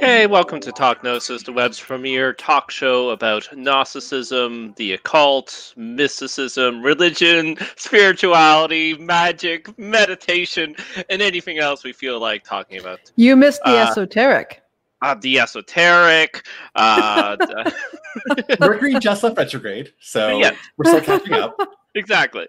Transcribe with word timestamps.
Hey, 0.00 0.26
welcome 0.26 0.58
to 0.60 0.72
Talk 0.72 1.04
Gnosis, 1.04 1.42
the 1.44 1.52
web's 1.52 1.78
premier 1.78 2.32
talk 2.32 2.70
show 2.70 3.10
about 3.10 3.48
Gnosticism, 3.56 4.74
the 4.76 4.94
occult, 4.94 5.72
mysticism, 5.76 6.82
religion, 6.82 7.56
spirituality, 7.76 8.94
magic, 8.98 9.76
meditation, 9.78 10.74
and 11.08 11.22
anything 11.22 11.58
else 11.58 11.84
we 11.84 11.92
feel 11.92 12.18
like 12.18 12.42
talking 12.42 12.80
about. 12.80 12.98
You 13.16 13.36
missed 13.36 13.60
the 13.64 13.70
Uh, 13.78 13.90
esoteric. 13.90 14.62
Uh, 15.02 15.14
the 15.14 15.38
esoteric. 15.38 16.44
Uh, 16.74 17.36
the- 17.36 18.56
Mercury 18.60 18.94
just 18.98 19.22
left 19.22 19.36
retrograde, 19.36 19.92
so 20.00 20.38
Yeah. 20.40 20.52
we're 20.78 20.90
still 21.00 21.18
catching 21.18 21.34
up. 21.34 21.56
exactly. 21.94 22.46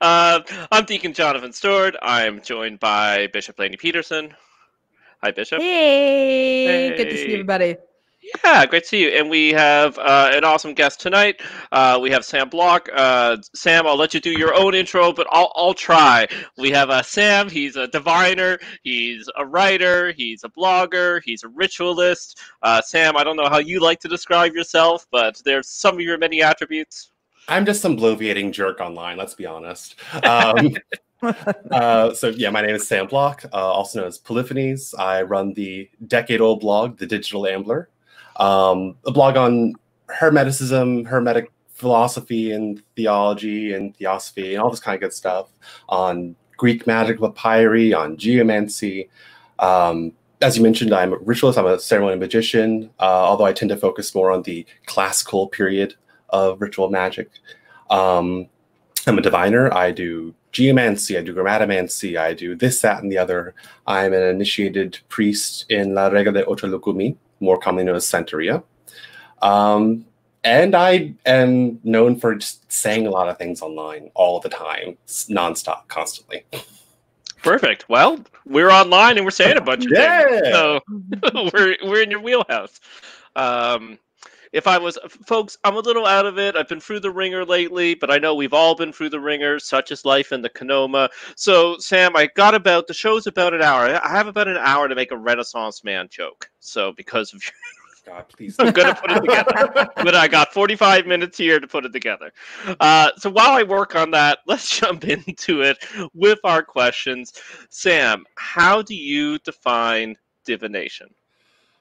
Uh, 0.00 0.40
I'm 0.72 0.84
Deacon 0.86 1.12
Jonathan 1.12 1.52
Stewart. 1.52 1.96
I'm 2.02 2.40
joined 2.40 2.80
by 2.80 3.26
Bishop 3.32 3.58
Laney 3.58 3.76
Peterson. 3.76 4.34
Hi, 5.22 5.32
Bishop. 5.32 5.60
Hey, 5.60 6.94
good 6.96 7.10
to 7.10 7.16
see 7.16 7.32
everybody. 7.32 7.76
Yeah, 8.44 8.66
great 8.66 8.82
to 8.84 8.88
see 8.88 9.02
you. 9.02 9.08
And 9.18 9.28
we 9.28 9.50
have 9.50 9.98
uh, 9.98 10.30
an 10.32 10.44
awesome 10.44 10.74
guest 10.74 11.00
tonight. 11.00 11.40
Uh, 11.72 11.98
we 12.00 12.10
have 12.10 12.24
Sam 12.24 12.48
Block. 12.48 12.88
Uh, 12.94 13.38
Sam, 13.54 13.86
I'll 13.86 13.96
let 13.96 14.14
you 14.14 14.20
do 14.20 14.30
your 14.30 14.54
own 14.54 14.74
intro, 14.74 15.12
but 15.12 15.26
I'll, 15.30 15.50
I'll 15.56 15.74
try. 15.74 16.28
We 16.56 16.70
have 16.70 16.90
uh, 16.90 17.02
Sam. 17.02 17.48
He's 17.48 17.74
a 17.76 17.88
diviner. 17.88 18.58
He's 18.84 19.28
a 19.36 19.44
writer. 19.44 20.12
He's 20.12 20.44
a 20.44 20.48
blogger. 20.48 21.20
He's 21.24 21.42
a 21.42 21.48
ritualist. 21.48 22.40
Uh, 22.62 22.80
Sam, 22.82 23.16
I 23.16 23.24
don't 23.24 23.36
know 23.36 23.48
how 23.48 23.58
you 23.58 23.80
like 23.80 23.98
to 24.00 24.08
describe 24.08 24.54
yourself, 24.54 25.06
but 25.10 25.40
there's 25.44 25.68
some 25.68 25.94
of 25.94 26.00
your 26.00 26.18
many 26.18 26.42
attributes. 26.42 27.10
I'm 27.48 27.64
just 27.64 27.80
some 27.80 27.96
bloviating 27.96 28.52
jerk 28.52 28.80
online. 28.80 29.16
Let's 29.16 29.34
be 29.34 29.46
honest. 29.46 29.96
Um, 30.22 30.76
uh, 31.70 32.14
so 32.14 32.28
yeah, 32.28 32.50
my 32.50 32.62
name 32.62 32.74
is 32.74 32.86
Sam 32.86 33.06
Block, 33.06 33.44
uh, 33.52 33.56
also 33.56 34.00
known 34.00 34.08
as 34.08 34.18
Polyphonies. 34.18 34.94
I 34.94 35.22
run 35.22 35.52
the 35.54 35.90
decade-old 36.06 36.60
blog, 36.60 36.98
The 36.98 37.06
Digital 37.06 37.46
Ambler, 37.46 37.88
um, 38.36 38.96
a 39.04 39.10
blog 39.10 39.36
on 39.36 39.74
Hermeticism, 40.08 41.06
Hermetic 41.06 41.50
philosophy, 41.74 42.52
and 42.52 42.82
theology, 42.96 43.72
and 43.72 43.96
theosophy, 43.96 44.54
and 44.54 44.62
all 44.62 44.70
this 44.70 44.80
kind 44.80 44.94
of 44.94 45.00
good 45.00 45.12
stuff. 45.12 45.48
On 45.88 46.36
Greek 46.56 46.86
magic, 46.86 47.20
papyri, 47.20 47.92
on 47.92 48.16
geomancy. 48.16 49.08
Um, 49.58 50.12
as 50.40 50.56
you 50.56 50.62
mentioned, 50.62 50.92
I'm 50.92 51.12
a 51.12 51.18
ritualist. 51.18 51.58
I'm 51.58 51.66
a 51.66 51.80
ceremonial 51.80 52.18
magician, 52.18 52.90
uh, 53.00 53.24
although 53.26 53.44
I 53.44 53.52
tend 53.52 53.70
to 53.70 53.76
focus 53.76 54.14
more 54.14 54.30
on 54.30 54.42
the 54.42 54.64
classical 54.86 55.48
period 55.48 55.94
of 56.30 56.60
ritual 56.60 56.90
magic. 56.90 57.28
Um, 57.90 58.48
I'm 59.06 59.18
a 59.18 59.22
diviner. 59.22 59.72
I 59.74 59.90
do 59.90 60.34
geomancy, 60.52 61.16
I 61.18 61.22
do 61.22 61.34
grammatomancy, 61.34 62.18
I 62.18 62.34
do 62.34 62.54
this, 62.54 62.80
that, 62.82 63.02
and 63.02 63.10
the 63.12 63.18
other. 63.18 63.54
I'm 63.86 64.12
an 64.12 64.22
initiated 64.22 64.98
priest 65.08 65.66
in 65.70 65.94
La 65.94 66.08
Regla 66.08 66.32
de 66.32 66.44
Ocha 66.44 66.66
Lukumi, 66.66 67.16
more 67.40 67.58
commonly 67.58 67.84
known 67.84 67.96
as 67.96 68.06
Santeria. 68.06 68.62
Um, 69.42 70.04
and 70.44 70.74
I 70.74 71.14
am 71.26 71.80
known 71.84 72.18
for 72.18 72.34
just 72.36 72.70
saying 72.70 73.06
a 73.06 73.10
lot 73.10 73.28
of 73.28 73.38
things 73.38 73.60
online 73.60 74.10
all 74.14 74.40
the 74.40 74.48
time, 74.48 74.96
nonstop, 75.06 75.88
constantly. 75.88 76.44
Perfect. 77.42 77.88
Well, 77.88 78.18
we're 78.46 78.70
online 78.70 79.16
and 79.16 79.24
we're 79.24 79.30
saying 79.30 79.56
a 79.58 79.60
bunch 79.60 79.86
of 79.86 79.92
Yeah. 79.92 80.26
things. 80.26 80.48
So 80.52 80.80
we're 81.54 81.76
we're 81.84 82.02
in 82.02 82.10
your 82.10 82.20
wheelhouse. 82.20 82.80
Um, 83.36 83.98
if 84.52 84.66
I 84.66 84.78
was, 84.78 84.98
folks, 85.26 85.56
I'm 85.64 85.76
a 85.76 85.80
little 85.80 86.06
out 86.06 86.26
of 86.26 86.38
it. 86.38 86.56
I've 86.56 86.68
been 86.68 86.80
through 86.80 87.00
the 87.00 87.10
ringer 87.10 87.44
lately, 87.44 87.94
but 87.94 88.10
I 88.10 88.18
know 88.18 88.34
we've 88.34 88.52
all 88.52 88.74
been 88.74 88.92
through 88.92 89.10
the 89.10 89.20
ringer, 89.20 89.58
such 89.58 89.92
as 89.92 90.04
life 90.04 90.32
in 90.32 90.42
the 90.42 90.50
Kenoma. 90.50 91.08
So, 91.36 91.76
Sam, 91.78 92.16
I 92.16 92.28
got 92.34 92.54
about 92.54 92.86
the 92.86 92.94
show's 92.94 93.26
about 93.26 93.54
an 93.54 93.62
hour. 93.62 94.00
I 94.02 94.08
have 94.08 94.26
about 94.26 94.48
an 94.48 94.56
hour 94.56 94.88
to 94.88 94.94
make 94.94 95.12
a 95.12 95.16
Renaissance 95.16 95.84
man 95.84 96.08
joke. 96.10 96.50
So, 96.60 96.92
because 96.92 97.32
of 97.34 97.42
God, 98.08 98.24
please. 98.28 98.56
I'm 98.58 98.72
gonna 98.72 98.94
put 98.94 99.10
it 99.10 99.20
together. 99.20 99.88
but 99.96 100.14
I 100.14 100.28
got 100.28 100.52
45 100.54 101.06
minutes 101.06 101.36
here 101.36 101.60
to 101.60 101.66
put 101.66 101.84
it 101.84 101.92
together. 101.92 102.32
Uh, 102.80 103.10
so 103.18 103.28
while 103.28 103.50
I 103.50 103.62
work 103.62 103.96
on 103.96 104.10
that, 104.12 104.38
let's 104.46 104.78
jump 104.78 105.04
into 105.04 105.60
it 105.60 105.78
with 106.14 106.38
our 106.44 106.62
questions. 106.62 107.34
Sam, 107.68 108.24
how 108.36 108.80
do 108.80 108.94
you 108.94 109.38
define 109.40 110.16
divination? 110.46 111.08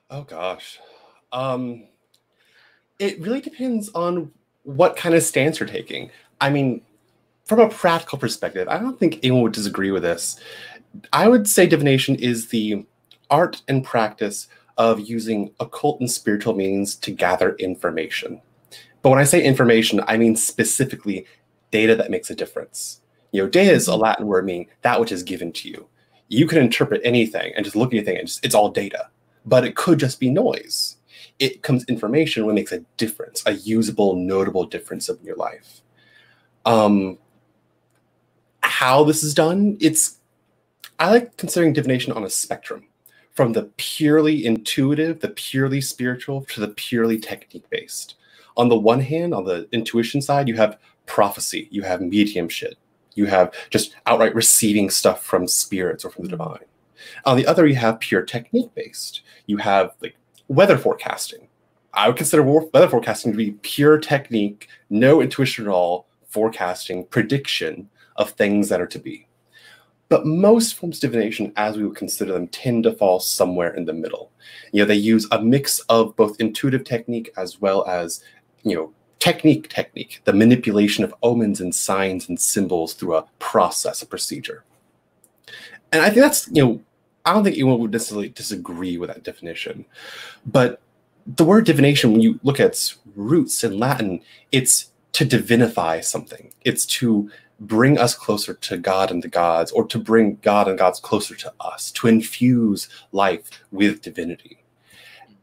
Oh 0.09 0.23
gosh. 0.23 0.79
Um 1.31 1.85
it 3.00 3.19
really 3.19 3.41
depends 3.41 3.90
on 3.90 4.31
what 4.63 4.96
kind 4.96 5.16
of 5.16 5.24
stance 5.24 5.59
you're 5.59 5.69
taking. 5.69 6.09
I 6.41 6.50
mean, 6.50 6.81
from 7.46 7.59
a 7.59 7.69
practical 7.69 8.18
perspective, 8.18 8.68
I 8.68 8.78
don't 8.78 9.00
think 9.00 9.19
anyone 9.24 9.44
would 9.44 9.53
disagree 9.53 9.91
with 9.91 10.03
this. 10.03 10.40
I 11.13 11.28
would 11.28 11.47
say 11.47 11.68
divination 11.68 12.16
is 12.16 12.50
the 12.50 12.85
art 13.30 13.62
and 13.68 13.84
practice 13.84 14.47
of 14.78 15.00
using 15.00 15.52
occult 15.59 16.00
and 16.00 16.12
spiritual 16.12 16.53
means 16.53 16.96
to 16.96 17.12
gather 17.12 17.56
information. 17.56 18.41
But 19.02 19.09
when 19.09 19.19
I 19.19 19.24
say 19.24 19.44
information, 19.44 20.02
I 20.08 20.18
mean 20.18 20.35
specifically 20.35 21.25
data 21.72 21.96
that 21.96 22.12
makes 22.12 22.29
a 22.29 22.35
difference. 22.35 23.02
You 23.31 23.44
know, 23.44 23.50
data 23.50 23.72
is 23.72 23.88
a 23.88 23.91
mm-hmm. 23.91 24.02
Latin 24.02 24.28
word 24.28 24.46
meaning 24.46 24.68
that 24.81 25.00
which 25.00 25.12
is 25.12 25.24
given 25.24 25.52
to 25.53 25.69
you. 25.69 25.88
You 26.29 26.47
can 26.47 26.58
interpret 26.58 27.02
anything 27.03 27.53
and 27.56 27.64
just 27.64 27.75
look 27.75 27.90
at 27.90 27.97
anything 27.97 28.18
and 28.18 28.28
just, 28.28 28.44
it's 28.46 28.56
all 28.56 28.69
data 28.69 29.09
but 29.47 29.64
it 29.64 29.75
could 29.75 29.97
just 29.97 30.19
be 30.19 30.29
noise. 30.29 30.97
It 31.39 31.61
comes 31.61 31.85
information 31.85 32.45
when 32.45 32.55
it 32.55 32.59
makes 32.61 32.71
a 32.71 32.79
difference, 32.97 33.43
a 33.45 33.53
usable, 33.53 34.15
notable 34.15 34.65
difference 34.65 35.09
in 35.09 35.17
your 35.23 35.35
life. 35.35 35.81
Um, 36.65 37.17
how 38.61 39.03
this 39.03 39.23
is 39.23 39.33
done, 39.33 39.77
it's 39.79 40.19
I 40.99 41.09
like 41.09 41.37
considering 41.37 41.73
divination 41.73 42.11
on 42.13 42.23
a 42.23 42.29
spectrum, 42.29 42.87
from 43.33 43.53
the 43.53 43.69
purely 43.77 44.45
intuitive, 44.45 45.19
the 45.19 45.29
purely 45.29 45.79
spiritual, 45.79 46.41
to 46.45 46.59
the 46.59 46.69
purely 46.69 47.19
technique 47.19 47.69
based. 47.69 48.15
On 48.55 48.67
the 48.67 48.77
one 48.77 48.99
hand, 48.99 49.33
on 49.33 49.45
the 49.45 49.67
intuition 49.71 50.21
side, 50.21 50.47
you 50.47 50.55
have 50.55 50.79
prophecy, 51.05 51.67
you 51.69 51.83
have 51.83 52.01
mediumship, 52.01 52.75
you 53.13 53.27
have 53.27 53.53
just 53.69 53.95
outright 54.07 54.33
receiving 54.33 54.89
stuff 54.89 55.23
from 55.23 55.47
spirits 55.47 56.03
or 56.03 56.09
from 56.09 56.23
the 56.23 56.29
divine. 56.29 56.65
On 57.25 57.37
the 57.37 57.45
other, 57.45 57.67
you 57.67 57.75
have 57.75 57.99
pure 57.99 58.23
technique 58.23 58.73
based. 58.73 59.21
You 59.45 59.57
have 59.57 59.91
like 60.01 60.15
weather 60.47 60.78
forecasting. 60.78 61.47
I 61.94 62.08
would 62.08 62.18
consider 62.18 62.44
weather 62.44 62.88
forecasting 62.88 63.31
to 63.31 63.38
be 63.38 63.52
pure 63.63 63.97
technique, 63.97 64.68
no 64.90 65.22
intuition 65.22 65.66
at 65.66 65.72
all, 65.72 66.08
forecasting, 66.28 67.06
prediction 67.06 67.90
of 68.18 68.31
things 68.31 68.69
that 68.69 68.81
are 68.81 68.88
to 68.88 69.00
be. 69.00 69.28
But 70.09 70.25
most 70.25 70.75
forms 70.75 70.97
of 70.97 71.12
divination, 71.12 71.52
as 71.58 71.75
we 71.75 71.84
would 71.85 71.97
consider 71.97 72.34
them, 72.34 72.47
tend 72.47 72.84
to 72.84 72.94
fall 72.94 73.19
somewhere 73.19 73.74
in 73.74 73.85
the 73.85 73.94
middle. 73.94 74.31
You 74.72 74.81
know, 74.81 74.88
they 74.88 74.96
use 74.96 75.28
a 75.31 75.41
mix 75.41 75.80
of 75.90 76.16
both 76.16 76.40
intuitive 76.40 76.85
technique 76.85 77.31
as 77.35 77.59
well 77.59 77.85
as, 77.88 78.24
you 78.64 78.75
know, 78.75 78.94
technique 79.19 79.68
technique, 79.69 80.22
the 80.25 80.34
manipulation 80.34 81.03
of 81.03 81.14
omens 81.24 81.59
and 81.59 81.74
signs 81.74 82.29
and 82.29 82.40
symbols 82.40 82.94
through 82.94 83.16
a 83.16 83.25
process, 83.40 84.02
a 84.02 84.06
procedure. 84.06 84.64
And 85.91 86.02
I 86.02 86.09
think 86.09 86.22
that's, 86.22 86.47
you 86.52 86.64
know, 86.64 86.81
I 87.27 87.33
don't 87.33 87.43
think 87.43 87.57
anyone 87.57 87.79
would 87.79 87.91
necessarily 87.91 88.29
disagree 88.29 88.97
with 88.97 89.09
that 89.09 89.23
definition. 89.23 89.85
But 90.45 90.79
the 91.25 91.43
word 91.43 91.65
divination, 91.65 92.13
when 92.13 92.21
you 92.21 92.39
look 92.41 92.61
at 92.61 92.67
its 92.67 92.97
roots 93.15 93.65
in 93.65 93.77
Latin, 93.77 94.21
it's 94.53 94.91
to 95.11 95.25
divinify 95.25 96.01
something. 96.05 96.53
It's 96.63 96.85
to 96.85 97.29
bring 97.59 97.97
us 97.97 98.16
closer 98.16 98.53
to 98.53 98.77
God 98.77 99.11
and 99.11 99.21
the 99.21 99.27
gods, 99.27 99.71
or 99.71 99.85
to 99.87 99.99
bring 99.99 100.37
God 100.41 100.69
and 100.69 100.77
gods 100.77 101.01
closer 101.01 101.35
to 101.35 101.53
us, 101.59 101.91
to 101.91 102.07
infuse 102.07 102.87
life 103.11 103.49
with 103.71 104.01
divinity. 104.01 104.63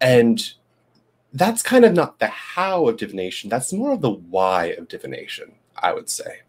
And 0.01 0.43
that's 1.35 1.63
kind 1.63 1.85
of 1.85 1.93
not 1.93 2.19
the 2.19 2.29
how 2.29 2.89
of 2.89 2.97
divination, 2.97 3.51
that's 3.51 3.75
more 3.75 3.93
of 3.93 4.01
the 4.01 4.11
why 4.11 4.67
of 4.67 4.89
divination, 4.89 5.53
I 5.77 5.93
would 5.93 6.09
say. 6.09 6.41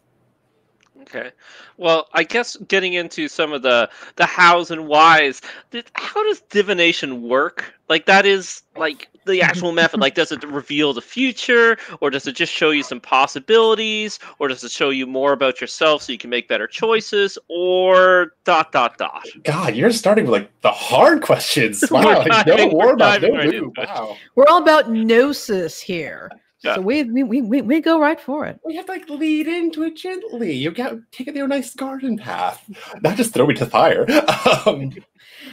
Okay. 1.08 1.30
Well, 1.76 2.08
I 2.14 2.24
guess 2.24 2.56
getting 2.68 2.94
into 2.94 3.28
some 3.28 3.52
of 3.52 3.62
the 3.62 3.88
the 4.16 4.26
hows 4.26 4.70
and 4.72 4.88
whys. 4.88 5.40
th- 5.70 5.86
How 5.94 6.22
does 6.24 6.40
divination 6.50 7.22
work? 7.22 7.72
Like 7.88 8.06
that 8.06 8.26
is 8.26 8.62
like 8.76 9.08
the 9.24 9.40
actual 9.40 9.70
method. 9.72 10.00
Like, 10.00 10.14
does 10.16 10.32
it 10.32 10.42
reveal 10.44 10.92
the 10.92 11.00
future, 11.02 11.76
or 12.00 12.10
does 12.10 12.26
it 12.26 12.32
just 12.34 12.52
show 12.52 12.70
you 12.70 12.82
some 12.82 13.00
possibilities, 13.00 14.18
or 14.40 14.48
does 14.48 14.64
it 14.64 14.70
show 14.72 14.90
you 14.90 15.06
more 15.06 15.32
about 15.32 15.60
yourself 15.60 16.02
so 16.02 16.10
you 16.12 16.18
can 16.18 16.30
make 16.30 16.48
better 16.48 16.66
choices, 16.66 17.38
or 17.48 18.32
dot 18.44 18.72
dot 18.72 18.98
dot? 18.98 19.24
God, 19.44 19.76
you're 19.76 19.92
starting 19.92 20.24
with 20.24 20.32
like 20.42 20.60
the 20.62 20.72
hard 20.72 21.22
questions. 21.22 21.84
We're 21.90 22.00
Wow, 22.04 22.24
like, 22.28 22.46
no 22.48 22.66
war 22.68 22.94
about 22.94 23.22
no 23.22 23.28
right 23.28 23.48
blue. 23.48 23.58
into 23.68 23.80
it. 23.80 23.88
Wow. 23.88 24.16
We're 24.34 24.46
all 24.48 24.62
about 24.62 24.90
gnosis 24.90 25.80
here. 25.80 26.30
Yeah. 26.66 26.74
So 26.76 26.80
we, 26.82 27.04
we, 27.04 27.22
we, 27.22 27.40
we, 27.42 27.62
we 27.62 27.80
go 27.80 27.98
right 28.00 28.20
for 28.20 28.44
it. 28.46 28.58
We 28.64 28.76
have 28.76 28.86
to 28.86 28.92
like 28.92 29.08
lead 29.08 29.46
into 29.46 29.82
it 29.84 29.96
gently. 29.96 30.52
You 30.52 30.70
got 30.72 30.94
take 31.12 31.28
it 31.28 31.34
their 31.34 31.48
nice 31.48 31.74
garden 31.74 32.18
path, 32.18 32.62
not 33.02 33.16
just 33.16 33.32
throw 33.32 33.46
me 33.46 33.54
to 33.54 33.64
the 33.64 33.70
fire. 33.70 34.06
Um, 34.66 34.92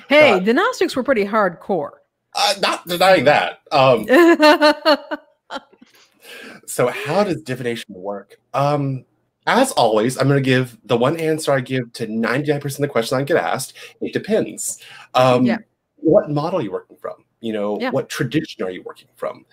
Hey, 0.10 0.32
God. 0.32 0.46
the 0.46 0.54
Gnostics 0.54 0.96
were 0.96 1.04
pretty 1.04 1.24
hardcore. 1.26 1.92
uh, 2.36 2.54
not 2.62 2.88
denying 2.88 3.26
that. 3.26 3.60
Um, 3.72 4.06
so 6.66 6.88
how 6.88 7.24
does 7.24 7.42
divination 7.42 7.94
work? 7.94 8.40
Um, 8.54 9.06
as 9.46 9.72
always, 9.74 10.18
I'm 10.18 10.28
going 10.28 10.42
to 10.42 10.50
give 10.50 10.78
the 10.86 10.98
one 10.98 11.18
answer 11.18 11.52
I 11.52 11.60
give 11.60 11.92
to 11.94 12.08
99% 12.08 12.64
of 12.66 12.78
the 12.78 12.88
questions 12.88 13.14
I 13.20 13.24
get 13.24 13.38
asked. 13.38 13.74
It 14.02 14.14
depends. 14.14 14.80
Um, 15.14 15.46
Yeah. 15.46 15.58
What 15.98 16.30
model 16.30 16.60
are 16.60 16.64
you 16.64 16.72
working 16.72 16.98
from? 16.98 17.24
You 17.44 17.52
know, 17.52 17.78
Yeah. 17.82 17.90
what 17.92 18.08
tradition 18.08 18.64
are 18.64 18.72
you 18.72 18.82
working 18.84 19.10
from? 19.16 19.46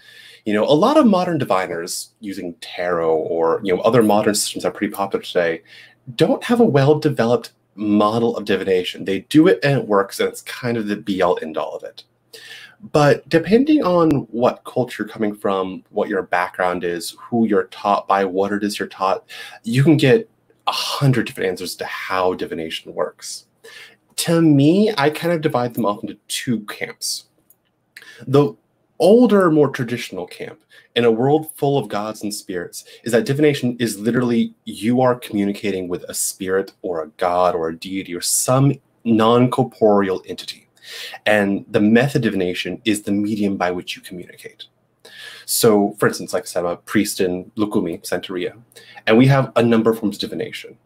You 0.45 0.55
know, 0.55 0.65
a 0.65 0.73
lot 0.87 0.97
of 0.97 1.07
modern 1.07 1.39
diviners 1.39 2.11
using 2.21 2.55
tarot 2.61 3.17
or 3.17 3.61
you 3.65 3.75
know 3.75 3.83
other 3.83 4.03
modern 4.03 4.37
systems 4.37 4.63
that 4.63 4.69
are 4.69 4.73
pretty 4.79 4.93
popular 4.93 5.25
today 5.25 5.63
don't 6.15 6.45
have 6.45 6.61
a 6.61 6.65
well-developed 6.65 7.53
model 7.75 8.37
of 8.37 8.45
divination. 8.45 9.05
They 9.05 9.21
do 9.29 9.49
it 9.49 9.59
and 9.65 9.81
it 9.81 9.89
works, 9.89 10.21
and 10.21 10.29
it's 10.29 10.43
kind 10.43 10.77
of 10.77 10.87
the 10.87 10.97
be-all 10.97 11.39
end-all 11.43 11.75
of 11.77 11.83
it. 11.83 12.05
But 12.93 13.29
depending 13.29 13.83
on 13.83 14.11
what 14.31 14.63
culture 14.65 15.03
you're 15.03 15.13
coming 15.13 15.35
from, 15.35 15.83
what 15.91 16.09
your 16.09 16.23
background 16.23 16.85
is, 16.85 17.17
who 17.19 17.47
you're 17.47 17.65
taught 17.65 18.07
by, 18.07 18.25
what 18.25 18.53
it 18.53 18.63
is 18.63 18.79
you're 18.79 18.89
taught, 18.89 19.25
you 19.65 19.83
can 19.83 19.97
get 19.97 20.31
a 20.69 20.73
hundred 20.73 21.27
different 21.27 21.51
answers 21.51 21.75
to 21.77 21.85
how 21.87 22.35
divination 22.35 22.95
works. 22.95 23.47
To 24.17 24.41
me, 24.41 24.93
I 24.97 25.11
kind 25.11 25.33
of 25.35 25.41
divide 25.41 25.75
them 25.75 25.85
off 25.87 26.03
into 26.03 26.19
two 26.29 26.61
camps. 26.67 27.25
The 28.27 28.55
older, 28.99 29.51
more 29.51 29.71
traditional 29.71 30.27
camp, 30.27 30.61
in 30.95 31.05
a 31.05 31.11
world 31.11 31.51
full 31.57 31.79
of 31.79 31.89
gods 31.89 32.23
and 32.23 32.33
spirits, 32.33 32.85
is 33.05 33.13
that 33.13 33.25
divination 33.25 33.77
is 33.79 33.99
literally 33.99 34.55
you 34.65 35.01
are 35.01 35.15
communicating 35.15 35.89
with 35.89 36.05
a 36.05 36.15
spirit 36.15 36.73
or 36.83 37.03
a 37.03 37.09
god 37.17 37.55
or 37.55 37.69
a 37.69 37.77
deity 37.77 38.15
or 38.15 38.21
some 38.21 38.75
non 39.05 39.51
corporeal 39.51 40.23
entity. 40.27 40.69
And 41.27 41.65
the 41.71 41.81
method 41.81 42.23
divination 42.23 42.81
is 42.85 43.03
the 43.03 43.13
medium 43.13 43.57
by 43.57 43.71
which 43.71 43.97
you 43.97 44.03
communicate. 44.03 44.67
So, 45.47 45.97
for 45.99 46.07
instance, 46.07 46.33
like 46.33 46.45
I 46.45 46.47
said, 46.47 46.65
I'm 46.65 46.73
a 46.73 46.77
priest 46.77 47.21
in 47.21 47.51
Lukumi, 47.57 48.01
Santeria, 48.03 48.57
and 49.07 49.19
we 49.19 49.27
have 49.27 49.53
a 49.57 49.63
number 49.63 49.91
of 49.91 49.99
forms 49.99 50.17
of 50.17 50.21
divination 50.21 50.77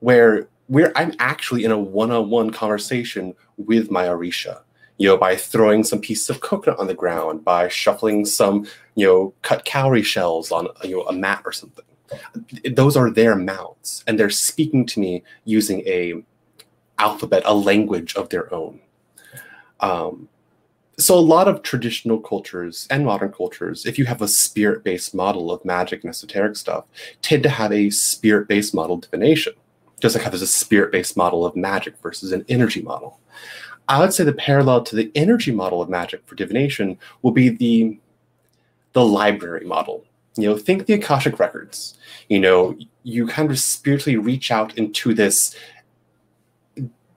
where 0.00 0.48
where 0.66 0.96
I'm 0.96 1.12
actually 1.18 1.64
in 1.64 1.72
a 1.72 1.78
one-on-one 1.78 2.50
conversation 2.50 3.34
with 3.56 3.90
my 3.90 4.06
Orisha, 4.06 4.60
you 5.00 5.08
know, 5.08 5.16
by 5.16 5.34
throwing 5.34 5.82
some 5.82 5.98
pieces 5.98 6.28
of 6.28 6.40
coconut 6.40 6.78
on 6.78 6.86
the 6.86 6.94
ground, 6.94 7.42
by 7.42 7.68
shuffling 7.68 8.26
some, 8.26 8.66
you 8.96 9.06
know, 9.06 9.32
cut 9.40 9.64
cowrie 9.64 10.02
shells 10.02 10.52
on 10.52 10.68
you 10.84 10.94
know 10.94 11.04
a 11.04 11.12
mat 11.12 11.40
or 11.46 11.52
something. 11.52 11.86
Those 12.74 12.98
are 12.98 13.10
their 13.10 13.34
mouths, 13.34 14.04
and 14.06 14.20
they're 14.20 14.28
speaking 14.28 14.84
to 14.88 15.00
me 15.00 15.22
using 15.46 15.80
a 15.86 16.22
alphabet, 16.98 17.42
a 17.46 17.54
language 17.54 18.14
of 18.14 18.28
their 18.28 18.52
own. 18.52 18.78
Um, 19.80 20.28
so 20.98 21.18
a 21.18 21.28
lot 21.34 21.48
of 21.48 21.62
traditional 21.62 22.20
cultures 22.20 22.86
and 22.90 23.06
modern 23.06 23.32
cultures, 23.32 23.86
if 23.86 23.98
you 23.98 24.04
have 24.04 24.20
a 24.20 24.28
spirit-based 24.28 25.14
model 25.14 25.50
of 25.50 25.64
magic 25.64 26.04
and 26.04 26.10
esoteric 26.10 26.56
stuff, 26.56 26.84
tend 27.22 27.42
to 27.44 27.48
have 27.48 27.72
a 27.72 27.88
spirit-based 27.88 28.74
model 28.74 28.96
of 28.96 29.00
divination, 29.00 29.54
just 29.98 30.14
like 30.14 30.24
how 30.24 30.28
there's 30.28 30.42
a 30.42 30.46
spirit-based 30.46 31.16
model 31.16 31.46
of 31.46 31.56
magic 31.56 31.94
versus 32.02 32.32
an 32.32 32.44
energy 32.50 32.82
model. 32.82 33.18
I 33.90 33.98
would 33.98 34.14
say 34.14 34.22
the 34.22 34.32
parallel 34.32 34.84
to 34.84 34.94
the 34.94 35.10
energy 35.16 35.50
model 35.50 35.82
of 35.82 35.88
magic 35.88 36.24
for 36.24 36.36
divination 36.36 36.96
will 37.22 37.32
be 37.32 37.48
the 37.48 37.98
the 38.92 39.04
library 39.04 39.66
model. 39.66 40.04
You 40.36 40.48
know, 40.48 40.56
think 40.56 40.86
the 40.86 40.94
Akashic 40.94 41.40
records. 41.40 41.98
You 42.28 42.38
know, 42.38 42.78
you 43.02 43.26
kind 43.26 43.50
of 43.50 43.58
spiritually 43.58 44.16
reach 44.16 44.52
out 44.52 44.78
into 44.78 45.12
this 45.12 45.56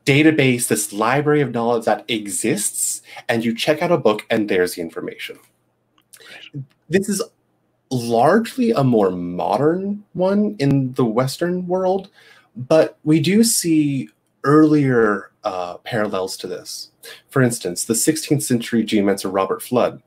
database, 0.04 0.68
this 0.68 0.92
library 0.92 1.42
of 1.42 1.52
knowledge 1.52 1.86
that 1.86 2.06
exists, 2.08 3.04
and 3.30 3.46
you 3.46 3.54
check 3.56 3.84
out 3.84 3.92
a 3.92 3.98
book 3.98 4.25
and 4.31 4.50
there's 4.50 4.74
the 4.74 4.81
information. 4.81 5.38
This 6.90 7.08
is 7.08 7.22
largely 7.92 8.72
a 8.72 8.84
more 8.84 9.12
modern 9.12 10.04
one 10.14 10.56
in 10.58 10.94
the 10.94 11.06
Western 11.06 11.68
world, 11.68 12.10
but 12.56 12.98
we 13.04 13.20
do 13.20 13.44
see 13.44 14.10
earlier 14.44 15.30
uh, 15.44 15.78
parallels 15.80 16.38
to 16.38 16.48
this. 16.48 16.92
For 17.30 17.42
instance, 17.42 17.86
the 17.86 17.94
16th 17.94 18.44
century 18.44 18.84
geomancer 18.84 19.31
Robert 19.31 19.62
Fludd, 19.62 20.01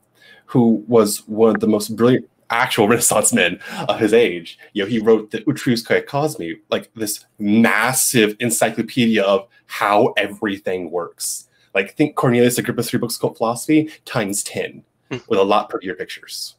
who 0.47 0.83
was 0.87 1.27
one 1.27 1.55
of 1.55 1.61
the 1.61 1.67
most 1.67 1.95
brilliant 1.95 2.29
actual 2.49 2.87
Renaissance 2.89 3.33
men 3.33 3.59
of 3.87 3.99
his 3.99 4.13
age. 4.13 4.57
You 4.73 4.83
know, 4.83 4.89
he 4.89 4.99
wrote 4.99 5.31
the 5.31 5.39
Utriusque 5.39 6.05
Cosmi, 6.05 6.59
like 6.69 6.91
this 6.95 7.25
massive 7.39 8.35
encyclopedia 8.39 9.23
of 9.23 9.47
how 9.65 10.13
everything 10.17 10.91
works. 10.91 11.47
Like 11.73 11.95
think 11.95 12.15
Cornelius 12.15 12.57
Agrippa's 12.57 12.89
three 12.89 12.99
books 12.99 13.17
called 13.17 13.37
philosophy 13.37 13.91
times 14.05 14.43
10 14.43 14.83
with 15.27 15.39
a 15.39 15.43
lot 15.43 15.69
prettier 15.69 15.93
pictures. 15.93 16.55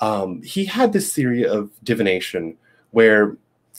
Um, 0.00 0.42
he 0.42 0.66
had 0.66 0.92
this 0.92 1.12
theory 1.12 1.46
of 1.46 1.70
divination 1.82 2.56
where 2.90 3.36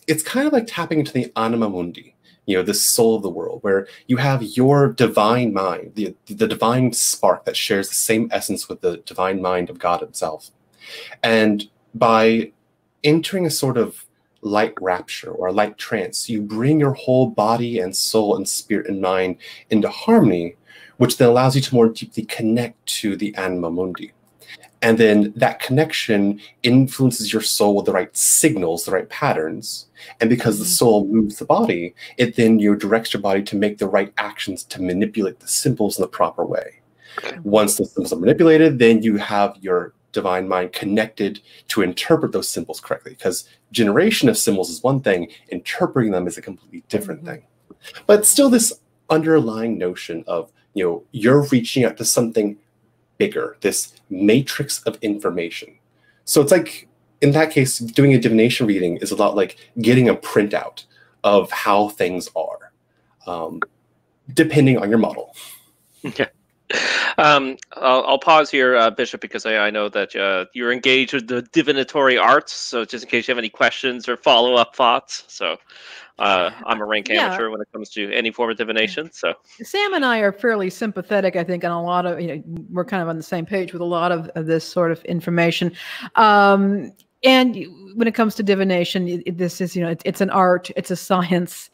it's 0.07 0.23
kind 0.23 0.47
of 0.47 0.53
like 0.53 0.65
tapping 0.67 0.99
into 0.99 1.13
the 1.13 1.31
anima 1.35 1.69
mundi, 1.69 2.15
you 2.47 2.55
know, 2.55 2.63
the 2.63 2.73
soul 2.73 3.15
of 3.15 3.21
the 3.21 3.29
world, 3.29 3.59
where 3.61 3.87
you 4.07 4.17
have 4.17 4.41
your 4.41 4.91
divine 4.93 5.53
mind, 5.53 5.91
the, 5.95 6.15
the 6.25 6.47
divine 6.47 6.93
spark 6.93 7.45
that 7.45 7.57
shares 7.57 7.89
the 7.89 7.95
same 7.95 8.29
essence 8.31 8.67
with 8.67 8.81
the 8.81 8.97
divine 9.05 9.41
mind 9.41 9.69
of 9.69 9.77
God 9.77 10.01
itself. 10.01 10.49
And 11.21 11.69
by 11.93 12.53
entering 13.03 13.45
a 13.45 13.51
sort 13.51 13.77
of 13.77 14.05
light 14.41 14.73
rapture 14.79 15.29
or 15.29 15.47
a 15.47 15.51
light 15.51 15.77
trance, 15.77 16.29
you 16.29 16.41
bring 16.41 16.79
your 16.79 16.93
whole 16.93 17.29
body 17.29 17.79
and 17.79 17.95
soul 17.95 18.35
and 18.35 18.47
spirit 18.47 18.87
and 18.87 19.01
mind 19.01 19.37
into 19.69 19.89
harmony, 19.89 20.55
which 20.95 21.17
then 21.17 21.27
allows 21.27 21.55
you 21.55 21.61
to 21.61 21.75
more 21.75 21.89
deeply 21.89 22.23
connect 22.23 22.83
to 22.85 23.17
the 23.17 23.35
anima 23.35 23.69
mundi. 23.69 24.13
And 24.81 24.97
then 24.97 25.33
that 25.35 25.59
connection 25.59 26.39
influences 26.63 27.33
your 27.33 27.41
soul 27.41 27.75
with 27.75 27.85
the 27.85 27.91
right 27.91 28.15
signals, 28.15 28.85
the 28.85 28.91
right 28.91 29.09
patterns. 29.09 29.87
And 30.21 30.29
because 30.29 30.59
the 30.59 30.65
soul 30.65 31.07
moves 31.07 31.39
the 31.39 31.45
body, 31.45 31.95
it 32.17 32.35
then 32.35 32.59
you 32.59 32.71
know, 32.71 32.77
directs 32.77 33.13
your 33.13 33.21
body 33.21 33.41
to 33.43 33.55
make 33.55 33.79
the 33.79 33.87
right 33.87 34.13
actions 34.17 34.63
to 34.65 34.81
manipulate 34.81 35.39
the 35.39 35.47
symbols 35.47 35.97
in 35.97 36.03
the 36.03 36.07
proper 36.07 36.45
way. 36.45 36.79
Once 37.43 37.77
the 37.77 37.85
symbols 37.85 38.13
are 38.13 38.19
manipulated, 38.19 38.77
then 38.77 39.01
you 39.01 39.17
have 39.17 39.57
your 39.61 39.93
divine 40.11 40.47
mind 40.47 40.71
connected 40.73 41.41
to 41.67 41.81
interpret 41.81 42.31
those 42.31 42.47
symbols 42.47 42.79
correctly 42.79 43.11
because 43.11 43.47
generation 43.71 44.29
of 44.29 44.37
symbols 44.37 44.69
is 44.69 44.81
one 44.81 44.99
thing 45.01 45.27
interpreting 45.49 46.11
them 46.11 46.25
is 46.27 46.37
a 46.37 46.41
completely 46.41 46.83
different 46.87 47.21
Mhm. 47.23 47.25
thing 47.25 47.43
but 48.07 48.25
still 48.25 48.49
this 48.49 48.73
underlying 49.09 49.77
notion 49.77 50.23
of 50.25 50.51
you 50.73 50.83
know 50.83 51.03
you're 51.11 51.43
reaching 51.51 51.83
out 51.83 51.97
to 51.97 52.05
something 52.05 52.57
bigger 53.17 53.57
this 53.61 53.93
matrix 54.09 54.81
of 54.83 54.97
information. 55.01 55.77
So 56.25 56.41
it's 56.41 56.51
like 56.51 56.87
in 57.21 57.31
that 57.31 57.51
case 57.51 57.79
doing 57.79 58.13
a 58.13 58.19
divination 58.19 58.67
reading 58.67 58.97
is 58.97 59.11
a 59.11 59.15
lot 59.15 59.35
like 59.35 59.57
getting 59.81 60.07
a 60.09 60.15
printout 60.15 60.85
of 61.23 61.51
how 61.51 61.89
things 61.89 62.29
are 62.35 62.71
um, 63.25 63.59
depending 64.33 64.77
on 64.77 64.89
your 64.89 64.99
model 64.99 65.35
Um, 67.17 67.57
I'll, 67.73 68.03
I'll 68.05 68.19
pause 68.19 68.51
here, 68.51 68.75
uh, 68.75 68.89
Bishop, 68.91 69.21
because 69.21 69.45
I, 69.45 69.57
I 69.57 69.69
know 69.69 69.89
that 69.89 70.15
uh, 70.15 70.45
you're 70.53 70.71
engaged 70.71 71.13
with 71.13 71.27
the 71.27 71.41
divinatory 71.53 72.17
arts. 72.17 72.53
So 72.53 72.85
just 72.85 73.05
in 73.05 73.09
case 73.09 73.27
you 73.27 73.31
have 73.31 73.37
any 73.39 73.49
questions 73.49 74.07
or 74.09 74.17
follow 74.17 74.55
up 74.55 74.75
thoughts, 74.75 75.23
so 75.27 75.57
uh, 76.19 76.51
I'm 76.65 76.81
a 76.81 76.85
rank 76.85 77.09
Yeah. 77.09 77.25
amateur 77.25 77.49
when 77.49 77.61
it 77.61 77.67
comes 77.71 77.89
to 77.91 78.11
any 78.11 78.31
form 78.31 78.51
of 78.51 78.57
divination. 78.57 79.11
So 79.11 79.33
Sam 79.63 79.93
and 79.93 80.05
I 80.05 80.19
are 80.19 80.31
fairly 80.31 80.69
sympathetic, 80.69 81.35
I 81.35 81.43
think, 81.43 81.63
on 81.63 81.71
a 81.71 81.81
lot 81.81 82.05
of, 82.05 82.19
you 82.19 82.27
know, 82.27 82.43
we're 82.69 82.85
kind 82.85 83.01
of 83.01 83.09
on 83.09 83.17
the 83.17 83.23
same 83.23 83.45
page 83.45 83.71
with 83.73 83.81
a 83.81 83.85
lot 83.85 84.11
of, 84.11 84.27
of 84.35 84.45
this 84.45 84.63
sort 84.63 84.91
of 84.91 85.03
information. 85.05 85.71
Um, 86.15 86.91
and 87.23 87.55
when 87.95 88.07
it 88.07 88.13
comes 88.13 88.35
to 88.35 88.43
divination, 88.43 89.07
it, 89.07 89.23
it- 89.25 89.37
this 89.37 89.61
is, 89.61 89.75
you 89.75 89.83
know, 89.83 89.89
it, 89.89 90.01
it's 90.05 90.21
an 90.21 90.29
art, 90.29 90.69
it's 90.75 90.91
a 90.91 90.95
science. 90.95 91.69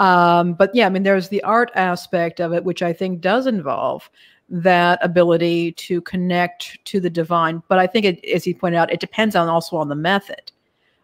Um, 0.00 0.54
but 0.54 0.72
yeah, 0.74 0.86
I 0.86 0.90
mean, 0.90 1.02
there's 1.02 1.28
the 1.28 1.42
art 1.42 1.70
aspect 1.74 2.40
of 2.40 2.52
it, 2.52 2.62
which 2.64 2.82
I 2.82 2.92
think 2.92 3.20
does 3.20 3.46
involve 3.46 4.08
that 4.48 4.98
ability 5.02 5.72
to 5.72 6.00
connect 6.02 6.82
to 6.86 7.00
the 7.00 7.10
divine. 7.10 7.62
But 7.68 7.78
I 7.78 7.86
think, 7.86 8.04
it, 8.04 8.24
as 8.24 8.44
he 8.44 8.54
pointed 8.54 8.78
out, 8.78 8.92
it 8.92 9.00
depends 9.00 9.36
on 9.36 9.48
also 9.48 9.76
on 9.76 9.88
the 9.88 9.94
method. 9.94 10.52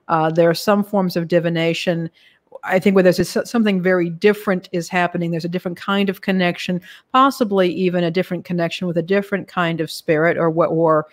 Uh, 0.09 0.31
there 0.31 0.51
are 0.51 0.55
some 0.55 0.85
forms 0.85 1.17
of 1.17 1.29
divination 1.29 2.11
I 2.63 2.79
think 2.79 2.95
where 2.95 3.03
there's 3.03 3.19
a, 3.19 3.47
something 3.47 3.83
very 3.83 4.09
different 4.09 4.69
is 4.73 4.89
happening. 4.89 5.31
There's 5.31 5.45
a 5.45 5.49
different 5.49 5.77
kind 5.77 6.09
of 6.09 6.21
connection, 6.21 6.81
possibly 7.13 7.71
even 7.73 8.05
a 8.05 8.11
different 8.11 8.45
connection 8.45 8.87
with 8.87 8.97
a 8.97 9.03
different 9.03 9.49
kind 9.49 9.81
of 9.81 9.91
spirit, 9.91 10.39
or 10.39 10.51
what, 10.51 10.71
or 10.71 11.07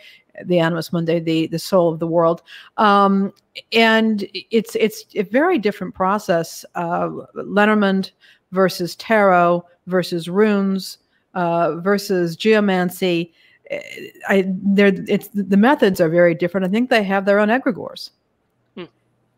the 0.45 0.59
animus 0.59 0.93
mundi, 0.93 1.19
the 1.19 1.47
the 1.47 1.59
soul 1.59 1.91
of 1.91 2.00
the 2.00 2.07
world. 2.07 2.41
Um, 2.77 3.33
and 3.73 4.27
it's 4.33 4.75
it's 4.75 5.05
a 5.15 5.23
very 5.23 5.57
different 5.57 5.93
process. 5.93 6.63
Uh, 6.75 7.09
Lenormand 7.33 8.11
versus 8.51 8.95
tarot 8.95 9.65
versus 9.88 10.29
runes 10.29 11.00
uh, 11.33 11.75
versus 11.77 12.35
geomancy. 12.35 13.33
eh, 13.69 13.81
I 14.27 14.45
there 14.47 14.91
it's 15.07 15.29
the 15.33 15.57
methods 15.57 16.01
are 16.01 16.09
very 16.09 16.35
different. 16.35 16.65
I 16.65 16.69
think 16.69 16.89
they 16.89 17.03
have 17.03 17.25
their 17.25 17.39
own 17.39 17.50
egregores. 17.50 18.11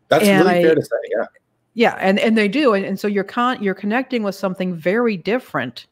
that's 0.08 0.24
And 0.24 0.44
really 0.44 0.54
I- 0.58 0.62
fair 0.62 0.74
to 0.74 0.82
say 0.82 0.96
yeah 1.16 1.26
Yeah, 1.74 1.96
and 1.98 2.18
and 2.20 2.36
they 2.36 2.46
do, 2.48 2.74
and, 2.74 2.84
and 2.84 3.00
so 3.00 3.08
you're 3.08 3.24
con 3.24 3.62
you're 3.62 3.74
connecting 3.74 4.22
with 4.22 4.34
something 4.34 4.74
very 4.74 5.16
different 5.16 5.86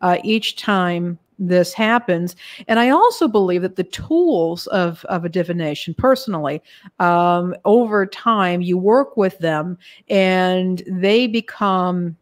uh, 0.00 0.18
each 0.24 0.56
time 0.56 1.18
this 1.38 1.72
happens. 1.72 2.36
And 2.68 2.78
I 2.78 2.90
also 2.90 3.26
believe 3.26 3.62
that 3.62 3.76
the 3.76 3.84
tools 3.84 4.66
of, 4.68 5.04
of 5.06 5.24
a 5.24 5.28
divination, 5.28 5.94
personally, 5.94 6.62
um, 7.00 7.54
over 7.64 8.06
time, 8.06 8.60
you 8.62 8.78
work 8.78 9.16
with 9.16 9.38
them 9.38 9.76
and 10.08 10.82
they 10.86 11.26
become 11.26 12.16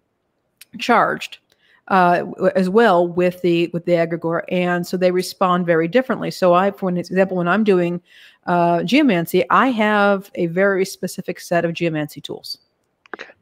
charged. 0.79 1.39
Uh, 1.91 2.25
as 2.55 2.71
well 2.71 3.09
with 3.09 3.43
the 3.43 3.69
with 3.73 3.85
the 3.85 3.91
egregore, 3.91 4.45
and 4.49 4.87
so 4.87 4.97
they 4.97 5.11
respond 5.11 5.67
very 5.67 5.89
differently. 5.89 6.31
So 6.31 6.55
I, 6.55 6.71
for 6.71 6.89
an 6.89 6.97
example, 6.97 7.37
when 7.37 7.49
I'm 7.49 7.65
doing 7.65 8.01
uh, 8.47 8.85
geomancy, 8.85 9.45
I 9.51 9.73
have 9.73 10.31
a 10.37 10.47
very 10.47 10.85
specific 10.85 11.41
set 11.41 11.65
of 11.65 11.73
geomancy 11.73 12.21
tools. 12.21 12.59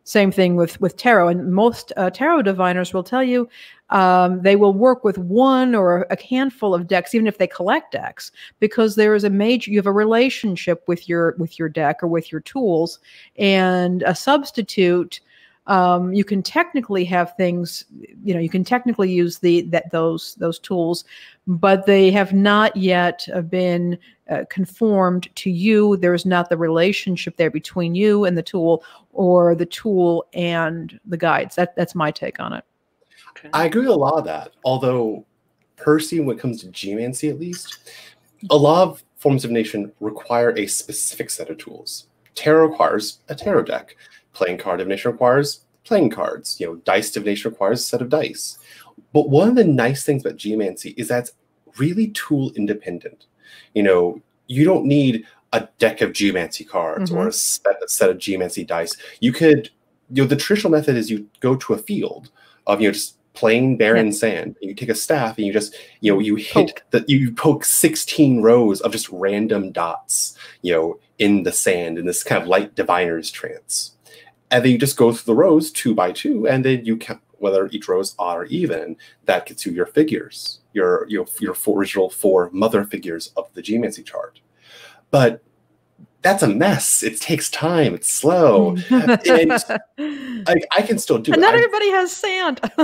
Same 0.04 0.32
thing 0.32 0.56
with 0.56 0.80
with 0.80 0.96
tarot, 0.96 1.28
and 1.28 1.52
most 1.52 1.92
uh, 1.98 2.08
tarot 2.08 2.40
diviners 2.40 2.94
will 2.94 3.04
tell 3.04 3.22
you 3.22 3.46
um, 3.90 4.40
they 4.40 4.56
will 4.56 4.72
work 4.72 5.04
with 5.04 5.18
one 5.18 5.74
or 5.74 6.06
a 6.08 6.18
handful 6.22 6.74
of 6.74 6.86
decks, 6.86 7.14
even 7.14 7.26
if 7.26 7.36
they 7.36 7.46
collect 7.46 7.92
decks, 7.92 8.32
because 8.60 8.94
there 8.94 9.14
is 9.14 9.24
a 9.24 9.30
major 9.30 9.70
you 9.70 9.78
have 9.78 9.86
a 9.86 9.92
relationship 9.92 10.82
with 10.88 11.06
your 11.06 11.34
with 11.36 11.58
your 11.58 11.68
deck 11.68 12.02
or 12.02 12.06
with 12.08 12.32
your 12.32 12.40
tools, 12.40 12.98
and 13.36 14.02
a 14.04 14.14
substitute. 14.14 15.20
Um, 15.68 16.14
you 16.14 16.24
can 16.24 16.42
technically 16.42 17.04
have 17.04 17.36
things, 17.36 17.84
you 18.24 18.34
know, 18.34 18.40
you 18.40 18.48
can 18.48 18.64
technically 18.64 19.12
use 19.12 19.38
the 19.38 19.60
that 19.62 19.90
those 19.92 20.34
those 20.36 20.58
tools, 20.58 21.04
but 21.46 21.84
they 21.84 22.10
have 22.10 22.32
not 22.32 22.74
yet 22.74 23.28
uh, 23.34 23.42
been 23.42 23.98
uh, 24.30 24.44
conformed 24.48 25.28
to 25.36 25.50
you. 25.50 25.98
There's 25.98 26.24
not 26.24 26.48
the 26.48 26.56
relationship 26.56 27.36
there 27.36 27.50
between 27.50 27.94
you 27.94 28.24
and 28.24 28.36
the 28.36 28.42
tool, 28.42 28.82
or 29.12 29.54
the 29.54 29.66
tool 29.66 30.26
and 30.32 30.98
the 31.04 31.18
guides. 31.18 31.54
That 31.56 31.76
that's 31.76 31.94
my 31.94 32.10
take 32.10 32.40
on 32.40 32.54
it. 32.54 32.64
Okay. 33.30 33.50
I 33.52 33.66
agree 33.66 33.82
with 33.82 33.90
a 33.90 33.94
lot 33.94 34.18
of 34.18 34.24
that. 34.24 34.52
Although, 34.64 35.24
personally, 35.76 36.24
when 36.24 36.38
it 36.38 36.40
comes 36.40 36.62
to 36.62 36.68
geomancy, 36.68 37.28
at 37.28 37.38
least, 37.38 37.78
a 38.50 38.56
lot 38.56 38.88
of 38.88 39.04
forms 39.16 39.44
of 39.44 39.50
nation 39.50 39.92
require 40.00 40.56
a 40.56 40.66
specific 40.66 41.28
set 41.28 41.50
of 41.50 41.58
tools. 41.58 42.06
Tarot 42.34 42.68
requires 42.68 43.18
a 43.28 43.34
tarot 43.34 43.64
deck. 43.64 43.96
Playing 44.38 44.58
card 44.58 44.78
divination 44.78 45.10
requires 45.10 45.64
playing 45.82 46.10
cards. 46.10 46.60
You 46.60 46.66
know, 46.66 46.76
dice 46.76 47.10
divination 47.10 47.50
requires 47.50 47.80
a 47.80 47.82
set 47.82 48.00
of 48.00 48.08
dice. 48.08 48.56
But 49.12 49.30
one 49.30 49.48
of 49.48 49.56
the 49.56 49.64
nice 49.64 50.04
things 50.04 50.24
about 50.24 50.36
geomancy 50.36 50.94
is 50.96 51.08
that's 51.08 51.32
really 51.76 52.08
tool 52.12 52.52
independent. 52.52 53.26
You 53.74 53.82
know, 53.82 54.22
you 54.46 54.64
don't 54.64 54.84
need 54.84 55.24
a 55.52 55.66
deck 55.78 56.02
of 56.02 56.12
geomancy 56.12 56.64
cards 56.64 57.10
mm-hmm. 57.10 57.18
or 57.18 57.26
a 57.26 57.32
set, 57.32 57.82
a 57.82 57.88
set 57.88 58.10
of 58.10 58.18
geomancy 58.18 58.64
dice. 58.64 58.96
You 59.18 59.32
could, 59.32 59.70
you 60.10 60.22
know, 60.22 60.28
the 60.28 60.36
traditional 60.36 60.70
method 60.70 60.96
is 60.96 61.10
you 61.10 61.28
go 61.40 61.56
to 61.56 61.74
a 61.74 61.78
field 61.78 62.30
of, 62.68 62.80
you 62.80 62.86
know, 62.86 62.92
just 62.92 63.16
plain 63.32 63.76
barren 63.76 64.06
yeah. 64.06 64.12
sand. 64.12 64.56
You 64.60 64.72
take 64.72 64.88
a 64.88 64.94
staff 64.94 65.36
and 65.36 65.46
you 65.48 65.52
just, 65.52 65.74
you 66.00 66.12
know, 66.12 66.20
you 66.20 66.36
hit 66.36 66.82
that 66.90 67.08
you 67.08 67.32
poke 67.32 67.64
16 67.64 68.40
rows 68.40 68.80
of 68.82 68.92
just 68.92 69.08
random 69.10 69.72
dots, 69.72 70.36
you 70.62 70.72
know, 70.72 71.00
in 71.18 71.42
the 71.42 71.52
sand 71.52 71.98
in 71.98 72.06
this 72.06 72.22
kind 72.22 72.42
of 72.42 72.48
light 72.48 72.74
diviner's 72.74 73.30
trance. 73.30 73.94
And 74.50 74.64
then 74.64 74.72
you 74.72 74.78
just 74.78 74.96
go 74.96 75.12
through 75.12 75.34
the 75.34 75.38
rows 75.38 75.70
two 75.70 75.94
by 75.94 76.12
two, 76.12 76.48
and 76.48 76.64
then 76.64 76.84
you 76.84 76.96
count 76.96 77.20
whether 77.38 77.68
each 77.68 77.86
row 77.86 78.00
is 78.00 78.14
odd 78.18 78.38
or 78.38 78.44
even. 78.46 78.96
That 79.26 79.46
gets 79.46 79.64
you 79.66 79.72
your 79.72 79.86
figures 79.86 80.60
your 80.78 81.06
your 81.08 81.26
your 81.40 81.54
four, 81.54 81.78
original 81.78 82.08
four 82.08 82.50
mother 82.52 82.84
figures 82.84 83.32
of 83.36 83.52
the 83.54 83.62
geomancy 83.62 84.02
chart. 84.02 84.40
But 85.10 85.42
that's 86.22 86.42
a 86.42 86.48
mess. 86.48 87.02
It 87.02 87.20
takes 87.20 87.50
time. 87.50 87.94
It's 87.94 88.10
slow. 88.10 88.76
and 88.90 89.52
I, 90.48 90.54
I, 90.76 90.82
can 90.82 90.98
still 90.98 91.18
do 91.18 91.32
and 91.32 91.40
it. 91.40 91.46
Not 91.46 91.54
everybody 91.54 91.90
has 91.90 92.12
sand. 92.12 92.60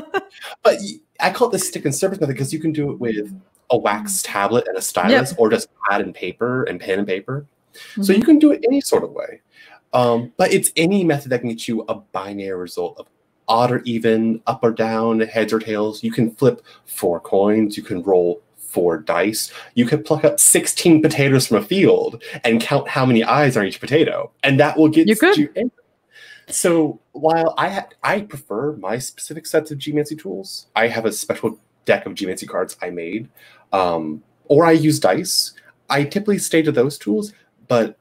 but 0.62 0.78
I 1.20 1.30
call 1.30 1.48
it 1.48 1.52
the 1.52 1.58
stick 1.58 1.84
and 1.84 1.94
surface 1.94 2.20
method 2.20 2.32
because 2.32 2.52
you 2.52 2.60
can 2.60 2.72
do 2.72 2.92
it 2.92 3.00
with 3.00 3.34
a 3.70 3.76
wax 3.76 4.22
tablet 4.22 4.68
and 4.68 4.76
a 4.76 4.82
stylus, 4.82 5.30
yep. 5.30 5.38
or 5.38 5.50
just 5.50 5.68
pad 5.88 6.00
and 6.00 6.14
paper 6.14 6.64
and 6.64 6.80
pen 6.80 7.00
and 7.00 7.08
paper. 7.08 7.46
Mm-hmm. 7.72 8.02
So 8.02 8.12
you 8.12 8.22
can 8.22 8.38
do 8.38 8.52
it 8.52 8.64
any 8.64 8.80
sort 8.80 9.02
of 9.02 9.10
way. 9.10 9.40
Um, 9.94 10.32
but 10.36 10.52
it's 10.52 10.72
any 10.76 11.04
method 11.04 11.30
that 11.30 11.40
can 11.40 11.48
get 11.48 11.66
you 11.68 11.82
a 11.88 11.94
binary 11.94 12.58
result 12.58 12.98
of 12.98 13.06
odd 13.48 13.70
or 13.70 13.82
even, 13.84 14.42
up 14.46 14.62
or 14.62 14.72
down, 14.72 15.20
heads 15.20 15.52
or 15.52 15.60
tails. 15.60 16.02
You 16.02 16.12
can 16.12 16.30
flip 16.34 16.62
four 16.84 17.20
coins. 17.20 17.76
You 17.76 17.82
can 17.82 18.02
roll 18.02 18.42
four 18.56 18.98
dice. 18.98 19.52
You 19.74 19.86
can 19.86 20.02
pluck 20.02 20.24
up 20.24 20.40
16 20.40 21.00
potatoes 21.00 21.46
from 21.46 21.58
a 21.58 21.62
field 21.62 22.22
and 22.42 22.60
count 22.60 22.88
how 22.88 23.06
many 23.06 23.22
eyes 23.22 23.56
are 23.56 23.60
on 23.60 23.66
each 23.66 23.80
potato. 23.80 24.32
And 24.42 24.58
that 24.60 24.76
will 24.76 24.88
get 24.88 25.06
you 25.08 25.50
in. 25.54 25.70
So 26.48 27.00
while 27.12 27.54
I 27.56 27.68
ha- 27.70 27.88
I 28.02 28.22
prefer 28.22 28.72
my 28.76 28.98
specific 28.98 29.46
sets 29.46 29.70
of 29.70 29.78
geomancy 29.78 30.16
tools, 30.16 30.66
I 30.76 30.88
have 30.88 31.06
a 31.06 31.12
special 31.12 31.58
deck 31.84 32.04
of 32.04 32.14
geomancy 32.14 32.46
cards 32.46 32.76
I 32.82 32.90
made, 32.90 33.28
um, 33.72 34.22
or 34.46 34.66
I 34.66 34.72
use 34.72 35.00
dice. 35.00 35.54
I 35.88 36.04
typically 36.04 36.38
stay 36.38 36.60
to 36.62 36.72
those 36.72 36.98
tools, 36.98 37.32
but 37.68 37.96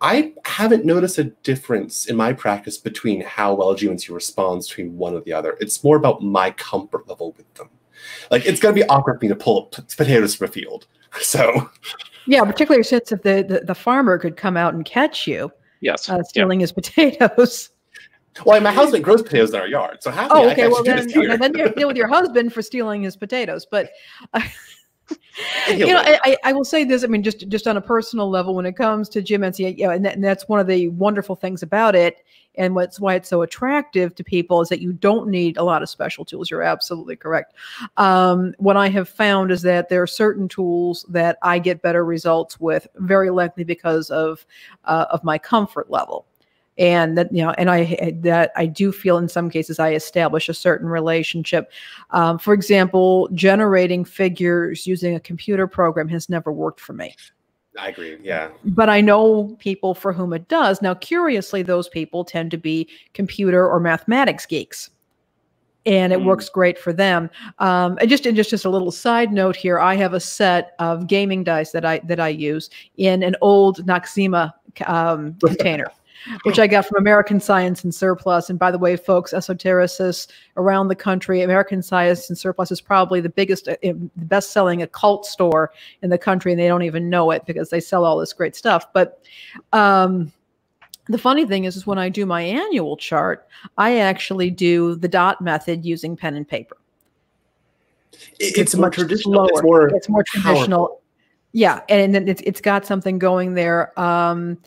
I 0.00 0.32
haven't 0.44 0.84
noticed 0.84 1.18
a 1.18 1.24
difference 1.24 2.06
in 2.06 2.16
my 2.16 2.32
practice 2.32 2.78
between 2.78 3.20
how 3.22 3.54
well 3.54 3.74
geomancy 3.74 4.12
responds 4.12 4.68
between 4.68 4.96
one 4.96 5.14
or 5.14 5.20
the 5.20 5.32
other. 5.32 5.56
It's 5.60 5.82
more 5.82 5.96
about 5.96 6.22
my 6.22 6.52
comfort 6.52 7.08
level 7.08 7.34
with 7.36 7.52
them. 7.54 7.68
Like 8.30 8.46
it's 8.46 8.60
going 8.60 8.74
to 8.74 8.80
be 8.80 8.88
awkward 8.88 9.18
for 9.18 9.24
me 9.24 9.28
to 9.28 9.36
pull 9.36 9.72
potatoes 9.96 10.34
from 10.34 10.46
a 10.46 10.50
field. 10.50 10.86
So, 11.22 11.70
yeah, 12.26 12.44
particularly 12.44 12.84
since 12.84 13.12
if 13.12 13.22
the, 13.22 13.42
the, 13.42 13.60
the 13.64 13.74
farmer 13.74 14.18
could 14.18 14.36
come 14.36 14.58
out 14.58 14.74
and 14.74 14.84
catch 14.84 15.26
you, 15.26 15.50
yes, 15.80 16.06
uh, 16.10 16.22
stealing 16.22 16.60
his 16.60 16.70
potatoes. 16.80 17.70
Well, 18.44 18.60
my 18.60 18.70
husband 18.70 19.04
grows 19.04 19.22
potatoes 19.22 19.54
in 19.54 19.58
our 19.58 19.66
yard, 19.66 20.02
so 20.02 20.10
happy. 20.10 20.34
Oh, 20.34 20.50
okay. 20.50 20.68
Well, 20.68 20.84
then, 20.84 21.08
then 21.08 21.56
you 21.56 21.70
deal 21.70 21.88
with 21.88 21.96
your 21.96 22.08
husband 22.08 22.52
for 22.52 22.60
stealing 22.60 23.02
his 23.02 23.16
potatoes, 23.16 23.66
but. 23.68 23.90
Uh, 24.34 24.42
you 25.68 25.86
know, 25.86 26.02
I, 26.04 26.36
I, 26.44 26.52
will 26.52 26.64
say 26.64 26.84
this. 26.84 27.04
I 27.04 27.06
mean, 27.06 27.22
just 27.22 27.48
just 27.48 27.66
on 27.66 27.76
a 27.76 27.80
personal 27.80 28.28
level, 28.28 28.54
when 28.54 28.66
it 28.66 28.76
comes 28.76 29.08
to 29.10 29.22
Jim 29.22 29.40
geomancy, 29.40 29.74
you 29.78 29.86
know, 29.86 29.92
and, 29.92 30.04
that, 30.04 30.14
and 30.14 30.24
that's 30.24 30.48
one 30.48 30.60
of 30.60 30.66
the 30.66 30.88
wonderful 30.88 31.36
things 31.36 31.62
about 31.62 31.94
it, 31.94 32.24
and 32.56 32.74
what's 32.74 32.98
why 32.98 33.14
it's 33.14 33.28
so 33.28 33.42
attractive 33.42 34.14
to 34.16 34.24
people 34.24 34.60
is 34.60 34.68
that 34.68 34.80
you 34.80 34.92
don't 34.92 35.28
need 35.28 35.56
a 35.56 35.62
lot 35.62 35.82
of 35.82 35.88
special 35.88 36.24
tools. 36.24 36.50
You're 36.50 36.62
absolutely 36.62 37.16
correct. 37.16 37.54
Um, 37.96 38.54
what 38.58 38.76
I 38.76 38.88
have 38.88 39.08
found 39.08 39.50
is 39.50 39.62
that 39.62 39.88
there 39.88 40.02
are 40.02 40.06
certain 40.06 40.48
tools 40.48 41.06
that 41.08 41.38
I 41.42 41.58
get 41.58 41.82
better 41.82 42.04
results 42.04 42.58
with, 42.58 42.86
very 42.96 43.30
likely 43.30 43.64
because 43.64 44.10
of 44.10 44.44
uh, 44.84 45.06
of 45.10 45.22
my 45.24 45.38
comfort 45.38 45.90
level 45.90 46.26
and 46.78 47.18
that 47.18 47.32
you 47.32 47.42
know 47.42 47.50
and 47.52 47.70
i 47.70 48.12
that 48.20 48.52
i 48.56 48.64
do 48.64 48.92
feel 48.92 49.18
in 49.18 49.28
some 49.28 49.50
cases 49.50 49.78
i 49.78 49.92
establish 49.92 50.48
a 50.48 50.54
certain 50.54 50.88
relationship 50.88 51.70
um, 52.10 52.38
for 52.38 52.54
example 52.54 53.28
generating 53.34 54.04
figures 54.04 54.86
using 54.86 55.14
a 55.14 55.20
computer 55.20 55.66
program 55.66 56.08
has 56.08 56.28
never 56.28 56.52
worked 56.52 56.80
for 56.80 56.92
me 56.92 57.14
I 57.78 57.88
agree. 57.88 58.18
Yeah. 58.22 58.48
But 58.64 58.88
I 58.88 59.00
know 59.00 59.56
people 59.60 59.94
for 59.94 60.12
whom 60.12 60.32
it 60.32 60.48
does. 60.48 60.82
Now, 60.82 60.94
curiously, 60.94 61.62
those 61.62 61.88
people 61.88 62.24
tend 62.24 62.50
to 62.50 62.56
be 62.56 62.88
computer 63.14 63.68
or 63.68 63.78
mathematics 63.80 64.46
geeks. 64.46 64.90
And 65.86 66.12
it 66.12 66.18
mm. 66.18 66.24
works 66.24 66.48
great 66.48 66.76
for 66.76 66.92
them. 66.92 67.30
Um, 67.60 67.96
and 68.00 68.10
just 68.10 68.26
and 68.26 68.36
just 68.36 68.50
just 68.50 68.64
a 68.64 68.70
little 68.70 68.90
side 68.90 69.32
note 69.32 69.56
here, 69.56 69.78
I 69.78 69.94
have 69.94 70.12
a 70.12 70.20
set 70.20 70.74
of 70.80 71.06
gaming 71.06 71.44
dice 71.44 71.70
that 71.70 71.84
I 71.84 72.00
that 72.00 72.20
I 72.20 72.28
use 72.28 72.68
in 72.96 73.22
an 73.22 73.36
old 73.40 73.86
Noxzema 73.86 74.52
um, 74.86 75.34
container 75.34 75.86
which 76.42 76.58
I 76.58 76.66
got 76.66 76.86
from 76.86 76.98
American 76.98 77.40
Science 77.40 77.84
and 77.84 77.94
Surplus. 77.94 78.50
And 78.50 78.58
by 78.58 78.70
the 78.70 78.78
way, 78.78 78.96
folks, 78.96 79.32
esotericists 79.32 80.28
around 80.56 80.88
the 80.88 80.94
country, 80.94 81.42
American 81.42 81.82
Science 81.82 82.28
and 82.28 82.38
Surplus 82.38 82.70
is 82.70 82.80
probably 82.80 83.20
the 83.20 83.28
biggest, 83.28 83.68
uh, 83.68 83.76
the 83.82 84.10
best 84.16 84.52
selling 84.52 84.82
occult 84.82 85.26
store 85.26 85.72
in 86.02 86.10
the 86.10 86.18
country. 86.18 86.52
And 86.52 86.60
they 86.60 86.68
don't 86.68 86.82
even 86.82 87.08
know 87.08 87.30
it 87.30 87.46
because 87.46 87.70
they 87.70 87.80
sell 87.80 88.04
all 88.04 88.18
this 88.18 88.32
great 88.32 88.56
stuff. 88.56 88.92
But, 88.92 89.20
um, 89.72 90.32
the 91.10 91.18
funny 91.18 91.46
thing 91.46 91.64
is, 91.64 91.74
is 91.74 91.86
when 91.86 91.98
I 91.98 92.10
do 92.10 92.26
my 92.26 92.42
annual 92.42 92.96
chart, 92.96 93.48
I 93.78 93.98
actually 93.98 94.50
do 94.50 94.94
the 94.94 95.08
dot 95.08 95.40
method 95.40 95.84
using 95.84 96.16
pen 96.16 96.36
and 96.36 96.46
paper. 96.46 96.76
It's, 98.38 98.58
it's 98.58 98.74
more 98.74 98.90
traditional. 98.90 99.48
Slower. 99.48 99.48
It's 99.48 99.62
more, 99.62 99.88
it's 99.88 100.08
more 100.08 100.22
traditional. 100.24 100.86
Powerful. 100.86 101.02
Yeah, 101.52 101.80
and 101.88 102.14
then 102.14 102.28
it's 102.28 102.42
it's 102.44 102.60
got 102.60 102.84
something 102.84 103.18
going 103.18 103.54
there. 103.54 103.98
Um, 103.98 104.58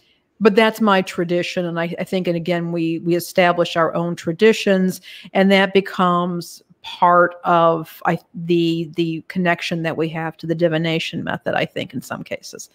but 0.42 0.56
that's 0.56 0.82
my 0.82 1.02
tradition 1.04 1.66
and 1.66 1.80
I, 1.80 1.96
I, 2.00 2.04
think 2.04 2.28
and 2.28 2.36
again 2.36 2.72
we 2.72 3.00
we 3.00 3.16
establish 3.16 3.78
our 3.78 3.94
own 3.94 4.16
traditions 4.16 5.00
and 5.34 5.52
that 5.52 5.74
becomes 5.74 6.62
part 6.82 7.36
of 7.46 8.02
I, 8.06 8.18
the 8.34 8.92
the 8.96 9.24
connection 9.28 9.84
that 9.84 9.96
we 9.96 10.10
have 10.10 10.36
to 10.38 10.48
the 10.48 10.56
divination 10.56 11.24
method 11.24 11.54
i 11.54 11.64
think 11.64 11.94
in 11.94 12.02
some 12.02 12.24
cases 12.24 12.70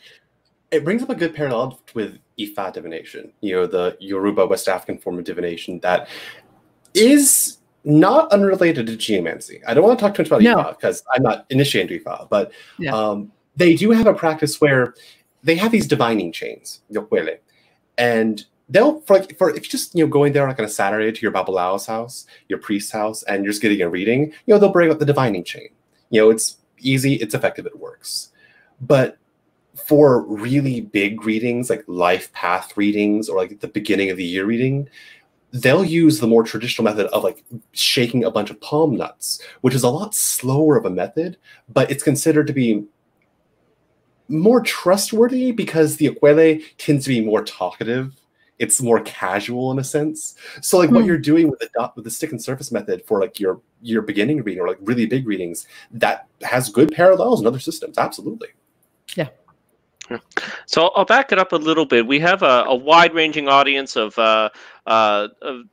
it 0.70 0.84
brings 0.84 1.02
up 1.02 1.10
a 1.10 1.14
good 1.14 1.34
parallel 1.34 1.80
with 1.92 2.18
ifa 2.38 2.72
divination 2.72 3.32
you 3.40 3.54
know 3.54 3.66
the 3.66 3.96
yoruba 4.00 4.46
west 4.46 4.68
african 4.68 4.98
form 4.98 5.18
of 5.18 5.24
divination 5.24 5.80
that 5.80 6.08
is 6.94 7.58
not 7.84 8.32
unrelated 8.32 8.86
to 8.86 8.96
geomancy 8.96 9.60
i 9.66 9.74
don't 9.74 9.84
want 9.84 9.98
to 9.98 10.04
talk 10.04 10.14
too 10.14 10.22
much 10.22 10.28
about 10.28 10.42
no. 10.42 10.56
ifa 10.56 10.70
because 10.70 11.02
i'm 11.14 11.22
not 11.22 11.44
initiated 11.50 12.02
ifa 12.02 12.28
but 12.30 12.52
yeah. 12.78 12.94
um, 12.94 13.32
they 13.56 13.74
do 13.74 13.90
have 13.90 14.06
a 14.06 14.14
practice 14.14 14.60
where 14.60 14.94
they 15.46 15.54
have 15.54 15.70
these 15.70 15.86
divining 15.86 16.32
chains, 16.32 16.82
and 17.98 18.44
they'll 18.68 19.00
for, 19.02 19.18
like 19.18 19.36
for 19.38 19.50
if 19.50 19.64
you 19.64 19.70
just 19.70 19.94
you 19.94 20.04
know 20.04 20.10
going 20.10 20.32
there 20.32 20.46
like 20.46 20.58
on 20.58 20.64
a 20.64 20.68
Saturday 20.68 21.12
to 21.12 21.22
your 21.22 21.32
Babalao's 21.32 21.86
house, 21.86 22.26
your 22.48 22.58
priest's 22.58 22.90
house, 22.90 23.22
and 23.24 23.44
you're 23.44 23.52
just 23.52 23.62
getting 23.62 23.80
a 23.82 23.88
reading, 23.88 24.32
you 24.46 24.54
know 24.54 24.58
they'll 24.58 24.72
bring 24.72 24.90
up 24.90 24.98
the 24.98 25.06
divining 25.06 25.44
chain. 25.44 25.68
You 26.10 26.20
know 26.20 26.30
it's 26.30 26.56
easy, 26.78 27.14
it's 27.14 27.34
effective, 27.34 27.66
it 27.66 27.78
works. 27.78 28.30
But 28.80 29.18
for 29.86 30.22
really 30.22 30.80
big 30.80 31.24
readings, 31.24 31.70
like 31.70 31.84
life 31.86 32.32
path 32.32 32.76
readings 32.76 33.28
or 33.28 33.36
like 33.36 33.60
the 33.60 33.68
beginning 33.68 34.10
of 34.10 34.16
the 34.16 34.24
year 34.24 34.44
reading, 34.44 34.88
they'll 35.52 35.84
use 35.84 36.18
the 36.18 36.26
more 36.26 36.42
traditional 36.42 36.84
method 36.84 37.06
of 37.08 37.22
like 37.22 37.44
shaking 37.72 38.24
a 38.24 38.30
bunch 38.30 38.50
of 38.50 38.60
palm 38.60 38.96
nuts, 38.96 39.40
which 39.60 39.74
is 39.74 39.82
a 39.82 39.88
lot 39.88 40.14
slower 40.14 40.76
of 40.76 40.84
a 40.84 40.90
method, 40.90 41.36
but 41.68 41.90
it's 41.90 42.02
considered 42.02 42.46
to 42.46 42.52
be 42.52 42.84
more 44.28 44.60
trustworthy 44.60 45.52
because 45.52 45.96
the 45.96 46.10
ekuele 46.10 46.62
tends 46.78 47.04
to 47.04 47.10
be 47.10 47.20
more 47.20 47.42
talkative. 47.44 48.14
It's 48.58 48.80
more 48.80 49.00
casual 49.00 49.70
in 49.72 49.78
a 49.78 49.84
sense. 49.84 50.34
So 50.62 50.78
like 50.78 50.90
what 50.90 51.02
Hmm. 51.02 51.08
you're 51.08 51.18
doing 51.18 51.50
with 51.50 51.58
the 51.58 51.68
dot 51.78 51.94
with 51.94 52.04
the 52.04 52.10
stick 52.10 52.30
and 52.32 52.42
surface 52.42 52.72
method 52.72 53.04
for 53.04 53.20
like 53.20 53.38
your 53.38 53.60
your 53.82 54.00
beginning 54.02 54.42
reading 54.42 54.60
or 54.62 54.66
like 54.66 54.78
really 54.80 55.04
big 55.06 55.26
readings, 55.26 55.66
that 55.90 56.26
has 56.40 56.70
good 56.70 56.90
parallels 56.90 57.40
in 57.40 57.46
other 57.46 57.58
systems. 57.60 57.98
Absolutely. 57.98 58.48
Yeah. 59.14 59.28
So 60.66 60.88
I'll 60.96 61.04
back 61.04 61.32
it 61.32 61.38
up 61.38 61.52
a 61.52 61.56
little 61.56 61.84
bit. 61.84 62.06
We 62.06 62.20
have 62.20 62.42
a, 62.42 62.64
a 62.66 62.74
wide-ranging 62.74 63.48
audience 63.48 63.96
of, 63.96 64.16
uh, 64.18 64.50
uh, 64.86 65.28
of 65.42 65.64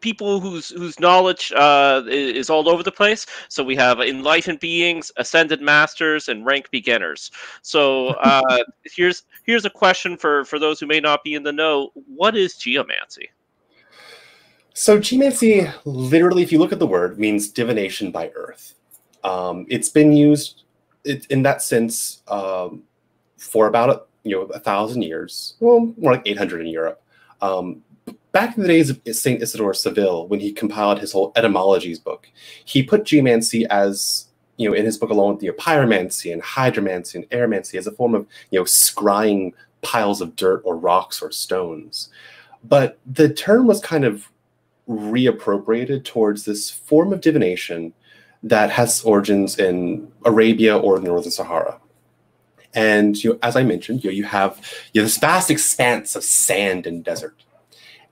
people 0.00 0.40
whose 0.40 0.70
whose 0.70 0.98
knowledge 1.00 1.52
uh, 1.56 2.02
is 2.06 2.50
all 2.50 2.68
over 2.68 2.82
the 2.82 2.92
place. 2.92 3.26
So 3.48 3.62
we 3.62 3.76
have 3.76 4.00
enlightened 4.00 4.60
beings, 4.60 5.12
ascended 5.16 5.60
masters, 5.60 6.28
and 6.28 6.44
rank 6.44 6.70
beginners. 6.70 7.30
So 7.62 8.08
uh, 8.22 8.64
here's 8.84 9.24
here's 9.44 9.64
a 9.64 9.70
question 9.70 10.16
for 10.16 10.44
for 10.44 10.58
those 10.58 10.80
who 10.80 10.86
may 10.86 11.00
not 11.00 11.24
be 11.24 11.34
in 11.34 11.42
the 11.42 11.52
know: 11.52 11.90
What 11.94 12.36
is 12.36 12.56
geomancy? 12.56 13.30
So 14.74 14.98
geomancy, 14.98 15.68
literally, 15.84 16.42
if 16.42 16.50
you 16.50 16.58
look 16.58 16.72
at 16.72 16.80
the 16.80 16.86
word, 16.86 17.18
means 17.18 17.48
divination 17.48 18.10
by 18.10 18.30
earth. 18.34 18.74
Um, 19.22 19.66
it's 19.68 19.88
been 19.88 20.12
used 20.12 20.64
it, 21.04 21.26
in 21.26 21.42
that 21.42 21.62
sense 21.62 22.22
um, 22.28 22.82
for 23.36 23.68
about 23.68 24.08
you 24.24 24.32
know 24.32 24.42
a 24.46 24.58
thousand 24.58 25.02
years, 25.02 25.54
well, 25.60 25.92
more 25.96 26.12
like 26.12 26.22
eight 26.26 26.38
hundred 26.38 26.62
in 26.62 26.66
Europe. 26.66 27.02
Um, 27.40 27.82
back 28.34 28.56
in 28.56 28.62
the 28.62 28.68
days 28.68 28.90
of 28.90 29.00
Saint 29.12 29.40
Isidore 29.40 29.72
Seville, 29.72 30.26
when 30.26 30.40
he 30.40 30.52
compiled 30.52 30.98
his 30.98 31.12
whole 31.12 31.32
etymologies 31.36 32.00
book, 32.00 32.28
he 32.64 32.82
put 32.82 33.04
geomancy 33.04 33.64
as 33.70 34.26
you 34.56 34.68
know 34.68 34.74
in 34.74 34.84
his 34.84 34.98
book 34.98 35.10
along 35.10 35.34
with 35.34 35.44
you 35.44 35.50
know, 35.50 35.56
pyromancy 35.56 36.32
and 36.32 36.42
hydromancy 36.42 37.14
and 37.14 37.30
airmancy 37.30 37.76
as 37.78 37.86
a 37.86 37.92
form 37.92 38.14
of 38.14 38.26
you 38.50 38.58
know 38.58 38.64
scrying 38.64 39.52
piles 39.80 40.20
of 40.20 40.36
dirt 40.36 40.60
or 40.64 40.76
rocks 40.76 41.22
or 41.22 41.30
stones. 41.30 42.10
But 42.62 42.98
the 43.06 43.32
term 43.32 43.66
was 43.66 43.80
kind 43.80 44.04
of 44.04 44.30
reappropriated 44.88 46.04
towards 46.04 46.44
this 46.44 46.70
form 46.70 47.12
of 47.12 47.20
divination 47.20 47.94
that 48.42 48.70
has 48.70 49.02
origins 49.02 49.58
in 49.58 50.10
Arabia 50.24 50.76
or 50.76 51.00
northern 51.00 51.30
Sahara. 51.30 51.80
And 52.74 53.22
you 53.22 53.30
know, 53.30 53.38
as 53.42 53.54
I 53.54 53.62
mentioned, 53.62 54.02
you, 54.02 54.10
know, 54.10 54.14
you 54.16 54.24
have 54.24 54.58
you 54.92 55.00
know, 55.00 55.04
this 55.04 55.18
vast 55.18 55.50
expanse 55.50 56.16
of 56.16 56.24
sand 56.24 56.86
and 56.86 57.04
desert. 57.04 57.43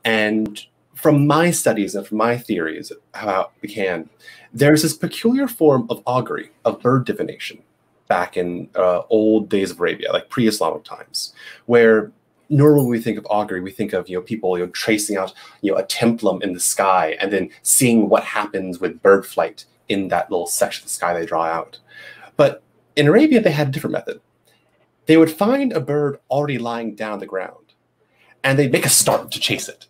And 0.05 0.61
from 0.95 1.27
my 1.27 1.51
studies 1.51 1.95
and 1.95 2.07
from 2.07 2.19
my 2.19 2.39
theories 2.39 2.93
how 3.15 3.43
it 3.43 3.49
began, 3.61 4.09
there's 4.53 4.83
this 4.83 4.97
peculiar 4.97 5.49
form 5.49 5.87
of 5.91 6.03
augury, 6.07 6.51
of 6.65 6.81
bird 6.81 7.05
divination, 7.05 7.63
back 8.09 8.37
in 8.37 8.69
uh, 8.77 9.03
old 9.09 9.49
days 9.49 9.71
of 9.71 9.81
Arabia, 9.81 10.13
like 10.13 10.29
pre-Islamic 10.29 10.85
times, 10.85 11.33
where 11.67 12.13
normally 12.49 12.87
we 12.87 13.01
think 13.01 13.19
of 13.19 13.27
augury, 13.31 13.61
we 13.61 13.71
think 13.71 13.93
of 13.93 14.09
you 14.09 14.17
know 14.17 14.23
people 14.23 14.59
you 14.59 14.67
know 14.67 14.71
tracing 14.73 15.17
out 15.17 15.33
you 15.63 15.73
know 15.73 15.79
a 15.79 15.85
templum 15.85 16.43
in 16.43 16.53
the 16.53 16.61
sky 16.61 17.17
and 17.21 17.33
then 17.33 17.51
seeing 17.63 18.09
what 18.09 18.23
happens 18.25 18.79
with 18.81 19.03
bird 19.03 19.25
flight 19.27 19.65
in 19.89 20.09
that 20.09 20.31
little 20.31 20.47
section 20.47 20.83
of 20.83 20.89
the 20.89 20.91
sky 20.91 21.13
they 21.15 21.27
draw 21.27 21.45
out. 21.45 21.79
But 22.37 22.63
in 22.97 23.09
Arabia, 23.09 23.41
they 23.41 23.51
had 23.51 23.69
a 23.69 23.71
different 23.71 23.93
method. 23.93 24.21
They 25.07 25.17
would 25.17 25.31
find 25.31 25.73
a 25.73 25.81
bird 25.81 26.19
already 26.31 26.59
lying 26.59 26.95
down 26.95 27.15
on 27.15 27.19
the 27.19 27.27
ground, 27.27 27.73
and 28.45 28.59
they'd 28.59 28.73
make 28.73 28.87
a 28.87 28.91
start 28.91 29.33
to 29.33 29.41
chase 29.41 29.69
it. 29.69 29.87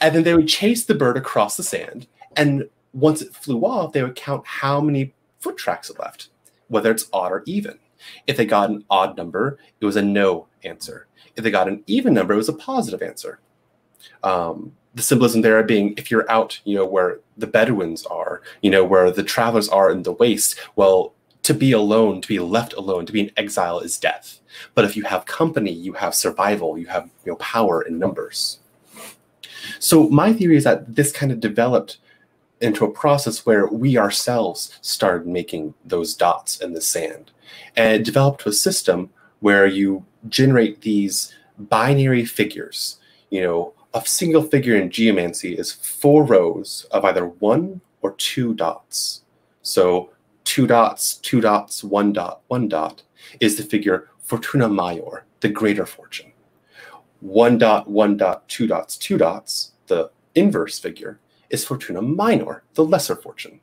And 0.00 0.14
then 0.14 0.22
they 0.24 0.34
would 0.34 0.48
chase 0.48 0.84
the 0.84 0.94
bird 0.94 1.16
across 1.16 1.56
the 1.56 1.62
sand, 1.62 2.06
and 2.36 2.68
once 2.92 3.22
it 3.22 3.34
flew 3.34 3.64
off, 3.64 3.92
they 3.92 4.02
would 4.02 4.16
count 4.16 4.46
how 4.46 4.80
many 4.80 5.14
foot 5.38 5.56
tracks 5.56 5.90
it 5.90 5.98
left, 5.98 6.28
whether 6.68 6.90
it's 6.90 7.08
odd 7.12 7.32
or 7.32 7.42
even. 7.46 7.78
If 8.26 8.36
they 8.36 8.46
got 8.46 8.70
an 8.70 8.84
odd 8.90 9.16
number, 9.16 9.58
it 9.80 9.84
was 9.84 9.96
a 9.96 10.02
no 10.02 10.46
answer. 10.64 11.06
If 11.36 11.44
they 11.44 11.50
got 11.50 11.68
an 11.68 11.84
even 11.86 12.14
number, 12.14 12.34
it 12.34 12.38
was 12.38 12.48
a 12.48 12.54
positive 12.54 13.02
answer. 13.02 13.40
Um, 14.22 14.72
the 14.94 15.02
symbolism 15.02 15.42
there 15.42 15.62
being 15.62 15.94
if 15.96 16.10
you're 16.10 16.30
out, 16.30 16.60
you 16.64 16.76
know, 16.76 16.86
where 16.86 17.20
the 17.36 17.46
Bedouins 17.46 18.04
are, 18.06 18.42
you 18.62 18.70
know, 18.70 18.84
where 18.84 19.10
the 19.10 19.22
travelers 19.22 19.68
are 19.68 19.90
in 19.90 20.02
the 20.02 20.12
waste, 20.12 20.58
well, 20.76 21.14
to 21.42 21.54
be 21.54 21.72
alone, 21.72 22.20
to 22.20 22.28
be 22.28 22.38
left 22.38 22.72
alone, 22.74 23.06
to 23.06 23.12
be 23.12 23.20
in 23.20 23.30
exile 23.36 23.78
is 23.78 23.98
death. 23.98 24.40
But 24.74 24.84
if 24.84 24.96
you 24.96 25.04
have 25.04 25.26
company, 25.26 25.72
you 25.72 25.92
have 25.94 26.14
survival, 26.14 26.76
you 26.76 26.86
have 26.86 27.04
you 27.24 27.32
know 27.32 27.36
power 27.36 27.82
in 27.82 27.98
numbers. 27.98 28.58
So 29.80 30.10
my 30.10 30.34
theory 30.34 30.56
is 30.56 30.64
that 30.64 30.94
this 30.94 31.10
kind 31.10 31.32
of 31.32 31.40
developed 31.40 31.96
into 32.60 32.84
a 32.84 32.90
process 32.90 33.46
where 33.46 33.66
we 33.66 33.96
ourselves 33.96 34.78
started 34.82 35.26
making 35.26 35.72
those 35.86 36.14
dots 36.14 36.60
in 36.60 36.74
the 36.74 36.82
sand. 36.82 37.30
And 37.76 37.94
it 37.94 38.04
developed 38.04 38.46
a 38.46 38.52
system 38.52 39.08
where 39.40 39.66
you 39.66 40.04
generate 40.28 40.82
these 40.82 41.34
binary 41.58 42.26
figures. 42.26 42.98
You 43.30 43.42
know, 43.42 43.72
a 43.94 44.04
single 44.04 44.42
figure 44.42 44.76
in 44.76 44.90
geomancy 44.90 45.56
is 45.56 45.72
four 45.72 46.24
rows 46.24 46.86
of 46.90 47.06
either 47.06 47.26
one 47.26 47.80
or 48.02 48.12
two 48.12 48.52
dots. 48.52 49.22
So 49.62 50.10
two 50.44 50.66
dots, 50.66 51.14
two 51.14 51.40
dots, 51.40 51.82
one 51.82 52.12
dot, 52.12 52.42
one 52.48 52.68
dot 52.68 53.02
is 53.40 53.56
the 53.56 53.62
figure 53.62 54.10
Fortuna 54.20 54.68
Major, 54.68 55.24
the 55.40 55.48
greater 55.48 55.86
fortune. 55.86 56.29
One 57.20 57.58
dot, 57.58 57.88
one 57.88 58.16
dot, 58.16 58.48
two 58.48 58.66
dots, 58.66 58.96
two 58.96 59.18
dots, 59.18 59.72
the 59.86 60.10
inverse 60.34 60.78
figure 60.78 61.20
is 61.50 61.64
Fortuna 61.64 62.00
Minor, 62.00 62.62
the 62.74 62.84
lesser 62.84 63.16
fortune. 63.16 63.60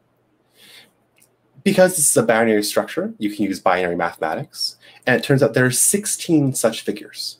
Because 1.63 1.95
this 1.95 2.09
is 2.09 2.17
a 2.17 2.23
binary 2.23 2.63
structure, 2.63 3.13
you 3.17 3.33
can 3.35 3.45
use 3.45 3.59
binary 3.59 3.95
mathematics, 3.95 4.77
and 5.05 5.15
it 5.15 5.23
turns 5.23 5.43
out 5.43 5.53
there 5.53 5.65
are 5.65 5.71
16 5.71 6.53
such 6.53 6.81
figures. 6.81 7.39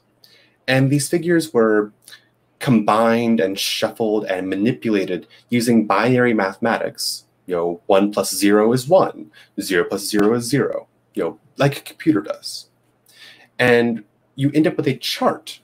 And 0.68 0.90
these 0.90 1.08
figures 1.08 1.54
were 1.54 1.94
combined 2.60 3.40
and 3.40 3.58
shuffled 3.58 4.26
and 4.26 4.50
manipulated 4.50 5.28
using 5.50 5.86
binary 5.86 6.34
mathematics. 6.34 7.26
You 7.46 7.56
know, 7.56 7.82
one 7.86 8.12
plus 8.12 8.34
zero 8.36 8.74
is 8.74 8.88
one, 8.88 9.32
zero 9.62 9.86
plus 9.86 10.06
zero 10.06 10.34
is 10.34 10.44
zero, 10.46 10.88
you 11.14 11.24
know, 11.24 11.40
like 11.58 11.78
a 11.78 11.82
computer 11.82 12.22
does. 12.22 12.70
And 13.58 14.04
you 14.36 14.52
end 14.54 14.68
up 14.68 14.78
with 14.78 14.88
a 14.88 14.98
chart. 14.98 15.62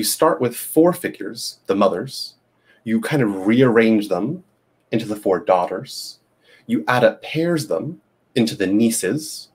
You 0.00 0.04
start 0.04 0.40
with 0.40 0.56
four 0.56 0.94
figures, 0.94 1.58
the 1.66 1.74
mothers, 1.74 2.36
you 2.84 3.02
kind 3.02 3.22
of 3.22 3.46
rearrange 3.46 4.08
them 4.08 4.44
into 4.90 5.04
the 5.04 5.14
four 5.14 5.40
daughters. 5.40 6.20
You 6.66 6.84
add 6.88 7.04
up 7.04 7.22
pairs 7.22 7.66
them 7.66 8.00
into 8.34 8.56
the 8.56 8.66
nieces. 8.66 9.50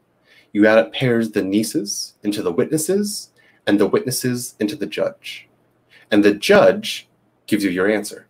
You 0.54 0.68
add 0.68 0.78
up 0.78 0.94
pairs 0.94 1.32
the 1.32 1.42
nieces 1.42 2.14
into 2.22 2.44
the 2.44 2.52
witnesses, 2.52 3.32
and 3.66 3.80
the 3.80 3.88
witnesses 3.88 4.54
into 4.60 4.76
the 4.76 4.86
judge. 4.86 5.50
And 6.12 6.24
the 6.24 6.36
judge 6.36 7.08
gives 7.48 7.64
you 7.64 7.72
your 7.72 7.90
answer. 7.90 8.28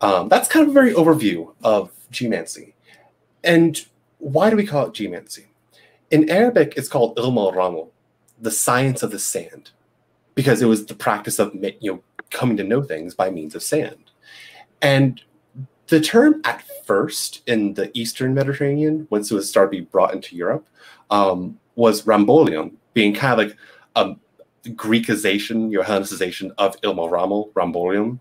Um, 0.00 0.30
that's 0.30 0.48
kind 0.48 0.62
of 0.62 0.70
a 0.70 0.72
very 0.72 0.94
overview 0.94 1.52
of 1.62 1.90
geomancy. 2.10 2.74
And 3.44 3.84
why 4.16 4.48
do 4.48 4.56
we 4.56 4.64
call 4.64 4.86
it 4.86 4.94
geomancy? 4.94 5.48
In 6.10 6.30
Arabic, 6.30 6.72
it's 6.78 6.88
called 6.88 7.18
ilm 7.18 7.36
al 7.36 7.92
the 8.40 8.50
science 8.50 9.02
of 9.02 9.10
the 9.10 9.18
sand, 9.18 9.72
because 10.40 10.62
it 10.62 10.66
was 10.66 10.86
the 10.86 10.94
practice 10.94 11.38
of 11.38 11.54
you 11.80 11.92
know 11.92 12.02
coming 12.30 12.56
to 12.56 12.64
know 12.64 12.82
things 12.82 13.14
by 13.14 13.28
means 13.28 13.54
of 13.54 13.62
sand. 13.62 14.10
And 14.80 15.20
the 15.88 16.00
term 16.00 16.40
at 16.44 16.64
first 16.86 17.42
in 17.46 17.74
the 17.74 17.90
Eastern 17.92 18.32
Mediterranean, 18.32 19.06
once 19.10 19.30
it 19.30 19.34
was 19.34 19.50
started 19.50 19.76
to 19.76 19.82
be 19.82 19.90
brought 19.90 20.14
into 20.14 20.34
Europe, 20.34 20.66
um, 21.10 21.60
was 21.74 22.04
Rambolion, 22.04 22.72
being 22.94 23.12
kind 23.12 23.38
of 23.38 23.48
like 23.48 23.56
a 23.96 24.16
Greekization, 24.70 25.70
your 25.70 25.84
Hellenicization 25.84 26.52
of 26.56 26.80
Ilmo 26.80 27.52
Rambolium. 27.52 28.18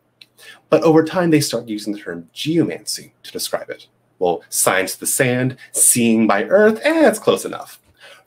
But 0.69 0.83
over 0.83 1.05
time, 1.05 1.31
they 1.31 1.39
start 1.39 1.69
using 1.69 1.93
the 1.93 1.99
term 1.99 2.29
geomancy 2.33 3.13
to 3.23 3.31
describe 3.31 3.69
it. 3.69 3.87
Well, 4.19 4.43
science 4.49 4.95
of 4.95 4.99
the 4.99 5.07
sand, 5.07 5.55
seeing 5.71 6.27
by 6.27 6.43
earth, 6.43 6.81
eh, 6.83 7.07
it's 7.07 7.19
close 7.19 7.45
enough. 7.45 7.78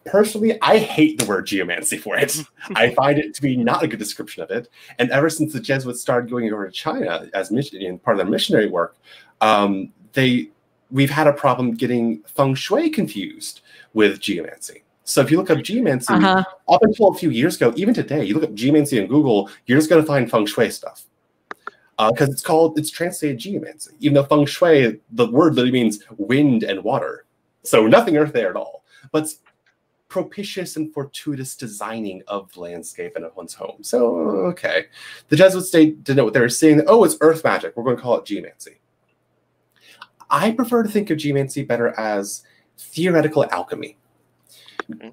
Personally, 0.04 0.58
I 0.62 0.78
hate 0.78 1.18
the 1.18 1.24
word 1.26 1.46
geomancy 1.46 1.96
for 1.96 2.16
it. 2.16 2.42
I 2.74 2.94
find 2.94 3.18
it 3.18 3.34
to 3.34 3.42
be 3.42 3.56
not 3.56 3.82
a 3.82 3.86
good 3.86 3.98
description 3.98 4.42
of 4.42 4.50
it. 4.50 4.68
And 4.98 5.10
ever 5.10 5.30
since 5.30 5.52
the 5.52 5.60
Jesuits 5.60 6.00
started 6.00 6.30
going 6.30 6.52
over 6.52 6.66
to 6.66 6.72
China 6.72 7.28
as 7.34 7.50
mission 7.50 7.80
in 7.80 7.98
part 7.98 8.16
of 8.16 8.24
their 8.24 8.30
missionary 8.30 8.68
work, 8.68 8.96
um, 9.40 9.92
they 10.12 10.50
we've 10.90 11.10
had 11.10 11.26
a 11.26 11.32
problem 11.32 11.72
getting 11.72 12.22
feng 12.24 12.54
shui 12.54 12.90
confused 12.90 13.62
with 13.94 14.20
geomancy. 14.20 14.82
So 15.04 15.20
if 15.20 15.30
you 15.30 15.36
look 15.36 15.50
up 15.50 15.62
geomancy, 15.62 16.12
Uh-huh. 16.12 16.44
up 16.68 16.82
until 16.82 17.08
a 17.08 17.14
few 17.14 17.30
years 17.30 17.56
ago, 17.56 17.72
even 17.76 17.94
today, 17.94 18.24
you 18.24 18.34
look 18.34 18.44
up 18.44 18.54
geomancy 18.54 18.98
in 18.98 19.06
Google, 19.06 19.50
you're 19.66 19.78
just 19.78 19.88
going 19.90 20.02
to 20.02 20.06
find 20.06 20.30
feng 20.30 20.46
shui 20.46 20.70
stuff 20.70 21.04
because 22.10 22.28
it's 22.28 22.42
called 22.42 22.78
it's 22.78 22.90
translated 22.90 23.38
geomancy. 23.38 23.92
Even 24.00 24.14
though 24.14 24.24
feng 24.24 24.46
shui, 24.46 25.00
the 25.12 25.30
word 25.30 25.54
literally 25.54 25.72
means 25.72 26.00
wind 26.18 26.62
and 26.62 26.82
water. 26.84 27.24
So 27.62 27.86
nothing 27.86 28.16
Earth 28.16 28.32
there 28.32 28.50
at 28.50 28.56
all. 28.56 28.84
But 29.12 29.32
propitious 30.12 30.76
and 30.76 30.92
fortuitous 30.92 31.56
designing 31.56 32.22
of 32.28 32.52
the 32.52 32.60
landscape 32.60 33.16
and 33.16 33.24
of 33.24 33.34
one's 33.34 33.54
home. 33.54 33.78
So, 33.80 34.14
okay. 34.50 34.84
The 35.30 35.36
Jesuits 35.36 35.68
state 35.68 36.04
didn't 36.04 36.18
know 36.18 36.24
what 36.24 36.34
they 36.34 36.40
were 36.40 36.50
seeing. 36.50 36.82
Oh, 36.86 37.02
it's 37.02 37.16
earth 37.22 37.42
magic. 37.42 37.74
We're 37.74 37.84
going 37.84 37.96
to 37.96 38.02
call 38.02 38.18
it 38.18 38.26
geomancy. 38.26 38.78
I 40.28 40.50
prefer 40.50 40.82
to 40.82 40.88
think 40.90 41.08
of 41.08 41.16
geomancy 41.16 41.62
better 41.62 41.98
as 41.98 42.42
theoretical 42.76 43.46
alchemy. 43.50 43.96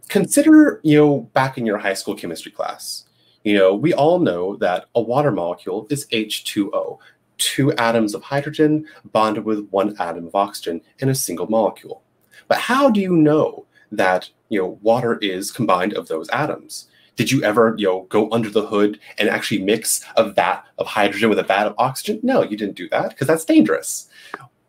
Consider, 0.10 0.82
you 0.84 0.98
know, 0.98 1.20
back 1.34 1.58
in 1.58 1.66
your 1.66 1.78
high 1.78 1.94
school 1.94 2.14
chemistry 2.14 2.52
class, 2.52 3.06
you 3.46 3.58
know, 3.58 3.74
we 3.74 3.94
all 3.94 4.20
know 4.20 4.58
that 4.58 4.88
a 4.96 5.02
water 5.02 5.32
molecule 5.32 5.88
is 5.90 6.08
H2O, 6.08 6.98
two 7.38 7.72
atoms 7.76 8.14
of 8.14 8.22
hydrogen 8.22 8.86
bonded 9.14 9.46
with 9.46 9.70
one 9.70 9.96
atom 9.98 10.28
of 10.28 10.36
oxygen 10.36 10.82
in 10.98 11.08
a 11.08 11.16
single 11.16 11.48
molecule. 11.48 12.04
But 12.50 12.58
how 12.58 12.90
do 12.90 13.00
you 13.00 13.16
know 13.16 13.66
that 13.92 14.30
you 14.50 14.60
know 14.60 14.80
water 14.82 15.18
is 15.18 15.52
combined 15.52 15.94
of 15.94 16.08
those 16.08 16.30
atoms. 16.30 16.88
Did 17.16 17.32
you 17.32 17.44
ever 17.44 17.76
you 17.78 17.88
know 17.88 18.02
go 18.10 18.30
under 18.32 18.50
the 18.50 18.66
hood 18.66 19.00
and 19.18 19.30
actually 19.30 19.62
mix 19.62 20.04
a 20.16 20.30
vat 20.32 20.64
of 20.78 20.88
hydrogen 20.88 21.30
with 21.30 21.40
a 21.40 21.44
vat 21.44 21.68
of 21.68 21.76
oxygen? 21.78 22.20
No, 22.24 22.44
you 22.44 22.58
didn't 22.58 22.78
do 22.78 22.90
that 22.90 23.10
because 23.10 23.28
that's 23.28 23.46
dangerous. 23.46 24.08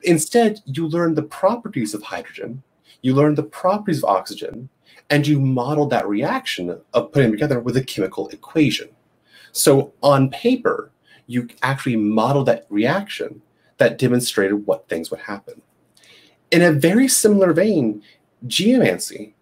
Instead, 0.03 0.61
you 0.65 0.89
learn 0.89 1.15
the 1.15 1.23
properties 1.23 1.95
of 1.95 2.03
hydrogen, 2.03 2.63
you 3.03 3.15
learn 3.15 3.35
the 3.35 3.43
properties 3.43 3.99
of 3.99 4.05
oxygen, 4.05 4.69
and 5.11 5.27
you 5.27 5.41
model 5.41 5.87
that 5.87 6.09
reaction 6.09 6.81
of 6.95 7.13
putting 7.13 7.31
them 7.31 7.33
together 7.33 7.61
with 7.61 7.77
a 7.77 7.85
chemical 7.85 8.29
equation. 8.29 8.89
So 9.53 9.93
on 10.03 10.31
paper, 10.31 10.91
you 11.27 11.49
actually 11.63 11.97
model 11.97 12.45
that 12.45 12.67
reaction 12.71 13.43
that 13.79 13.99
demonstrated 13.99 14.67
what 14.67 14.89
things 14.89 15.11
would 15.11 15.21
happen. 15.21 15.61
In 16.51 16.63
a 16.63 16.73
very 16.73 17.09
similar 17.09 17.53
vein, 17.53 18.03
geomancy 18.47 19.35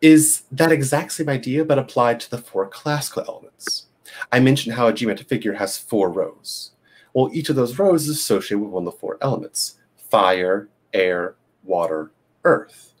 is 0.00 0.42
that 0.52 0.72
exact 0.72 1.12
same 1.12 1.28
idea 1.28 1.64
but 1.64 1.78
applied 1.78 2.20
to 2.20 2.30
the 2.30 2.38
four 2.38 2.68
classical 2.68 3.24
elements. 3.26 3.86
I 4.30 4.40
mentioned 4.40 4.76
how 4.76 4.86
a 4.86 4.92
geomantic 4.92 5.28
figure 5.28 5.54
has 5.54 5.78
four 5.78 6.10
rows. 6.10 6.72
Well, 7.12 7.30
each 7.32 7.48
of 7.48 7.56
those 7.56 7.78
rows 7.78 8.08
is 8.08 8.16
associated 8.18 8.58
with 8.58 8.70
one 8.70 8.86
of 8.86 8.92
the 8.92 8.98
four 8.98 9.18
elements 9.20 9.78
fire, 9.96 10.68
air, 10.92 11.34
water, 11.64 12.12
earth. 12.44 12.92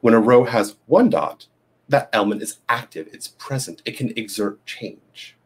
When 0.00 0.14
a 0.14 0.20
row 0.20 0.44
has 0.44 0.76
one 0.86 1.10
dot, 1.10 1.46
that 1.88 2.10
element 2.12 2.42
is 2.42 2.58
active, 2.68 3.08
it's 3.12 3.28
present, 3.28 3.82
it 3.84 3.96
can 3.96 4.16
exert 4.16 4.64
change. 4.66 5.36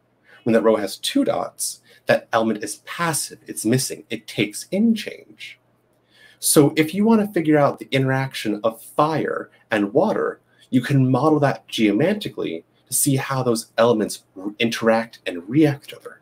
When 0.43 0.53
that 0.53 0.63
row 0.63 0.75
has 0.77 0.97
two 0.97 1.23
dots, 1.23 1.81
that 2.05 2.27
element 2.33 2.63
is 2.63 2.77
passive, 2.85 3.39
it's 3.47 3.65
missing, 3.65 4.05
it 4.09 4.27
takes 4.27 4.67
in 4.71 4.95
change. 4.95 5.56
So 6.39 6.73
if 6.75 6.93
you 6.93 7.03
want 7.03 7.21
to 7.21 7.33
figure 7.33 7.57
out 7.57 7.79
the 7.79 7.87
interaction 7.91 8.59
of 8.63 8.81
fire 8.81 9.49
and 9.71 9.93
water, 9.93 10.39
you 10.69 10.81
can 10.81 11.09
model 11.09 11.39
that 11.39 11.67
geomantically 11.67 12.63
to 12.87 12.93
see 12.93 13.15
how 13.15 13.43
those 13.43 13.71
elements 13.77 14.23
interact 14.59 15.19
and 15.25 15.47
react 15.49 15.93
other. 15.93 16.21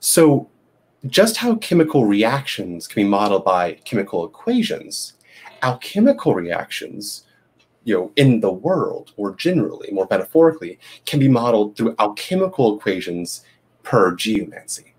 So 0.00 0.48
just 1.06 1.36
how 1.36 1.56
chemical 1.56 2.06
reactions 2.06 2.88
can 2.88 3.02
be 3.02 3.08
modeled 3.08 3.44
by 3.44 3.74
chemical 3.84 4.24
equations, 4.24 5.14
alchemical 5.62 6.34
reactions, 6.34 7.24
you 7.84 7.94
know, 7.94 8.12
in 8.16 8.40
the 8.40 8.52
world 8.52 9.12
or 9.16 9.34
generally, 9.34 9.90
more 9.92 10.06
metaphorically, 10.10 10.78
can 11.04 11.20
be 11.20 11.28
modeled 11.28 11.76
through 11.76 11.94
alchemical 11.98 12.78
equations 12.78 13.44
per 13.82 14.14
geomancy. 14.14 14.93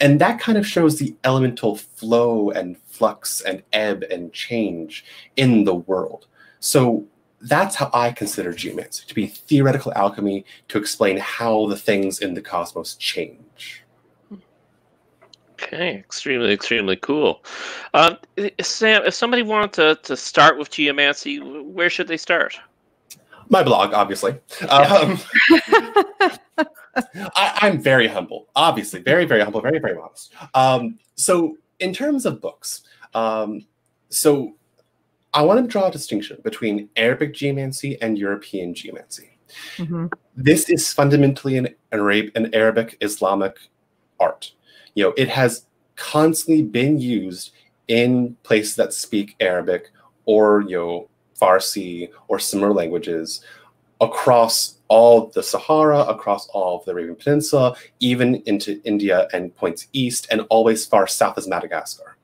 And 0.00 0.20
that 0.20 0.40
kind 0.40 0.58
of 0.58 0.66
shows 0.66 0.98
the 0.98 1.14
elemental 1.24 1.76
flow 1.76 2.50
and 2.50 2.76
flux 2.78 3.40
and 3.40 3.62
ebb 3.72 4.04
and 4.10 4.32
change 4.32 5.04
in 5.36 5.64
the 5.64 5.74
world. 5.74 6.26
So 6.60 7.06
that's 7.40 7.76
how 7.76 7.90
I 7.92 8.10
consider 8.10 8.52
geomancy 8.52 9.04
to 9.06 9.14
be 9.14 9.26
theoretical 9.26 9.92
alchemy 9.94 10.44
to 10.68 10.78
explain 10.78 11.18
how 11.18 11.66
the 11.66 11.76
things 11.76 12.20
in 12.20 12.34
the 12.34 12.42
cosmos 12.42 12.94
change. 12.96 13.84
Okay, 15.52 15.96
extremely, 15.96 16.52
extremely 16.52 16.96
cool. 16.96 17.44
Um, 17.94 18.18
Sam, 18.60 19.02
if 19.04 19.14
somebody 19.14 19.42
wanted 19.42 19.72
to, 19.74 19.94
to 20.02 20.16
start 20.16 20.58
with 20.58 20.70
geomancy, 20.70 21.38
where 21.38 21.88
should 21.88 22.08
they 22.08 22.16
start? 22.16 22.58
My 23.54 23.62
blog, 23.62 23.94
obviously. 23.94 24.32
Um, 24.68 25.16
I, 27.36 27.68
am 27.68 27.80
very 27.80 28.08
humble, 28.08 28.48
obviously, 28.56 29.00
very, 29.00 29.26
very 29.26 29.42
humble, 29.42 29.60
very, 29.60 29.78
very 29.78 29.94
modest. 29.94 30.32
Um, 30.54 30.98
so, 31.14 31.56
in 31.78 31.92
terms 31.92 32.26
of 32.26 32.40
books, 32.40 32.82
um, 33.14 33.64
so 34.08 34.56
I 35.32 35.42
want 35.42 35.64
to 35.64 35.68
draw 35.68 35.86
a 35.86 35.92
distinction 35.92 36.38
between 36.42 36.88
Arabic 36.96 37.32
geomancy 37.32 37.96
and 38.02 38.18
European 38.18 38.74
geomancy. 38.74 39.38
Mm-hmm. 39.76 40.06
This 40.36 40.68
is 40.68 40.92
fundamentally 40.92 41.56
an, 41.56 41.68
Arab, 41.92 42.30
an 42.34 42.52
Arabic 42.56 42.96
Islamic 43.02 43.56
art. 44.18 44.50
You 44.94 45.04
know, 45.04 45.14
it 45.16 45.28
has 45.28 45.66
constantly 45.94 46.64
been 46.64 46.98
used 46.98 47.52
in 47.86 48.36
places 48.42 48.74
that 48.74 48.92
speak 48.92 49.36
Arabic 49.38 49.92
or 50.26 50.62
you 50.62 50.76
know 50.76 51.08
Farsi 51.40 52.10
or 52.28 52.38
similar 52.38 52.72
languages 52.72 53.44
across 54.00 54.78
all 54.88 55.28
the 55.28 55.42
Sahara, 55.42 56.00
across 56.00 56.48
all 56.48 56.78
of 56.78 56.84
the 56.84 56.92
Arabian 56.92 57.16
Peninsula, 57.16 57.76
even 58.00 58.36
into 58.46 58.80
India 58.84 59.28
and 59.32 59.54
points 59.56 59.88
east, 59.92 60.26
and 60.30 60.42
always 60.50 60.84
far 60.86 61.06
south 61.06 61.38
as 61.38 61.48
Madagascar. 61.48 62.16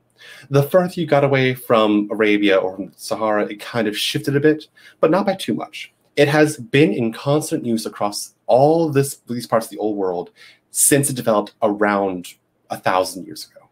The 0.50 0.62
further 0.62 0.92
you 0.94 1.06
got 1.06 1.24
away 1.24 1.54
from 1.54 2.08
Arabia 2.10 2.56
or 2.56 2.76
from 2.76 2.92
Sahara, 2.96 3.46
it 3.46 3.60
kind 3.60 3.88
of 3.88 3.96
shifted 3.96 4.36
a 4.36 4.40
bit, 4.40 4.66
but 5.00 5.10
not 5.10 5.26
by 5.26 5.34
too 5.34 5.54
much. 5.54 5.92
It 6.16 6.28
has 6.28 6.56
been 6.58 6.92
in 6.92 7.12
constant 7.12 7.64
use 7.64 7.86
across 7.86 8.34
all 8.46 8.90
this, 8.90 9.16
these 9.28 9.46
parts 9.46 9.66
of 9.66 9.70
the 9.70 9.78
old 9.78 9.96
world 9.96 10.30
since 10.70 11.08
it 11.08 11.16
developed 11.16 11.54
around 11.62 12.34
a 12.68 12.78
thousand 12.78 13.26
years 13.26 13.48
ago. 13.50 13.68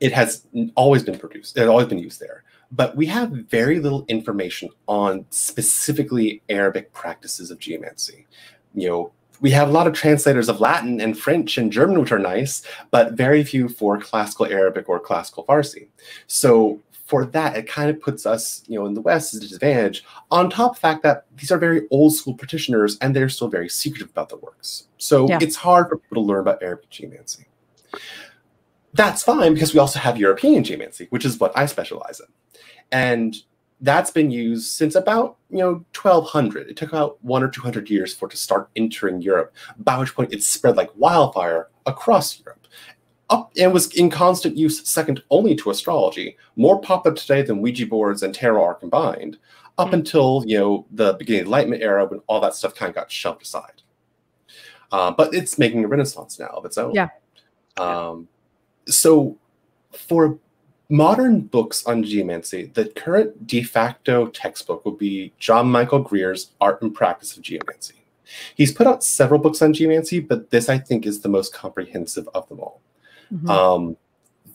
It 0.00 0.12
has 0.12 0.46
always 0.74 1.02
been 1.02 1.18
produced, 1.18 1.56
it 1.56 1.60
has 1.60 1.68
always 1.68 1.86
been 1.86 1.98
used 1.98 2.20
there 2.20 2.44
but 2.72 2.96
we 2.96 3.06
have 3.06 3.30
very 3.30 3.80
little 3.80 4.04
information 4.08 4.68
on 4.86 5.24
specifically 5.30 6.42
Arabic 6.48 6.92
practices 6.92 7.50
of 7.50 7.58
geomancy. 7.58 8.26
You 8.74 8.88
know, 8.88 9.12
we 9.40 9.50
have 9.50 9.68
a 9.68 9.72
lot 9.72 9.86
of 9.86 9.92
translators 9.92 10.48
of 10.48 10.60
Latin 10.60 11.00
and 11.00 11.18
French 11.18 11.58
and 11.58 11.70
German, 11.70 12.00
which 12.00 12.12
are 12.12 12.18
nice, 12.18 12.62
but 12.90 13.12
very 13.12 13.44
few 13.44 13.68
for 13.68 13.98
classical 13.98 14.46
Arabic 14.46 14.88
or 14.88 14.98
classical 14.98 15.44
Farsi. 15.44 15.88
So 16.26 16.80
for 17.06 17.26
that, 17.26 17.56
it 17.56 17.68
kind 17.68 17.90
of 17.90 18.00
puts 18.00 18.24
us, 18.24 18.62
you 18.66 18.78
know, 18.78 18.86
in 18.86 18.94
the 18.94 19.00
West 19.00 19.34
as 19.34 19.40
a 19.40 19.42
disadvantage. 19.42 20.04
On 20.30 20.48
top 20.48 20.70
of 20.70 20.76
the 20.76 20.80
fact 20.80 21.02
that 21.02 21.26
these 21.36 21.52
are 21.52 21.58
very 21.58 21.82
old 21.90 22.14
school 22.14 22.34
practitioners 22.34 22.96
and 22.98 23.14
they're 23.14 23.28
still 23.28 23.48
very 23.48 23.68
secretive 23.68 24.10
about 24.10 24.30
their 24.30 24.38
works. 24.38 24.86
So 24.98 25.28
yeah. 25.28 25.38
it's 25.42 25.56
hard 25.56 25.88
for 25.88 25.98
people 25.98 26.22
to 26.22 26.26
learn 26.26 26.40
about 26.40 26.62
Arabic 26.62 26.88
geomancy. 26.88 27.44
That's 28.94 29.22
fine 29.22 29.54
because 29.54 29.74
we 29.74 29.80
also 29.80 29.98
have 29.98 30.16
European 30.16 30.64
geomancy, 30.64 31.08
which 31.10 31.24
is 31.24 31.38
what 31.38 31.56
I 31.56 31.66
specialize 31.66 32.20
in. 32.20 32.26
And 32.92 33.36
that's 33.80 34.10
been 34.10 34.30
used 34.30 34.70
since 34.72 34.94
about 34.94 35.36
you 35.50 35.58
know 35.58 35.84
1200 36.00 36.68
it 36.68 36.76
took 36.76 36.90
about 36.90 37.22
one 37.22 37.42
or 37.42 37.48
200 37.48 37.90
years 37.90 38.14
for 38.14 38.26
it 38.26 38.30
to 38.30 38.36
start 38.36 38.70
entering 38.76 39.20
europe. 39.20 39.54
By 39.78 39.98
which 39.98 40.14
point 40.14 40.32
it 40.32 40.42
spread 40.42 40.76
like 40.76 40.90
wildfire 40.96 41.68
across 41.84 42.40
europe. 42.40 42.66
Up 43.30 43.52
and 43.58 43.72
was 43.72 43.92
in 43.94 44.10
constant 44.10 44.56
use 44.56 44.86
second 44.88 45.22
only 45.30 45.56
to 45.56 45.70
astrology 45.70 46.36
more 46.56 46.80
popular 46.80 47.16
today 47.16 47.42
than 47.42 47.60
ouija 47.60 47.86
boards 47.86 48.22
and 48.22 48.34
tarot 48.34 48.62
are 48.62 48.74
combined 48.74 49.38
up 49.76 49.88
mm-hmm. 49.88 49.94
until 49.94 50.44
you 50.46 50.58
know 50.58 50.86
the 50.92 51.14
beginning 51.14 51.40
of 51.40 51.46
the 51.46 51.48
enlightenment 51.48 51.82
era 51.82 52.06
when 52.06 52.20
all 52.26 52.40
that 52.40 52.54
stuff 52.54 52.74
kind 52.74 52.90
of 52.90 52.94
got 52.94 53.10
shoved 53.10 53.42
aside. 53.42 53.82
Uh, 54.92 55.10
but 55.10 55.34
it's 55.34 55.58
making 55.58 55.84
a 55.84 55.88
renaissance 55.88 56.38
now 56.38 56.46
of 56.46 56.64
its 56.64 56.78
own. 56.78 56.94
Yeah. 56.94 57.08
Um, 57.76 58.28
so 58.86 59.36
for 59.92 60.38
modern 60.88 61.40
books 61.40 61.84
on 61.86 62.02
geomancy, 62.02 62.66
the 62.74 62.86
current 62.86 63.46
de 63.46 63.62
facto 63.62 64.26
textbook 64.28 64.84
would 64.84 64.98
be 64.98 65.32
John 65.38 65.70
Michael 65.70 66.00
Greer's 66.00 66.50
Art 66.60 66.82
and 66.82 66.94
Practice 66.94 67.36
of 67.36 67.42
Geomancy. 67.42 67.94
He's 68.54 68.72
put 68.72 68.86
out 68.86 69.04
several 69.04 69.40
books 69.40 69.62
on 69.62 69.72
geomancy, 69.72 70.20
but 70.20 70.50
this 70.50 70.68
I 70.68 70.78
think 70.78 71.06
is 71.06 71.20
the 71.20 71.28
most 71.28 71.52
comprehensive 71.52 72.28
of 72.34 72.48
them 72.48 72.60
all. 72.60 72.80
Mm-hmm. 73.32 73.50
Um, 73.50 73.96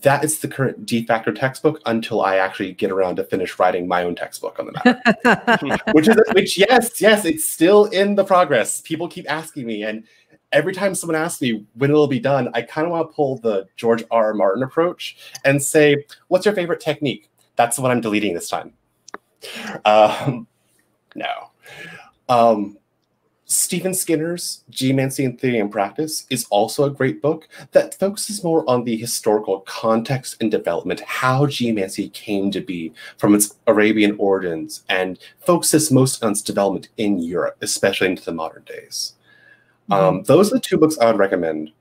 that 0.02 0.24
is 0.24 0.40
the 0.40 0.48
current 0.48 0.86
de 0.86 1.06
facto 1.06 1.32
textbook 1.32 1.82
until 1.86 2.22
I 2.22 2.38
actually 2.38 2.72
get 2.74 2.90
around 2.90 3.18
to 3.18 3.24
finish 3.24 3.60
writing 3.60 3.88
my 3.88 4.04
own 4.04 4.16
textbook 4.16 4.58
on 4.60 4.68
the 4.68 4.72
matter. 4.72 5.84
which 5.92 6.08
is 6.08 6.16
which 6.34 6.58
yes, 6.58 7.02
yes, 7.02 7.26
it's 7.26 7.50
still 7.50 7.86
in 7.86 8.16
the 8.16 8.24
progress. 8.24 8.82
People 8.82 9.08
keep 9.08 9.30
asking 9.30 9.66
me, 9.66 9.84
and 9.84 10.06
every 10.52 10.74
time 10.74 10.96
someone 10.96 11.16
asks 11.16 11.42
me 11.42 11.66
when 11.76 11.90
it'll 11.90 12.08
be 12.08 12.20
done, 12.20 12.50
I 12.54 12.62
kind 12.62 12.86
of 12.86 12.92
want 12.92 13.10
to 13.10 13.16
pull 13.16 13.38
the 13.38 13.68
George 13.76 14.04
R. 14.12 14.28
R. 14.28 14.34
Martin 14.34 14.64
approach 14.64 15.18
and 15.46 15.62
say, 15.62 16.06
"What's 16.28 16.46
your 16.46 16.56
favorite 16.56 16.82
technique?" 16.82 17.30
That's 17.56 17.78
what 17.78 17.92
I'm 17.92 18.02
deleting 18.02 18.34
this 18.34 18.50
time. 18.50 18.74
Um, 19.86 20.48
no. 21.16 21.52
Um, 22.28 22.78
Stephen 23.46 23.96
Skinner's 23.96 24.64
Geomancy 24.70 25.26
in 25.26 25.36
Theory 25.36 25.60
and 25.60 25.72
Practice 25.72 26.28
is 26.30 26.46
also 26.52 26.84
a 26.84 26.92
great 26.92 27.20
book 27.20 27.50
that 27.72 27.96
focuses 27.96 28.44
more 28.44 28.64
on 28.70 28.84
the 28.84 28.96
historical 28.96 29.62
context 29.62 30.38
and 30.40 30.52
development, 30.52 31.00
how 31.00 31.48
geomancy 31.48 32.10
came 32.10 32.52
to 32.52 32.62
be 32.62 32.94
from 33.18 33.34
its 33.34 33.56
Arabian 33.66 34.16
origins, 34.20 34.84
and 34.88 35.18
focuses 35.40 35.92
most 35.92 36.24
on 36.24 36.34
its 36.34 36.44
development 36.44 36.90
in 36.98 37.18
Europe, 37.18 37.58
especially 37.62 38.08
into 38.08 38.24
the 38.24 38.32
modern 38.32 38.64
days. 38.66 39.16
Mm-hmm. 39.90 39.94
Um, 39.94 40.24
those 40.24 40.52
are 40.52 40.56
the 40.56 40.62
two 40.62 40.78
books 40.78 40.98
I 40.98 41.08
would 41.08 41.20
recommend. 41.20 41.72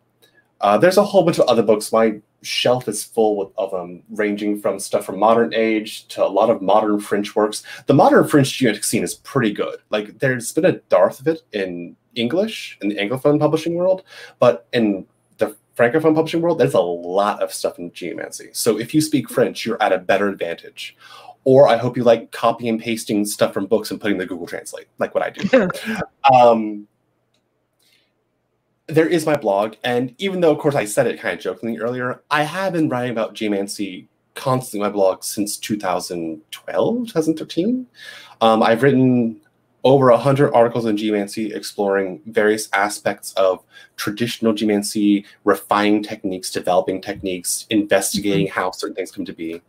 Uh, 0.61 0.77
there's 0.77 0.97
a 0.97 1.05
whole 1.05 1.25
bunch 1.25 1.39
of 1.39 1.47
other 1.49 1.63
books. 1.63 1.93
My 1.93 2.21
shelf 2.43 2.89
is 2.89 3.05
full 3.05 3.53
of 3.57 3.71
them, 3.71 4.03
ranging 4.11 4.61
from 4.61 4.79
stuff 4.79 5.05
from 5.05 5.19
modern 5.19 5.55
age 5.55 6.07
to 6.09 6.25
a 6.25 6.27
lot 6.27 6.51
of 6.51 6.63
modern 6.63 7.01
French 7.01 7.37
works. 7.37 7.63
The 7.87 7.95
modern 7.95 8.27
French 8.27 8.57
geomantic 8.57 8.85
scene 8.85 9.05
is 9.05 9.15
pretty 9.15 9.53
good. 9.53 9.79
Like 9.91 10.19
there's 10.19 10.53
been 10.53 10.65
a 10.65 10.73
dearth 10.73 11.21
of 11.21 11.29
it 11.29 11.43
in 11.53 11.97
English 12.15 12.79
in 12.81 12.89
the 12.89 12.97
Anglophone 12.97 13.39
publishing 13.39 13.75
world, 13.75 14.03
but 14.39 14.67
in 14.73 15.07
the 15.39 15.57
Francophone 15.77 16.15
publishing 16.15 16.41
world, 16.41 16.59
there's 16.59 16.75
a 16.75 16.81
lot 16.81 17.41
of 17.43 17.53
stuff 17.53 17.79
in 17.79 17.93
geomancy. 17.93 18.51
So 18.53 18.79
if 18.79 18.93
you 18.93 19.01
speak 19.01 19.29
French, 19.29 19.65
you're 19.65 19.83
at 19.83 19.93
a 19.93 19.99
better 19.99 20.29
advantage. 20.29 20.97
Or 21.45 21.69
I 21.69 21.77
hope 21.77 21.97
you 21.97 22.03
like 22.03 22.33
copy 22.33 22.69
and 22.69 22.81
pasting 22.81 23.25
stuff 23.25 23.55
from 23.55 23.67
books 23.67 23.91
and 23.91 24.01
putting 24.01 24.19
the 24.19 24.27
Google 24.27 24.47
Translate, 24.47 24.87
like 24.99 25.15
what 25.15 25.23
I 25.23 25.31
do. 25.31 25.69
um, 26.35 26.88
there 28.89 29.07
is 29.07 29.27
my 29.27 29.37
blog, 29.37 29.75
and 29.85 30.15
even 30.19 30.41
though, 30.41 30.53
of 30.53 30.59
course, 30.59 30.75
I 30.75 30.87
said 30.87 31.07
it 31.07 31.21
kind 31.21 31.35
of 31.35 31.41
jokingly 31.41 31.79
earlier, 31.79 32.23
I 32.31 32.43
have 32.43 32.73
been 32.73 32.89
writing 32.89 33.13
about 33.13 33.35
geomancy 33.35 34.09
constantly 34.35 34.81
my 34.81 34.93
blog 34.93 35.23
since 35.23 35.57
2012, 35.59 36.97
2013. 37.07 37.87
Um, 38.41 38.63
I've 38.63 38.83
written 38.83 39.41
over 39.85 40.11
100 40.11 40.53
articles 40.53 40.87
on 40.87 40.97
geomancy 40.97 41.53
exploring 41.53 42.21
various 42.27 42.69
aspects 42.73 43.33
of 43.35 43.63
traditional 43.97 44.53
geomancy, 44.53 45.27
refining 45.45 46.03
techniques, 46.03 46.51
developing 46.51 47.01
techniques, 47.01 47.67
investigating 47.71 48.47
mm-hmm. 48.47 48.61
how 48.61 48.71
certain 48.71 48.95
things 48.95 49.11
come 49.11 49.25
to 49.25 49.33
be. 49.33 49.61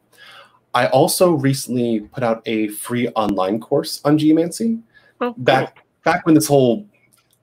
I 0.74 0.88
also 0.88 1.34
recently 1.34 2.02
put 2.02 2.24
out 2.24 2.42
a 2.46 2.70
free 2.70 3.08
online 3.10 3.60
course 3.60 4.02
on 4.06 4.18
geomancy. 4.18 4.80
Oh, 5.20 5.34
back 5.38 5.86
back 6.06 6.26
when 6.26 6.36
this 6.36 6.48
whole 6.48 6.88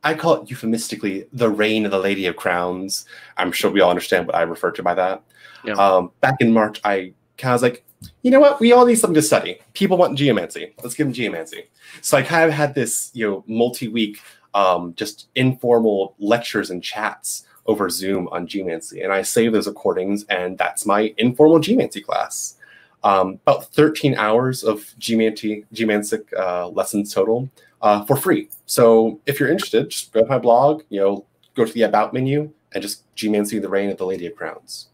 I 0.06 0.14
call 0.14 0.34
it 0.34 0.48
euphemistically 0.48 1.26
the 1.32 1.50
reign 1.50 1.84
of 1.84 1.90
the 1.90 1.98
Lady 1.98 2.26
of 2.26 2.36
Crowns. 2.36 3.06
I'm 3.38 3.50
sure 3.50 3.72
we 3.72 3.80
all 3.80 3.90
understand 3.90 4.28
what 4.28 4.36
I 4.36 4.42
refer 4.42 4.70
to 4.70 4.82
by 4.82 4.94
that. 4.94 5.20
Yeah. 5.64 5.74
Um, 5.74 6.12
back 6.20 6.36
in 6.38 6.52
March, 6.52 6.80
I 6.84 7.12
kind 7.38 7.50
of 7.50 7.56
was 7.56 7.62
like, 7.62 7.84
you 8.22 8.30
know 8.30 8.38
what? 8.38 8.60
We 8.60 8.70
all 8.70 8.86
need 8.86 8.94
something 8.94 9.16
to 9.16 9.22
study. 9.22 9.58
People 9.74 9.96
want 9.96 10.16
geomancy. 10.16 10.72
Let's 10.80 10.94
give 10.94 11.08
them 11.08 11.12
geomancy. 11.12 11.64
So 12.02 12.16
I 12.16 12.22
kind 12.22 12.48
of 12.48 12.54
had 12.54 12.72
this, 12.72 13.10
you 13.14 13.28
know, 13.28 13.44
multi-week, 13.48 14.20
um, 14.54 14.94
just 14.94 15.26
informal 15.34 16.14
lectures 16.20 16.70
and 16.70 16.80
chats 16.80 17.44
over 17.66 17.90
Zoom 17.90 18.28
on 18.28 18.46
geomancy, 18.46 19.02
and 19.02 19.12
I 19.12 19.22
save 19.22 19.52
those 19.52 19.66
recordings, 19.66 20.24
and 20.28 20.56
that's 20.56 20.86
my 20.86 21.12
informal 21.18 21.58
geomancy 21.58 22.00
class. 22.00 22.58
Um, 23.02 23.40
about 23.44 23.72
13 23.72 24.14
hours 24.14 24.62
of 24.62 24.94
geomancy, 24.98 25.64
geomantic 25.72 26.32
uh, 26.38 26.68
lessons 26.68 27.12
total 27.12 27.50
uh, 27.82 28.04
for 28.04 28.16
free. 28.16 28.48
So 28.66 29.20
if 29.26 29.38
you're 29.38 29.48
interested, 29.48 29.90
just 29.90 30.12
go 30.12 30.20
to 30.22 30.26
my 30.26 30.38
blog, 30.38 30.82
you 30.88 31.00
know, 31.00 31.26
go 31.54 31.64
to 31.64 31.72
the 31.72 31.82
About 31.82 32.12
menu 32.12 32.50
and 32.72 32.82
just 32.82 33.02
Geomancy 33.14 33.58
the 33.58 33.68
Reign 33.68 33.90
of 33.90 33.98
the 33.98 34.06
Lady 34.06 34.26
of 34.26 34.36
Crowns. 34.36 34.88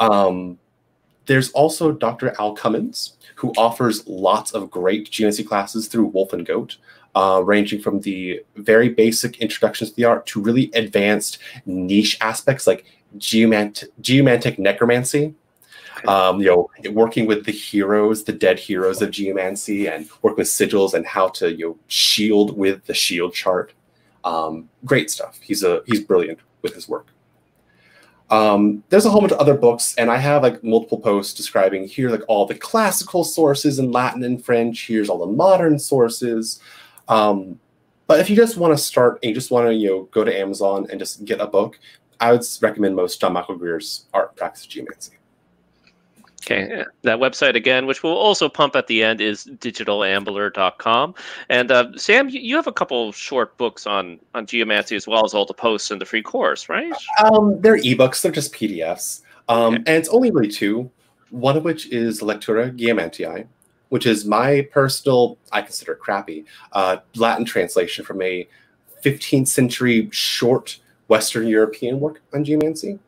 Um, 0.00 0.58
there's 1.26 1.50
also 1.52 1.92
Dr. 1.92 2.34
Al 2.38 2.54
Cummins, 2.54 3.16
who 3.36 3.52
offers 3.56 4.06
lots 4.06 4.52
of 4.52 4.70
great 4.70 5.10
geomancy 5.10 5.44
classes 5.44 5.88
through 5.88 6.06
Wolf 6.06 6.32
and 6.32 6.44
Goat, 6.44 6.76
uh, 7.14 7.42
ranging 7.44 7.80
from 7.80 8.00
the 8.00 8.42
very 8.56 8.88
basic 8.88 9.40
introductions 9.40 9.90
to 9.90 9.96
the 9.96 10.04
art 10.04 10.26
to 10.26 10.40
really 10.40 10.70
advanced 10.74 11.38
niche 11.64 12.18
aspects 12.20 12.66
like 12.66 12.84
geomant- 13.18 13.84
geomantic 14.00 14.58
necromancy, 14.58 15.34
um, 16.06 16.40
you 16.40 16.46
know, 16.46 16.70
working 16.90 17.26
with 17.26 17.44
the 17.44 17.52
heroes, 17.52 18.24
the 18.24 18.32
dead 18.32 18.58
heroes 18.58 19.00
of 19.02 19.10
geomancy, 19.10 19.86
and 19.86 20.08
work 20.22 20.36
with 20.36 20.46
sigils 20.46 20.94
and 20.94 21.06
how 21.06 21.28
to 21.28 21.52
you 21.52 21.68
know 21.68 21.78
shield 21.88 22.56
with 22.56 22.84
the 22.86 22.94
shield 22.94 23.34
chart. 23.34 23.72
Um, 24.24 24.68
great 24.84 25.10
stuff. 25.10 25.38
He's 25.42 25.62
a 25.62 25.82
he's 25.86 26.00
brilliant 26.00 26.38
with 26.62 26.74
his 26.74 26.88
work. 26.88 27.08
Um, 28.30 28.82
there's 28.88 29.04
a 29.04 29.10
whole 29.10 29.20
bunch 29.20 29.32
of 29.32 29.38
other 29.38 29.54
books, 29.54 29.94
and 29.96 30.10
I 30.10 30.16
have 30.16 30.42
like 30.42 30.64
multiple 30.64 30.98
posts 30.98 31.34
describing 31.34 31.86
here 31.86 32.10
like 32.10 32.22
all 32.26 32.46
the 32.46 32.54
classical 32.54 33.22
sources 33.22 33.78
in 33.78 33.92
Latin 33.92 34.24
and 34.24 34.42
French. 34.44 34.86
Here's 34.86 35.08
all 35.08 35.18
the 35.18 35.32
modern 35.32 35.78
sources. 35.78 36.60
Um, 37.08 37.60
but 38.06 38.20
if 38.20 38.28
you 38.28 38.36
just 38.36 38.56
want 38.56 38.76
to 38.76 38.82
start 38.82 39.18
and 39.22 39.30
you 39.30 39.34
just 39.34 39.50
want 39.50 39.68
to 39.68 39.74
you 39.74 39.88
know 39.88 40.02
go 40.04 40.24
to 40.24 40.36
Amazon 40.36 40.86
and 40.90 40.98
just 40.98 41.24
get 41.24 41.40
a 41.40 41.46
book, 41.46 41.78
I 42.20 42.32
would 42.32 42.44
recommend 42.60 42.96
most 42.96 43.20
John 43.20 43.34
Michael 43.34 43.56
Greer's 43.56 44.06
Art 44.14 44.34
Practice 44.36 44.64
of 44.64 44.70
Geomancy. 44.70 45.12
Okay, 46.46 46.84
that 47.02 47.18
website 47.18 47.54
again, 47.54 47.86
which 47.86 48.02
we'll 48.02 48.16
also 48.16 48.48
pump 48.48 48.76
at 48.76 48.86
the 48.86 49.02
end, 49.02 49.20
is 49.20 49.46
digitalambler.com. 49.46 51.14
And 51.48 51.70
uh, 51.70 51.96
Sam, 51.96 52.28
you 52.28 52.56
have 52.56 52.66
a 52.66 52.72
couple 52.72 53.12
short 53.12 53.56
books 53.56 53.86
on 53.86 54.20
on 54.34 54.46
geomancy 54.46 54.96
as 54.96 55.06
well 55.06 55.24
as 55.24 55.32
all 55.32 55.46
the 55.46 55.54
posts 55.54 55.90
in 55.90 55.98
the 55.98 56.04
free 56.04 56.22
course, 56.22 56.68
right? 56.68 56.92
Um, 57.24 57.60
they're 57.60 57.78
ebooks; 57.78 58.20
they're 58.20 58.32
just 58.32 58.52
PDFs, 58.52 59.22
um, 59.48 59.74
okay. 59.74 59.76
and 59.76 59.88
it's 59.88 60.08
only 60.08 60.30
really 60.30 60.48
two. 60.48 60.90
One 61.30 61.56
of 61.56 61.64
which 61.64 61.88
is 61.90 62.20
Lectura 62.20 62.76
Geomantiae, 62.78 63.46
which 63.88 64.06
is 64.06 64.24
my 64.24 64.68
personal, 64.70 65.38
I 65.50 65.62
consider 65.62 65.94
crappy, 65.94 66.44
uh, 66.72 66.98
Latin 67.16 67.44
translation 67.44 68.04
from 68.04 68.22
a 68.22 68.46
15th 69.04 69.48
century 69.48 70.08
short 70.12 70.78
Western 71.08 71.46
European 71.46 72.00
work 72.00 72.22
on 72.32 72.44
geomancy, 72.44 72.98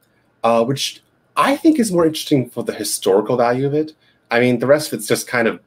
uh, 0.44 0.64
which 0.64 1.02
I 1.36 1.56
think 1.56 1.78
is 1.78 1.92
more 1.92 2.06
interesting 2.06 2.48
for 2.48 2.64
the 2.64 2.72
historical 2.72 3.36
value 3.36 3.66
of 3.66 3.74
it. 3.74 3.92
I 4.30 4.40
mean, 4.40 4.58
the 4.58 4.66
rest 4.66 4.92
of 4.92 4.98
it's 4.98 5.08
just 5.08 5.26
kind 5.26 5.48
of 5.48 5.60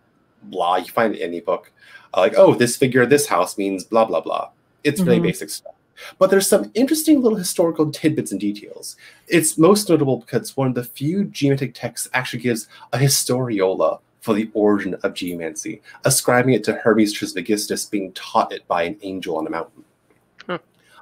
blah. 0.43 0.77
You 0.77 0.91
find 0.91 1.15
it 1.15 1.21
in 1.21 1.29
any 1.29 1.39
book, 1.39 1.71
uh, 2.13 2.21
like, 2.21 2.33
oh, 2.37 2.55
this 2.55 2.75
figure, 2.75 3.05
this 3.05 3.27
house 3.27 3.57
means 3.57 3.83
blah 3.83 4.05
blah 4.05 4.21
blah. 4.21 4.49
It's 4.83 5.01
really 5.01 5.17
mm-hmm. 5.17 5.27
basic 5.27 5.49
stuff. 5.49 5.73
But 6.17 6.29
there's 6.29 6.47
some 6.47 6.71
interesting 6.73 7.21
little 7.21 7.37
historical 7.37 7.91
tidbits 7.91 8.31
and 8.31 8.39
details. 8.39 8.95
It's 9.27 9.57
most 9.57 9.89
notable 9.89 10.17
because 10.17 10.41
it's 10.41 10.57
one 10.57 10.69
of 10.69 10.75
the 10.75 10.83
few 10.83 11.25
geomantic 11.25 11.73
texts 11.73 12.09
actually 12.13 12.41
gives 12.41 12.67
a 12.93 12.97
historiola 12.97 13.99
for 14.21 14.33
the 14.33 14.49
origin 14.53 14.95
of 15.03 15.13
geomancy, 15.13 15.81
ascribing 16.05 16.53
it 16.53 16.63
to 16.65 16.73
Hermes 16.73 17.13
Trismegistus 17.13 17.85
being 17.85 18.11
taught 18.13 18.51
it 18.51 18.67
by 18.67 18.83
an 18.83 18.97
angel 19.01 19.37
on 19.37 19.47
a 19.47 19.49
mountain. 19.49 19.83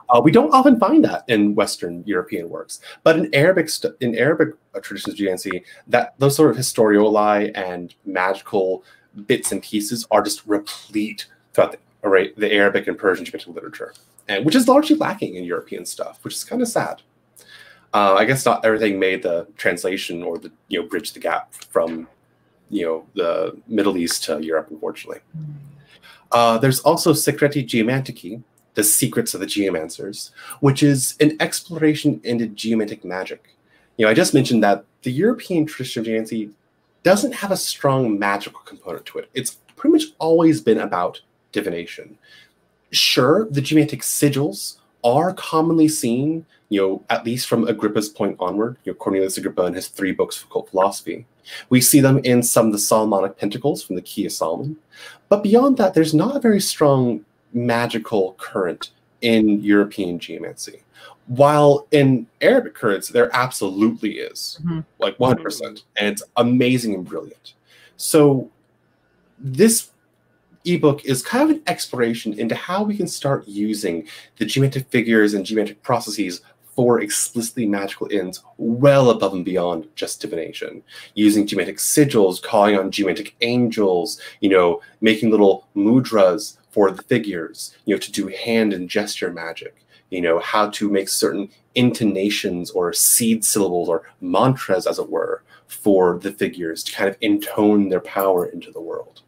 Uh, 0.10 0.22
we 0.24 0.32
don't 0.32 0.54
often 0.54 0.80
find 0.80 1.04
that 1.04 1.24
in 1.28 1.54
Western 1.56 2.04
European 2.06 2.50
works, 2.50 2.80
but 3.04 3.18
in 3.18 3.34
Arabic 3.34 3.70
in 4.00 4.16
Arabic 4.16 4.50
uh, 4.74 4.80
traditions 4.80 5.14
of 5.14 5.18
geomancy, 5.18 5.64
that 5.88 6.14
those 6.18 6.36
sort 6.36 6.52
of 6.52 6.58
historioli 6.58 7.52
and 7.56 7.94
magical 8.06 8.84
bits 9.26 9.52
and 9.52 9.62
pieces 9.62 10.08
are 10.12 10.22
just 10.22 10.46
replete 10.46 11.28
throughout 11.54 11.76
the, 12.04 12.34
the 12.38 12.52
Arabic 12.54 12.88
and 12.88 12.98
Persian 12.98 13.26
geomantic 13.26 13.54
literature, 13.54 13.94
and 14.28 14.46
which 14.46 14.56
is 14.56 14.68
largely 14.68 14.96
lacking 14.96 15.36
in 15.36 15.44
European 15.44 15.86
stuff, 15.86 16.24
which 16.24 16.36
is 16.36 16.44
kind 16.44 16.62
of 16.62 16.68
sad. 16.68 17.02
Uh, 17.94 18.16
I 18.16 18.26
guess 18.26 18.46
not 18.46 18.64
everything 18.66 19.00
made 19.00 19.24
the 19.24 19.48
translation 19.58 20.24
or 20.24 20.38
the 20.38 20.52
you 20.68 20.82
know 20.82 20.88
bridge 20.88 21.14
the 21.14 21.20
gap 21.20 21.54
from 21.54 22.08
you 22.70 22.86
know 22.86 23.06
the 23.16 23.60
Middle 23.68 23.98
East 23.98 24.24
to 24.26 24.42
Europe, 24.42 24.68
unfortunately. 24.70 25.20
Uh, 26.32 26.58
there's 26.58 26.80
also 26.82 27.14
Secreti 27.14 27.66
Geomantici, 27.66 28.44
the 28.78 28.84
Secrets 28.84 29.34
of 29.34 29.40
the 29.40 29.48
Geomancers, 29.48 30.30
which 30.60 30.84
is 30.84 31.16
an 31.20 31.36
exploration 31.40 32.22
into 32.24 32.46
geomantic 32.46 33.04
magic. 33.04 33.56
You 33.98 34.06
know, 34.06 34.12
I 34.12 34.14
just 34.14 34.36
mentioned 34.36 34.64
that 34.64 34.86
the 35.02 35.12
European 35.12 35.66
tradition 35.66 36.02
of 36.02 36.06
geomancy 36.06 36.52
doesn't 37.02 37.34
have 37.34 37.50
a 37.50 37.58
strong 37.58 38.20
magical 38.20 38.60
component 38.66 39.08
to 39.08 39.18
it. 39.18 39.32
It's 39.34 39.58
pretty 39.78 39.94
much 39.94 40.04
always 40.20 40.62
been 40.62 40.78
about 40.78 41.22
divination. 41.52 42.20
Sure, 42.92 43.48
the 43.50 43.62
geomantic 43.62 44.02
sigils 44.02 44.78
are 45.04 45.34
commonly 45.34 45.88
seen, 45.88 46.46
you 46.70 46.80
know, 46.80 47.04
at 47.10 47.26
least 47.26 47.48
from 47.48 47.68
Agrippa's 47.68 48.10
point 48.10 48.36
onward, 48.40 48.78
you 48.84 48.92
know, 48.92 48.96
Cornelius 48.98 49.40
Agrippa 49.40 49.64
and 49.64 49.76
his 49.76 49.88
three 49.88 50.12
books 50.12 50.38
of 50.38 50.44
occult 50.50 50.70
philosophy. 50.70 51.26
We 51.70 51.82
see 51.82 52.00
them 52.00 52.20
in 52.20 52.44
some 52.44 52.68
of 52.68 52.74
the 52.74 52.80
Solomonic 52.80 53.40
pentacles 53.40 53.82
from 53.82 53.96
the 53.96 54.04
Key 54.04 54.28
of 54.28 54.34
Solomon. 54.34 54.78
But 55.30 55.42
beyond 55.42 55.78
that, 55.78 55.96
there's 55.96 56.14
not 56.14 56.36
a 56.36 56.40
very 56.40 56.62
strong 56.62 57.26
magical 57.54 58.34
current 58.38 58.92
in 59.22 59.62
European 59.62 60.20
geomancy. 60.20 60.84
While 61.28 61.88
in 61.92 62.28
Arabic 62.42 62.74
currents, 62.74 63.10
there 63.10 63.30
absolutely 63.36 64.20
is, 64.20 64.60
mm-hmm. 64.64 64.80
like 65.00 65.18
100%, 65.18 65.84
and 65.98 66.08
it's 66.08 66.24
amazing 66.38 66.94
and 66.94 67.06
brilliant. 67.06 67.54
So, 67.98 68.50
this 69.38 69.90
ebook 70.66 71.06
is 71.06 71.22
kind 71.22 71.50
of 71.50 71.58
an 71.58 71.64
exploration 71.68 72.34
into 72.34 72.56
how 72.56 72.84
we 72.84 72.96
can 72.96 73.08
start 73.08 73.48
using 73.48 74.08
the 74.38 74.46
geomantic 74.46 74.88
figures 74.90 75.34
and 75.34 75.46
geomantic 75.46 75.82
processes 75.82 76.42
for 76.76 77.02
explicitly 77.02 77.66
magical 77.66 78.08
ends 78.12 78.44
well 78.58 79.10
above 79.10 79.34
and 79.34 79.44
beyond 79.44 79.88
just 79.96 80.22
divination 80.22 80.84
using 81.16 81.48
geomantic 81.48 81.78
sigils 81.78 82.42
calling 82.42 82.78
on 82.78 82.92
geomantic 82.92 83.36
angels 83.42 84.22
you 84.42 84.50
know 84.50 84.80
making 85.02 85.32
little 85.32 85.68
mudras 85.76 86.58
for 86.78 86.92
the 86.92 87.02
figures, 87.02 87.76
you 87.86 87.96
know, 87.96 88.00
to 88.00 88.12
do 88.12 88.28
hand 88.28 88.72
and 88.72 88.88
gesture 88.88 89.34
magic, 89.34 89.84
you 90.12 90.22
know, 90.22 90.38
how 90.38 90.70
to 90.70 90.92
make 90.92 91.10
certain 91.10 91.50
intonations 91.74 92.70
or 92.70 92.94
seed 92.94 93.44
syllables 93.44 93.90
or 93.90 94.04
mantras, 94.22 94.86
as 94.86 95.00
it 95.00 95.10
were, 95.10 95.42
for 95.66 96.20
the 96.20 96.32
figures 96.32 96.84
to 96.84 96.92
kind 96.92 97.10
of 97.10 97.18
intone 97.20 97.90
their 97.90 98.02
power 98.02 98.46
into 98.46 98.72
the 98.72 98.80
world. 98.80 99.24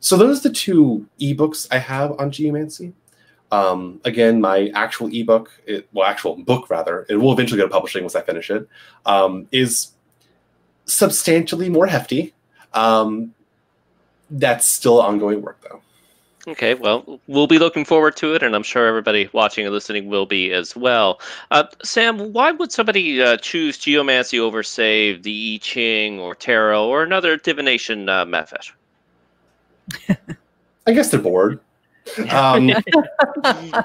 So 0.00 0.16
those 0.16 0.38
are 0.38 0.48
the 0.48 0.54
two 0.54 1.06
ebooks 1.20 1.68
I 1.70 1.76
have 1.76 2.18
on 2.18 2.30
geomancy. 2.30 2.94
Um, 3.50 4.00
again, 4.06 4.40
my 4.40 4.70
actual 4.74 5.14
ebook, 5.14 5.50
it, 5.66 5.86
well, 5.92 6.08
actual 6.08 6.36
book 6.36 6.70
rather, 6.70 7.04
it 7.10 7.16
will 7.16 7.34
eventually 7.34 7.58
go 7.58 7.66
to 7.66 7.70
publishing 7.70 8.02
once 8.02 8.16
I 8.16 8.22
finish 8.22 8.48
it, 8.50 8.66
um, 9.04 9.46
is 9.52 9.92
substantially 10.86 11.68
more 11.68 11.86
hefty. 11.86 12.32
Um, 12.72 13.34
that's 14.30 14.64
still 14.64 15.02
ongoing 15.02 15.42
work, 15.42 15.60
though. 15.60 15.82
Okay, 16.48 16.74
well, 16.74 17.20
we'll 17.28 17.46
be 17.46 17.60
looking 17.60 17.84
forward 17.84 18.16
to 18.16 18.34
it, 18.34 18.42
and 18.42 18.56
I'm 18.56 18.64
sure 18.64 18.88
everybody 18.88 19.30
watching 19.32 19.64
and 19.64 19.72
listening 19.72 20.08
will 20.08 20.26
be 20.26 20.52
as 20.52 20.74
well. 20.74 21.20
Uh, 21.52 21.64
Sam, 21.84 22.32
why 22.32 22.50
would 22.50 22.72
somebody 22.72 23.22
uh, 23.22 23.36
choose 23.36 23.78
geomancy 23.78 24.40
over, 24.40 24.64
say, 24.64 25.16
the 25.16 25.54
I 25.54 25.58
Ching 25.62 26.18
or 26.18 26.34
tarot 26.34 26.88
or 26.88 27.04
another 27.04 27.36
divination 27.36 28.08
uh, 28.08 28.24
method? 28.24 28.62
I 30.86 30.92
guess 30.92 31.12
they're 31.12 31.20
bored. 31.20 31.60
Um, 32.30 32.70
I, 33.44 33.84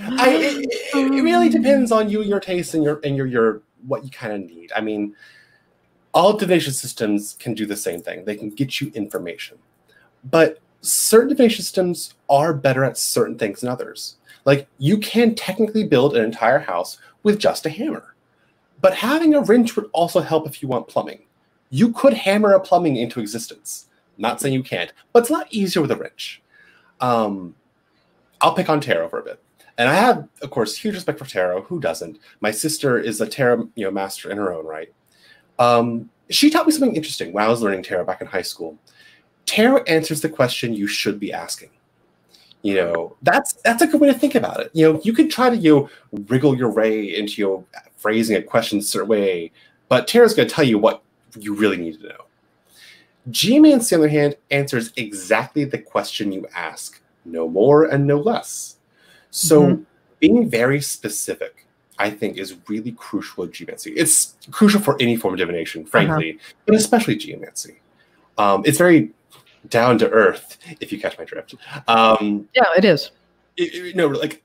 it, 0.00 0.66
it, 0.94 1.22
really 1.22 1.48
depends 1.48 1.92
on 1.92 2.10
you, 2.10 2.20
and 2.20 2.28
your 2.28 2.40
taste, 2.40 2.74
and 2.74 2.82
your 2.82 3.00
and 3.04 3.16
your 3.16 3.26
your 3.26 3.62
what 3.86 4.04
you 4.04 4.10
kind 4.10 4.32
of 4.32 4.40
need. 4.40 4.72
I 4.74 4.80
mean, 4.80 5.14
all 6.12 6.32
divination 6.32 6.72
systems 6.72 7.36
can 7.38 7.54
do 7.54 7.64
the 7.64 7.76
same 7.76 8.02
thing. 8.02 8.24
They 8.24 8.34
can 8.34 8.50
get 8.50 8.80
you 8.80 8.90
information, 8.94 9.58
but 10.24 10.58
certain 10.80 11.28
divination 11.28 11.62
systems 11.62 12.14
are 12.28 12.54
better 12.54 12.84
at 12.84 12.98
certain 12.98 13.38
things 13.38 13.60
than 13.60 13.70
others. 13.70 14.16
Like 14.44 14.68
you 14.78 14.98
can 14.98 15.34
technically 15.34 15.84
build 15.84 16.16
an 16.16 16.24
entire 16.24 16.58
house 16.58 16.98
with 17.22 17.38
just 17.38 17.66
a 17.66 17.70
hammer, 17.70 18.14
but 18.80 18.94
having 18.94 19.34
a 19.34 19.40
wrench 19.40 19.76
would 19.76 19.90
also 19.92 20.20
help 20.20 20.46
if 20.46 20.62
you 20.62 20.68
want 20.68 20.88
plumbing. 20.88 21.22
You 21.70 21.92
could 21.92 22.14
hammer 22.14 22.52
a 22.52 22.60
plumbing 22.60 22.96
into 22.96 23.20
existence. 23.20 23.88
Not 24.18 24.40
saying 24.40 24.54
you 24.54 24.62
can't, 24.62 24.92
but 25.12 25.20
it's 25.20 25.30
a 25.30 25.34
lot 25.34 25.48
easier 25.50 25.82
with 25.82 25.90
a 25.90 25.96
wrench. 25.96 26.42
Um, 27.00 27.54
I'll 28.40 28.54
pick 28.54 28.68
on 28.68 28.80
tarot 28.80 29.08
for 29.08 29.18
a 29.18 29.24
bit. 29.24 29.42
And 29.78 29.88
I 29.88 29.94
have, 29.94 30.28
of 30.40 30.50
course, 30.50 30.76
huge 30.76 30.94
respect 30.94 31.18
for 31.18 31.26
tarot. 31.26 31.62
Who 31.62 31.80
doesn't? 31.80 32.18
My 32.40 32.50
sister 32.50 32.98
is 32.98 33.20
a 33.20 33.26
tarot 33.26 33.68
you 33.74 33.84
know, 33.84 33.90
master 33.90 34.30
in 34.30 34.38
her 34.38 34.54
own 34.54 34.64
right. 34.64 34.92
Um, 35.58 36.08
she 36.30 36.50
taught 36.50 36.66
me 36.66 36.72
something 36.72 36.96
interesting 36.96 37.32
when 37.32 37.44
I 37.44 37.48
was 37.48 37.62
learning 37.62 37.82
tarot 37.82 38.04
back 38.04 38.20
in 38.20 38.26
high 38.26 38.42
school. 38.42 38.78
Tarot 39.46 39.82
answers 39.84 40.20
the 40.20 40.28
question 40.28 40.74
you 40.74 40.86
should 40.86 41.18
be 41.18 41.32
asking. 41.32 41.70
You 42.62 42.74
know, 42.74 43.16
that's 43.22 43.52
that's 43.64 43.82
a 43.82 43.86
good 43.86 44.00
way 44.00 44.08
to 44.08 44.18
think 44.18 44.34
about 44.34 44.60
it. 44.60 44.70
You 44.72 44.92
know, 44.92 45.00
you 45.04 45.12
could 45.12 45.30
try 45.30 45.50
to 45.50 45.56
you 45.56 45.74
know, 45.74 45.90
wriggle 46.26 46.56
your 46.56 46.72
way 46.72 47.16
into 47.16 47.40
you 47.40 47.46
know, 47.46 47.64
phrasing 47.96 48.36
a 48.36 48.42
question 48.42 48.80
a 48.80 48.82
certain 48.82 49.08
way, 49.08 49.52
but 49.88 50.08
tarot's 50.08 50.34
going 50.34 50.48
to 50.48 50.54
tell 50.54 50.64
you 50.64 50.78
what 50.78 51.02
you 51.38 51.54
really 51.54 51.76
need 51.76 52.00
to 52.00 52.08
know. 52.08 52.24
Geomancy, 53.30 53.94
on 53.94 54.00
the 54.00 54.06
other 54.06 54.12
hand, 54.12 54.36
answers 54.50 54.92
exactly 54.96 55.64
the 55.64 55.78
question 55.78 56.32
you 56.32 56.46
ask, 56.54 57.00
no 57.24 57.48
more 57.48 57.84
and 57.84 58.06
no 58.06 58.18
less. 58.18 58.76
So 59.30 59.62
mm-hmm. 59.62 59.82
being 60.20 60.48
very 60.48 60.80
specific, 60.80 61.66
I 61.98 62.10
think, 62.10 62.38
is 62.38 62.56
really 62.68 62.92
crucial 62.92 63.42
with 63.44 63.52
geomancy. 63.52 63.92
It's 63.92 64.34
crucial 64.50 64.80
for 64.80 64.96
any 65.00 65.16
form 65.16 65.34
of 65.34 65.38
divination, 65.38 65.84
frankly, 65.84 66.32
uh-huh. 66.32 66.54
but 66.66 66.74
especially 66.74 67.16
geomancy. 67.16 67.80
Um, 68.38 68.62
it's 68.64 68.78
very 68.78 69.12
down 69.68 69.98
to 69.98 70.10
earth, 70.10 70.58
if 70.80 70.92
you 70.92 71.00
catch 71.00 71.18
my 71.18 71.24
drift. 71.24 71.54
Um, 71.88 72.48
yeah, 72.54 72.64
it 72.76 72.84
is. 72.84 73.10
It, 73.56 73.74
it, 73.74 73.96
no, 73.96 74.08
like 74.08 74.42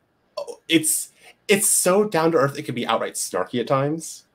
it's 0.67 1.11
it's 1.47 1.67
so 1.67 2.05
down 2.07 2.31
to 2.31 2.37
earth. 2.37 2.57
It 2.57 2.63
can 2.63 2.75
be 2.75 2.87
outright 2.87 3.15
snarky 3.15 3.59
at 3.59 3.67
times. 3.67 4.25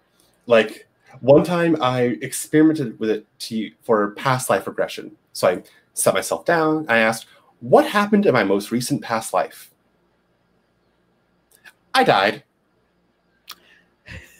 Like 0.46 0.86
one 1.20 1.44
time 1.44 1.80
I 1.80 2.18
experimented 2.22 2.98
with 2.98 3.10
it 3.10 3.26
to, 3.40 3.70
for 3.82 4.10
past 4.12 4.50
life 4.50 4.66
regression. 4.66 5.16
So 5.32 5.48
I 5.48 5.62
set 5.94 6.14
myself 6.14 6.44
down. 6.44 6.86
I 6.88 6.98
asked, 6.98 7.26
what 7.60 7.86
happened 7.86 8.26
in 8.26 8.34
my 8.34 8.44
most 8.44 8.70
recent 8.70 9.02
past 9.02 9.32
life? 9.32 9.70
I 11.94 12.04
died. 12.04 12.44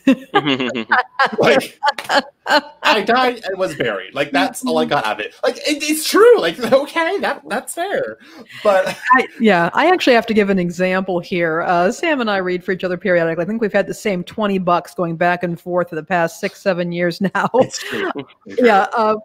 like 1.38 1.78
I 2.46 3.02
died 3.02 3.42
and 3.44 3.58
was 3.58 3.74
buried. 3.74 4.14
Like 4.14 4.30
that's 4.30 4.64
all 4.64 4.78
I 4.78 4.84
got 4.84 5.04
out 5.04 5.20
of 5.20 5.26
it. 5.26 5.34
Like 5.42 5.56
it, 5.56 5.82
it's 5.82 6.08
true. 6.08 6.40
Like 6.40 6.58
okay, 6.72 7.18
that 7.18 7.42
that's 7.48 7.74
fair. 7.74 8.18
But 8.62 8.96
I, 9.16 9.28
yeah, 9.40 9.70
I 9.74 9.90
actually 9.90 10.14
have 10.14 10.26
to 10.26 10.34
give 10.34 10.50
an 10.50 10.58
example 10.58 11.18
here. 11.18 11.62
Uh, 11.62 11.90
Sam 11.90 12.20
and 12.20 12.30
I 12.30 12.36
read 12.38 12.62
for 12.62 12.72
each 12.72 12.84
other 12.84 12.96
periodically. 12.96 13.42
I 13.42 13.46
think 13.46 13.60
we've 13.60 13.72
had 13.72 13.86
the 13.86 13.94
same 13.94 14.22
twenty 14.22 14.58
bucks 14.58 14.94
going 14.94 15.16
back 15.16 15.42
and 15.42 15.60
forth 15.60 15.88
for 15.88 15.96
the 15.96 16.04
past 16.04 16.38
six 16.40 16.60
seven 16.60 16.92
years 16.92 17.20
now. 17.20 17.50
It's 17.54 17.78
true. 17.78 18.12
yeah, 18.46 18.86
uh, 18.96 19.16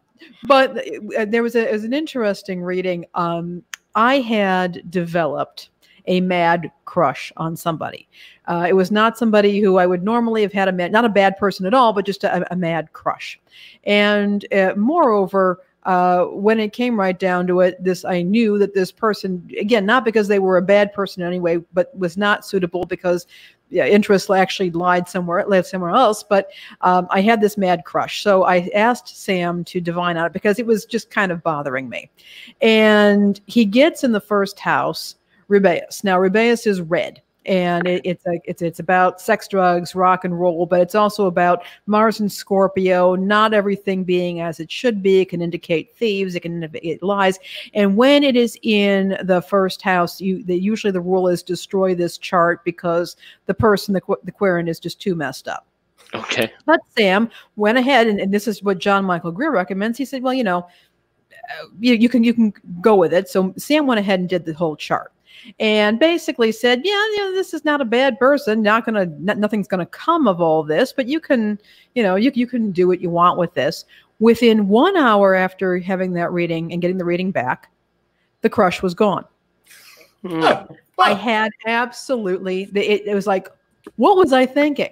but 0.44 0.78
uh, 1.18 1.26
there 1.26 1.44
was 1.44 1.56
a 1.56 1.70
it 1.70 1.74
was 1.74 1.84
an 1.84 1.94
interesting 1.94 2.64
reading. 2.64 3.06
Um, 3.14 3.64
I 3.94 4.20
had 4.20 4.90
developed 4.90 5.70
a 6.08 6.22
mad 6.22 6.72
crush 6.86 7.32
on 7.38 7.56
somebody. 7.56 8.08
Uh, 8.48 8.66
it 8.68 8.74
was 8.74 8.92
not 8.92 9.18
somebody 9.18 9.60
who 9.60 9.78
I 9.78 9.86
would 9.86 10.04
normally 10.04 10.42
have 10.42 10.54
had 10.54 10.68
a 10.68 10.72
mad, 10.72 10.92
not 10.92 11.06
a 11.06 11.10
bad 11.10 11.38
person 11.38 11.66
at 11.66 11.74
all, 11.74 11.94
but 11.94 12.06
just 12.06 12.24
a, 12.24 12.52
a 12.52 12.56
mad 12.56 12.92
crush. 12.94 13.40
And 13.84 14.46
uh, 14.54 14.74
moreover, 14.76 15.62
uh, 15.84 16.26
when 16.26 16.60
it 16.60 16.74
came 16.74 17.00
right 17.00 17.18
down 17.18 17.48
to 17.48 17.62
it, 17.62 17.84
this 17.84 18.06
I 18.06 18.22
knew 18.22 18.60
that 18.60 18.74
this 18.74 18.92
person, 18.92 19.50
again, 19.60 19.86
not 19.86 20.06
because 20.06 20.28
they 20.28 20.40
were 20.40 20.58
a 20.58 20.62
bad 20.62 20.94
person 20.94 21.24
anyway, 21.24 21.58
but 21.74 21.98
was 21.98 22.18
not 22.18 22.46
suitable 22.46 22.84
because 22.84 23.26
yeah, 23.72 23.86
interest 23.86 24.30
actually 24.30 24.70
lied 24.72 25.08
somewhere, 25.08 25.46
lived 25.48 25.66
somewhere 25.66 25.92
else. 25.92 26.24
But 26.24 26.52
um, 26.82 27.08
I 27.10 27.22
had 27.22 27.42
this 27.42 27.58
mad 27.58 27.84
crush, 27.86 28.22
so 28.22 28.44
I 28.44 28.70
asked 28.76 29.24
Sam 29.24 29.64
to 29.66 29.82
divine 29.82 30.18
out 30.18 30.34
because 30.34 30.60
it 30.60 30.66
was 30.66 30.86
just 30.86 31.10
kind 31.10 31.32
of 31.32 31.42
bothering 31.42 31.90
me. 31.90 32.12
And 32.62 33.40
he 33.48 33.66
gets 33.66 34.04
in 34.04 34.12
the 34.12 34.20
first 34.20 34.60
house 34.60 35.16
Rubeus. 35.52 36.04
Now, 36.04 36.18
Rubeus 36.18 36.66
is 36.66 36.82
red 36.82 37.22
and 37.46 37.88
it, 37.88 38.02
it's 38.06 38.26
a, 38.28 38.40
it's 38.46 38.62
it's 38.62 38.80
about 38.80 39.20
sex, 39.20 39.48
drugs, 39.48 39.96
rock 39.96 40.24
and 40.26 40.40
roll, 40.40 40.66
but 40.66 40.82
it's 40.82 40.96
also 40.96 41.26
about 41.26 41.64
Mars 41.88 42.20
and 42.20 42.32
Scorpio. 42.32 43.16
Not 43.16 43.54
everything 43.54 44.04
being 44.04 44.42
as 44.42 44.60
it 44.60 44.72
should 44.72 45.02
be. 45.02 45.22
It 45.22 45.30
can 45.30 45.42
indicate 45.42 45.96
thieves. 45.96 46.36
It 46.36 46.42
can 46.42 46.64
indicate 46.64 47.02
lies. 47.02 47.40
And 47.74 47.98
when 47.98 48.24
it 48.24 48.36
is 48.36 48.58
in 48.62 49.18
the 49.24 49.42
first 49.42 49.82
house, 49.82 50.22
you 50.22 50.44
the, 50.44 50.56
usually 50.56 50.92
the 50.92 51.02
rule 51.02 51.28
is 51.28 51.42
destroy 51.42 51.96
this 51.96 52.18
chart 52.18 52.64
because 52.64 53.16
the 53.48 53.54
person 53.54 53.94
the 53.94 54.02
the 54.24 54.32
querent 54.32 54.70
is 54.70 54.80
just 54.80 55.02
too 55.02 55.16
messed 55.16 55.48
up. 55.48 55.66
Okay. 56.14 56.52
But 56.66 56.82
Sam 56.96 57.30
went 57.56 57.78
ahead, 57.78 58.08
and, 58.08 58.20
and 58.20 58.34
this 58.34 58.48
is 58.48 58.62
what 58.62 58.80
John 58.80 59.06
Michael 59.06 59.32
Greer 59.32 59.52
recommends. 59.52 59.98
He 59.98 60.06
said, 60.06 60.22
well, 60.22 60.34
you 60.34 60.44
know, 60.44 60.68
uh, 61.32 61.68
you, 61.80 61.94
you 61.96 62.10
can 62.10 62.24
you 62.24 62.34
can 62.34 62.54
go 62.82 62.96
with 62.96 63.14
it. 63.14 63.30
So 63.30 63.54
Sam 63.58 63.88
went 63.88 64.00
ahead 64.00 64.20
and 64.20 64.30
did 64.30 64.46
the 64.46 64.54
whole 64.54 64.76
chart 64.76 65.12
and 65.60 66.00
basically 66.00 66.52
said, 66.52 66.82
yeah, 66.84 66.92
you 66.92 67.18
know, 67.18 67.32
this 67.34 67.54
is 67.54 67.66
not 67.66 67.82
a 67.82 67.86
bad 67.86 68.20
person. 68.20 68.62
Not 68.62 68.86
gonna, 68.86 69.06
nothing's 69.06 69.68
gonna 69.68 69.86
come 69.86 70.28
of 70.28 70.42
all 70.42 70.64
this, 70.64 70.94
but 70.94 71.08
you 71.08 71.20
can, 71.20 71.60
you 71.96 72.04
know, 72.04 72.16
you 72.16 72.32
you 72.34 72.48
can 72.48 72.72
do 72.72 72.88
what 72.88 73.02
you 73.02 73.10
want 73.10 73.38
with 73.38 73.54
this. 73.54 73.86
Within 74.20 74.68
one 74.68 74.96
hour 74.96 75.34
after 75.34 75.80
having 75.80 76.14
that 76.14 76.32
reading 76.32 76.72
and 76.72 76.82
getting 76.82 76.98
the 76.98 77.06
reading 77.06 77.32
back, 77.32 77.72
the 78.42 78.50
crush 78.50 78.82
was 78.82 78.94
gone. 78.94 79.26
Mm. 80.24 80.78
I 81.00 81.14
had 81.14 81.52
absolutely. 81.66 82.70
It, 82.76 83.08
it 83.08 83.16
was 83.16 83.26
like, 83.26 83.50
what 83.96 84.18
was 84.18 84.32
I 84.32 84.46
thinking? 84.46 84.90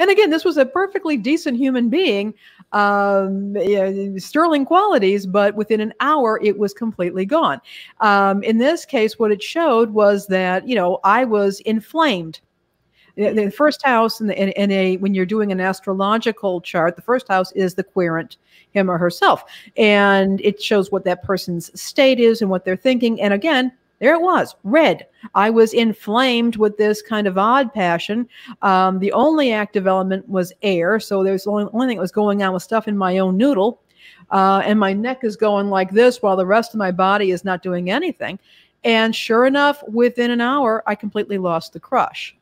And 0.00 0.10
again, 0.10 0.30
this 0.30 0.44
was 0.44 0.56
a 0.56 0.66
perfectly 0.66 1.16
decent 1.16 1.56
human 1.56 1.88
being, 1.88 2.34
um, 2.74 3.56
yeah, 3.56 3.90
sterling 4.18 4.66
qualities, 4.66 5.26
but 5.26 5.54
within 5.54 5.80
an 5.80 5.94
hour, 6.00 6.40
it 6.42 6.58
was 6.58 6.74
completely 6.74 7.24
gone. 7.24 7.60
Um, 8.00 8.42
in 8.42 8.58
this 8.58 8.84
case, 8.84 9.18
what 9.18 9.30
it 9.30 9.42
showed 9.42 9.90
was 9.90 10.26
that, 10.26 10.68
you 10.68 10.74
know, 10.74 10.98
I 11.04 11.24
was 11.24 11.60
inflamed. 11.60 12.40
The 13.16 13.52
first 13.56 13.80
house 13.84 14.20
in, 14.20 14.26
the, 14.26 14.36
in, 14.36 14.48
in 14.50 14.72
a 14.72 14.96
when 14.96 15.14
you're 15.14 15.24
doing 15.24 15.52
an 15.52 15.60
astrological 15.60 16.60
chart, 16.60 16.96
the 16.96 17.02
first 17.02 17.28
house 17.28 17.52
is 17.52 17.74
the 17.74 17.84
querent, 17.84 18.38
him 18.72 18.90
or 18.90 18.98
herself, 18.98 19.44
and 19.76 20.40
it 20.40 20.60
shows 20.60 20.90
what 20.90 21.04
that 21.04 21.22
person's 21.22 21.80
state 21.80 22.18
is 22.18 22.42
and 22.42 22.50
what 22.50 22.64
they're 22.64 22.74
thinking. 22.74 23.20
And 23.20 23.32
again, 23.32 23.70
there 24.00 24.14
it 24.14 24.20
was, 24.20 24.54
red. 24.64 25.06
I 25.34 25.50
was 25.50 25.72
inflamed 25.72 26.56
with 26.56 26.76
this 26.76 27.00
kind 27.00 27.26
of 27.26 27.38
odd 27.38 27.72
passion. 27.72 28.28
Um, 28.62 28.98
the 28.98 29.12
only 29.12 29.52
active 29.52 29.86
element 29.86 30.28
was 30.28 30.52
air, 30.62 31.00
so 31.00 31.22
there's 31.22 31.44
the 31.44 31.50
only, 31.50 31.70
only 31.72 31.86
thing 31.86 31.96
that 31.96 32.02
was 32.02 32.12
going 32.12 32.42
on 32.42 32.52
with 32.52 32.62
stuff 32.62 32.88
in 32.88 32.96
my 32.96 33.18
own 33.18 33.36
noodle. 33.36 33.80
Uh, 34.30 34.62
and 34.64 34.78
my 34.78 34.92
neck 34.92 35.22
is 35.22 35.36
going 35.36 35.70
like 35.70 35.90
this 35.90 36.22
while 36.22 36.36
the 36.36 36.46
rest 36.46 36.74
of 36.74 36.78
my 36.78 36.90
body 36.90 37.30
is 37.30 37.44
not 37.44 37.62
doing 37.62 37.90
anything. 37.90 38.38
And 38.82 39.14
sure 39.14 39.46
enough, 39.46 39.82
within 39.88 40.30
an 40.30 40.40
hour, 40.40 40.82
I 40.86 40.94
completely 40.94 41.38
lost 41.38 41.72
the 41.72 41.80
crush. 41.80 42.36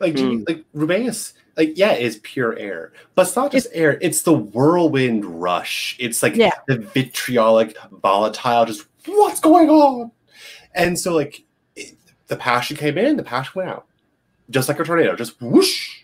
Like, 0.00 0.14
mm. 0.14 0.48
like 0.48 0.64
Rubeus, 0.74 1.34
like 1.56 1.72
yeah, 1.76 1.92
it's 1.92 2.18
pure 2.22 2.56
air, 2.56 2.92
but 3.14 3.26
it's 3.26 3.36
not 3.36 3.52
just 3.52 3.66
it's, 3.66 3.74
air. 3.74 3.98
It's 4.00 4.22
the 4.22 4.32
whirlwind 4.32 5.24
rush. 5.24 5.96
It's 5.98 6.22
like 6.22 6.36
yeah. 6.36 6.52
the 6.66 6.78
vitriolic, 6.78 7.76
volatile. 7.90 8.64
Just 8.64 8.86
what's 9.06 9.40
going 9.40 9.68
on? 9.68 10.10
And 10.74 10.98
so, 10.98 11.14
like, 11.14 11.44
it, 11.76 11.96
the 12.26 12.36
passion 12.36 12.76
came 12.76 12.98
in, 12.98 13.16
the 13.16 13.22
passion 13.22 13.52
went 13.56 13.70
out, 13.70 13.86
just 14.50 14.68
like 14.68 14.80
a 14.80 14.84
tornado, 14.84 15.16
just 15.16 15.40
whoosh. 15.40 16.02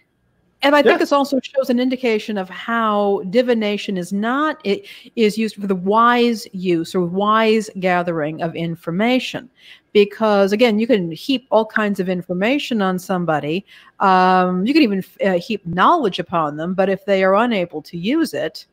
And 0.63 0.75
I 0.75 0.83
think 0.83 0.99
this 0.99 1.13
also 1.13 1.39
shows 1.41 1.71
an 1.71 1.79
indication 1.79 2.37
of 2.37 2.49
how 2.49 3.23
divination 3.31 3.97
is 3.97 4.13
not 4.13 4.61
it 4.65 4.87
is 5.15 5.39
used 5.39 5.55
for 5.55 5.69
the 5.69 5.75
wise 5.75 6.49
use 6.53 6.97
or 6.97 7.03
wise 7.03 7.71
gathering 7.79 8.43
of 8.43 8.57
information. 8.57 9.49
Because 9.93 10.51
again, 10.53 10.81
you 10.81 10.87
can 10.87 11.13
heap 11.13 11.47
all 11.51 11.65
kinds 11.65 12.01
of 12.01 12.09
information 12.09 12.83
on 12.83 12.99
somebody. 12.99 13.65
Um, 14.01 14.67
you 14.67 14.75
can 14.75 14.83
even 14.83 15.05
uh, 15.25 15.39
heap 15.39 15.65
knowledge 15.65 16.19
upon 16.19 16.57
them, 16.57 16.75
but 16.75 16.89
if 16.89 17.05
they 17.05 17.23
are 17.23 17.37
unable 17.37 17.81
to 17.83 17.97
use 17.97 18.35
it, 18.35 18.67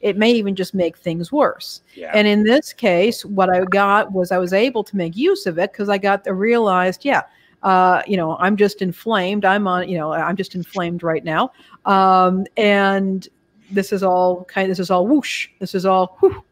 it 0.00 0.16
may 0.16 0.30
even 0.30 0.54
just 0.54 0.74
make 0.74 0.96
things 0.96 1.32
worse. 1.32 1.82
Yeah. 1.94 2.12
And 2.14 2.28
in 2.28 2.44
this 2.44 2.72
case, 2.72 3.24
what 3.24 3.50
I 3.50 3.64
got 3.64 4.12
was 4.12 4.30
I 4.30 4.38
was 4.38 4.52
able 4.52 4.84
to 4.84 4.96
make 4.96 5.16
use 5.16 5.46
of 5.46 5.58
it 5.58 5.72
because 5.72 5.88
I 5.88 5.98
got 5.98 6.24
the 6.24 6.34
realized, 6.34 7.04
yeah, 7.04 7.22
uh, 7.62 8.02
you 8.06 8.16
know, 8.16 8.36
I'm 8.36 8.56
just 8.56 8.82
inflamed. 8.82 9.44
I'm 9.44 9.66
on, 9.66 9.88
you 9.88 9.96
know, 9.96 10.12
I'm 10.12 10.36
just 10.36 10.54
inflamed 10.54 11.02
right 11.02 11.24
now. 11.24 11.52
Um, 11.84 12.46
and 12.56 13.26
this 13.70 13.92
is 13.92 14.02
all 14.02 14.44
kind 14.44 14.66
of 14.66 14.70
this 14.70 14.80
is 14.80 14.90
all 14.90 15.06
whoosh. 15.06 15.48
This 15.58 15.74
is 15.74 15.86
all 15.86 16.18
whoo. 16.20 16.44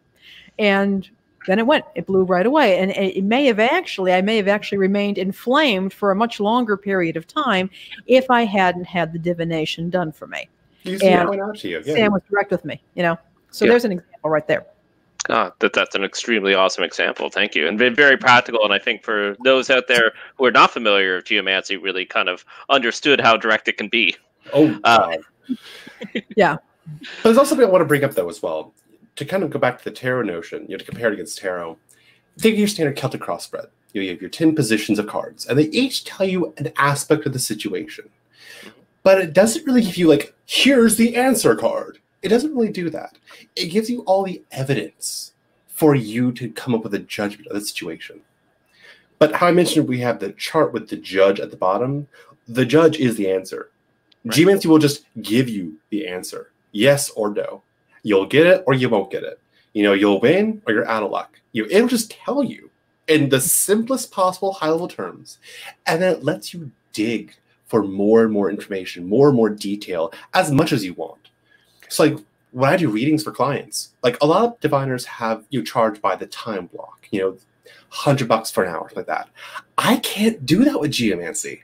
And 0.59 1.09
then 1.47 1.59
it 1.59 1.67
went, 1.67 1.85
it 1.95 2.07
blew 2.07 2.25
right 2.25 2.47
away. 2.47 2.79
And 2.79 2.91
it, 2.93 3.23
may 3.25 3.45
have 3.47 3.61
actually, 3.61 4.13
I 4.13 4.23
may 4.23 4.37
have 4.39 4.49
actually 4.49 4.79
remained 4.79 5.19
inflamed 5.19 5.93
for 5.93 6.11
a 6.11 6.17
much 6.17 6.41
longer 6.41 6.77
period 6.77 7.17
of 7.17 7.27
time 7.27 7.69
if 8.07 8.31
I 8.31 8.45
hadn't 8.45 8.85
had 8.85 9.13
the 9.13 9.19
divination 9.19 9.91
done 9.91 10.11
for 10.11 10.27
me. 10.27 10.49
It 10.85 11.03
and 11.03 11.59
to 11.59 11.69
you. 11.69 11.83
Yeah. 11.85 11.95
Sam 11.95 12.13
was 12.13 12.23
direct 12.31 12.51
with 12.51 12.65
me, 12.65 12.83
you 12.95 13.03
know. 13.03 13.19
So 13.55 13.65
Yeah. 13.65 13.71
there's 13.71 13.85
an 13.85 13.93
example 13.93 14.31
right 14.31 14.47
there. 14.49 14.67
Ah, 15.31 15.53
that 15.61 15.73
that's 15.73 15.95
an 15.95 16.03
extremely 16.05 16.55
awesome 16.55 16.83
example. 16.83 17.31
Thank 17.31 17.55
you, 17.55 17.69
and 17.69 17.79
ve- 17.79 17.91
very 17.91 18.17
practical. 18.17 18.65
And 18.65 18.75
I 18.75 18.79
think 18.81 19.05
for 19.05 19.37
those 19.45 19.71
out 19.71 19.87
there 19.87 20.13
who 20.37 20.45
are 20.45 20.51
not 20.51 20.73
familiar 20.73 21.17
with 21.17 21.27
geomancy, 21.27 21.77
really 21.77 22.05
kind 22.05 22.29
of 22.29 22.45
understood 22.69 23.21
how 23.21 23.37
direct 23.37 23.69
it 23.69 23.77
can 23.79 23.89
be. 23.89 24.17
Oh, 24.53 24.77
Uh, 24.83 25.17
Yeah. 26.37 26.57
But 26.87 27.23
there's 27.23 27.39
also 27.39 27.51
something 27.51 27.67
I 27.67 27.71
want 27.71 27.83
to 27.83 27.87
bring 27.87 28.03
up 28.05 28.13
though 28.15 28.29
as 28.29 28.43
well. 28.43 28.75
To 29.17 29.25
kind 29.25 29.45
of 29.45 29.51
go 29.51 29.61
back 29.61 29.79
to 29.79 29.85
the 29.85 29.93
tarot 29.93 30.23
notion, 30.23 30.63
you 30.63 30.71
know, 30.71 30.79
to 30.79 30.85
compare 30.85 31.09
it 31.09 31.15
against 31.15 31.39
tarot. 31.39 31.79
Take 32.37 32.57
your 32.57 32.67
standard 32.67 32.97
Celtic 32.97 33.21
cross 33.21 33.45
spread. 33.45 33.67
You, 33.93 34.01
know, 34.01 34.05
you 34.07 34.11
have 34.11 34.21
your 34.21 34.31
10 34.31 34.57
positions 34.57 34.99
of 34.99 35.07
cards, 35.07 35.47
and 35.47 35.57
they 35.57 35.67
each 35.67 36.03
tell 36.05 36.27
you 36.27 36.53
an 36.59 36.73
aspect 36.77 37.25
of 37.25 37.33
the 37.33 37.39
situation. 37.39 38.09
But 39.05 39.21
it 39.21 39.33
doesn't 39.33 39.65
really 39.65 39.83
give 39.83 39.97
you 39.97 40.09
like, 40.09 40.35
here's 40.47 40.97
the 40.97 41.15
answer 41.15 41.55
card. 41.55 42.01
It 42.25 42.31
doesn't 42.31 42.55
really 42.55 42.73
do 42.73 42.89
that. 42.89 43.17
It 43.55 43.67
gives 43.67 43.91
you 43.91 44.01
all 44.01 44.25
the 44.25 44.43
evidence 44.51 45.35
for 45.69 45.95
you 45.95 46.33
to 46.33 46.49
come 46.49 46.75
up 46.75 46.83
with 46.83 46.95
a 46.95 47.01
judgment 47.01 47.49
of 47.49 47.55
the 47.55 47.61
situation. 47.61 48.21
But 49.19 49.35
how 49.35 49.49
I 49.49 49.53
mentioned 49.53 49.87
we 49.87 50.01
have 50.01 50.19
the 50.19 50.33
chart 50.33 50.73
with 50.73 50.89
the 50.89 50.97
judge 50.97 51.39
at 51.39 51.51
the 51.51 51.57
bottom, 51.57 52.09
the 52.49 52.65
judge 52.65 52.99
is 52.99 53.17
the 53.17 53.31
answer. 53.31 53.71
Right. 54.25 54.35
Geomancy 54.35 54.69
will 54.69 54.79
just 54.79 55.05
give 55.21 55.51
you 55.51 55.77
the 55.91 56.09
answer 56.09 56.51
yes 56.73 57.11
or 57.11 57.31
no. 57.31 57.63
You'll 58.03 58.27
get 58.27 58.47
it 58.47 58.65
or 58.67 58.75
you 58.75 58.89
won't 58.89 59.11
get 59.11 59.23
it. 59.23 59.39
You 59.75 59.83
know, 59.83 59.93
you'll 59.93 60.21
win 60.21 60.63
or 60.67 60.73
you're 60.75 60.89
out 60.89 61.03
of 61.03 61.11
luck. 61.11 61.39
You 61.53 61.67
it'll 61.71 61.89
just 61.89 62.11
tell 62.11 62.43
you 62.43 62.71
in 63.07 63.29
the 63.29 63.41
simplest 63.41 64.11
possible 64.11 64.55
high 64.55 64.71
level 64.71 64.89
terms. 64.89 65.39
And 65.87 66.03
then 66.03 66.13
it 66.13 66.25
lets 66.25 66.55
you 66.55 66.71
dig 66.95 67.35
for 67.67 67.83
more 67.83 68.25
and 68.25 68.33
more 68.33 68.51
information, 68.51 69.09
more 69.09 69.29
and 69.29 69.37
more 69.37 69.51
detail, 69.51 70.13
as 70.33 70.51
much 70.51 70.73
as 70.73 70.85
you 70.85 70.95
want. 70.95 71.24
It's 71.87 71.99
like 71.99 72.17
when 72.53 72.71
I 72.71 72.77
do 72.77 72.89
readings 72.89 73.23
for 73.23 73.33
clients, 73.33 73.95
like 74.03 74.17
a 74.21 74.27
lot 74.27 74.45
of 74.45 74.61
diviners 74.61 75.05
have 75.07 75.45
you 75.51 75.63
charge 75.63 76.01
by 76.01 76.17
the 76.17 76.27
time 76.27 76.67
block, 76.67 77.09
you 77.11 77.21
know, 77.21 77.37
hundred 77.89 78.29
bucks 78.29 78.51
for 78.51 78.65
an 78.65 78.75
hour, 78.75 78.91
like 78.95 79.07
that. 79.07 79.29
I 79.79 79.97
can't 79.99 80.45
do 80.45 80.65
that 80.65 80.81
with 80.81 80.93
geomancy. 80.93 81.63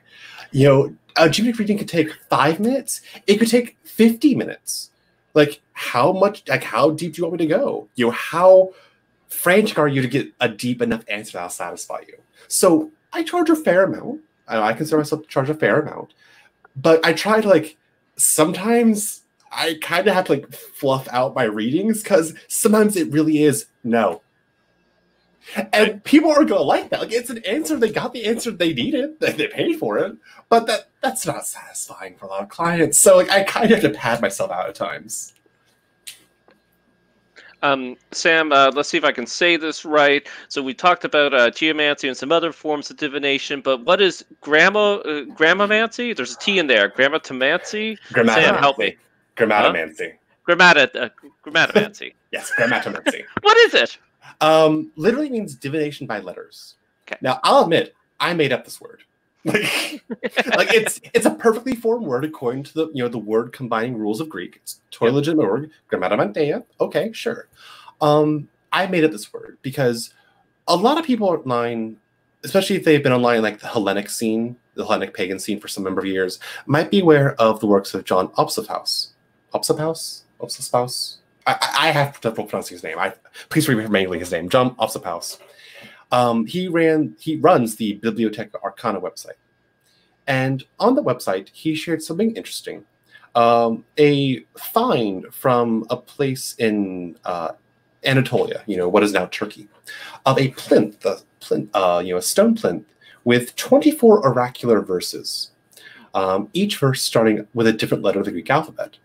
You 0.51 0.67
know, 0.67 0.95
a 1.17 1.29
geomantic 1.29 1.59
reading 1.59 1.77
could 1.77 1.87
take 1.87 2.13
five 2.29 2.59
minutes. 2.59 3.01
It 3.27 3.37
could 3.37 3.49
take 3.49 3.77
50 3.83 4.35
minutes. 4.35 4.91
Like 5.33 5.61
how 5.73 6.11
much, 6.11 6.43
like 6.47 6.63
how 6.63 6.91
deep 6.91 7.13
do 7.13 7.21
you 7.21 7.27
want 7.27 7.39
me 7.39 7.47
to 7.47 7.53
go? 7.53 7.87
You 7.95 8.07
know, 8.07 8.11
how 8.11 8.73
frantic 9.29 9.79
are 9.79 9.87
you 9.87 10.01
to 10.01 10.07
get 10.07 10.27
a 10.41 10.49
deep 10.49 10.81
enough 10.81 11.03
answer 11.07 11.33
that'll 11.33 11.49
satisfy 11.49 12.01
you? 12.07 12.17
So 12.47 12.91
I 13.13 13.23
charge 13.23 13.49
a 13.49 13.55
fair 13.55 13.83
amount. 13.85 14.21
I 14.47 14.73
consider 14.73 14.97
myself 14.97 15.21
to 15.21 15.27
charge 15.29 15.49
a 15.49 15.53
fair 15.53 15.79
amount, 15.79 16.13
but 16.75 17.05
I 17.05 17.13
try 17.13 17.39
to 17.39 17.47
like 17.47 17.77
sometimes 18.17 19.21
I 19.51 19.77
kind 19.81 20.07
of 20.07 20.13
have 20.13 20.25
to 20.25 20.33
like 20.33 20.51
fluff 20.53 21.07
out 21.11 21.35
my 21.35 21.43
readings 21.43 22.01
because 22.01 22.33
sometimes 22.47 22.95
it 22.95 23.11
really 23.11 23.43
is 23.43 23.67
no. 23.83 24.21
And 25.73 26.03
people 26.03 26.31
are 26.31 26.45
gonna 26.45 26.61
like 26.61 26.89
that. 26.89 27.01
Like 27.01 27.11
it's 27.11 27.29
an 27.29 27.43
answer. 27.45 27.75
They 27.75 27.91
got 27.91 28.13
the 28.13 28.25
answer 28.25 28.51
they 28.51 28.73
needed. 28.73 29.19
They, 29.19 29.31
they 29.31 29.47
paid 29.47 29.79
for 29.79 29.97
it, 29.97 30.15
but 30.49 30.67
that 30.67 30.89
that's 31.01 31.25
not 31.25 31.47
satisfying 31.47 32.15
for 32.15 32.25
a 32.25 32.29
lot 32.29 32.43
of 32.43 32.49
clients. 32.49 32.97
So 32.97 33.17
like 33.17 33.29
I 33.29 33.43
kind 33.43 33.71
of 33.71 33.81
have 33.81 33.91
to 33.91 33.97
pad 33.97 34.21
myself 34.21 34.51
out 34.51 34.69
at 34.69 34.75
times. 34.75 35.33
Um, 37.63 37.95
Sam, 38.11 38.51
uh, 38.51 38.71
let's 38.73 38.89
see 38.89 38.97
if 38.97 39.03
I 39.03 39.11
can 39.11 39.27
say 39.27 39.55
this 39.55 39.85
right. 39.85 40.27
So 40.47 40.63
we 40.63 40.73
talked 40.73 41.05
about 41.05 41.33
uh, 41.33 41.51
geomancy 41.51 42.07
and 42.07 42.17
some 42.17 42.31
other 42.31 42.51
forms 42.51 42.89
of 42.89 42.97
divination, 42.97 43.61
but 43.61 43.85
what 43.85 44.01
is 44.01 44.25
grandma 44.41 44.95
uh, 44.95 45.25
grammamancy? 45.25 46.15
There's 46.15 46.33
a 46.33 46.39
T 46.39 46.57
in 46.57 46.67
there. 46.67 46.87
Grandma 46.89 47.19
Grammatomancy. 47.19 47.97
Sam, 48.13 48.55
help 48.55 48.79
me. 48.79 48.97
Grammatomancy. 49.37 50.13
Grammata 50.47 50.89
uh, 50.95 51.09
grammatomancy. 51.45 52.13
Yes, 52.31 52.49
grammatomancy. 52.57 53.25
what 53.41 53.57
is 53.57 53.73
it? 53.73 53.97
um, 54.39 54.91
literally 54.95 55.29
means 55.29 55.55
divination 55.55 56.07
by 56.07 56.19
letters. 56.19 56.75
Okay. 57.07 57.17
Now 57.21 57.39
I'll 57.43 57.63
admit 57.63 57.93
I 58.19 58.33
made 58.33 58.53
up 58.53 58.65
this 58.65 58.79
word. 58.79 59.03
Like, 59.43 60.03
like 60.55 60.73
it's 60.73 61.01
it's 61.15 61.25
a 61.25 61.31
perfectly 61.31 61.75
formed 61.75 62.05
word 62.05 62.23
according 62.23 62.61
to 62.63 62.73
the 62.73 62.87
you 62.93 63.01
know 63.03 63.09
the 63.09 63.17
word 63.17 63.51
combining 63.51 63.97
rules 63.97 64.21
of 64.21 64.29
Greek. 64.29 64.57
It's 64.57 64.81
totally 64.91 65.15
legitimate 65.17 65.47
word. 65.47 65.71
Grammatomanteia. 65.91 66.63
Okay, 66.79 67.11
sure. 67.11 67.47
Um, 68.01 68.47
I 68.71 68.85
made 68.85 69.03
up 69.03 69.11
this 69.11 69.33
word 69.33 69.57
because 69.63 70.13
a 70.67 70.75
lot 70.75 70.99
of 70.99 71.05
people 71.05 71.27
online, 71.27 71.97
especially 72.43 72.75
if 72.75 72.83
they've 72.83 73.01
been 73.01 73.11
online 73.11 73.41
like 73.41 73.59
the 73.59 73.67
Hellenic 73.67 74.09
scene, 74.09 74.57
the 74.75 74.83
Hellenic 74.85 75.15
pagan 75.15 75.39
scene 75.39 75.59
for 75.59 75.67
some 75.67 75.83
number 75.83 76.01
of 76.01 76.05
years, 76.05 76.39
might 76.67 76.91
be 76.91 76.99
aware 76.99 77.33
of 77.41 77.59
the 77.59 77.67
works 77.67 77.93
of 77.95 78.05
John 78.05 78.27
Opsopaus. 78.29 79.07
Opsopaus? 79.53 80.21
Opsopaus? 80.39 81.17
I, 81.47 81.73
I 81.79 81.91
have 81.91 82.19
trouble 82.21 82.45
pronouncing 82.45 82.75
his 82.75 82.83
name. 82.83 82.97
I 82.99 83.13
please 83.49 83.67
remain 83.67 84.11
his 84.13 84.31
name. 84.31 84.49
John 84.49 84.75
Opsopaus. 84.75 85.39
Um, 86.11 86.45
he 86.45 86.67
ran 86.67 87.15
he 87.19 87.37
runs 87.37 87.75
the 87.75 87.93
Biblioteca 87.93 88.61
Arcana 88.63 88.99
website. 88.99 89.39
And 90.27 90.63
on 90.79 90.95
the 90.95 91.03
website, 91.03 91.49
he 91.51 91.73
shared 91.75 92.03
something 92.03 92.35
interesting. 92.35 92.85
Um, 93.33 93.85
a 93.97 94.41
find 94.57 95.25
from 95.33 95.85
a 95.89 95.97
place 95.97 96.53
in 96.59 97.17
uh, 97.23 97.53
Anatolia, 98.03 98.61
you 98.65 98.77
know, 98.77 98.89
what 98.89 99.03
is 99.03 99.13
now 99.13 99.25
Turkey, 99.27 99.67
of 100.25 100.37
a 100.37 100.49
plinth, 100.49 101.05
a 101.05 101.19
plinth 101.39 101.69
uh, 101.73 102.01
you 102.03 102.13
know, 102.13 102.17
a 102.17 102.21
stone 102.21 102.55
plinth 102.55 102.85
with 103.23 103.55
24 103.55 104.25
oracular 104.27 104.81
verses, 104.81 105.51
um, 106.13 106.49
each 106.53 106.77
verse 106.77 107.01
starting 107.01 107.47
with 107.53 107.67
a 107.67 107.73
different 107.73 108.03
letter 108.03 108.19
of 108.19 108.25
the 108.25 108.31
Greek 108.31 108.49
alphabet. 108.49 108.97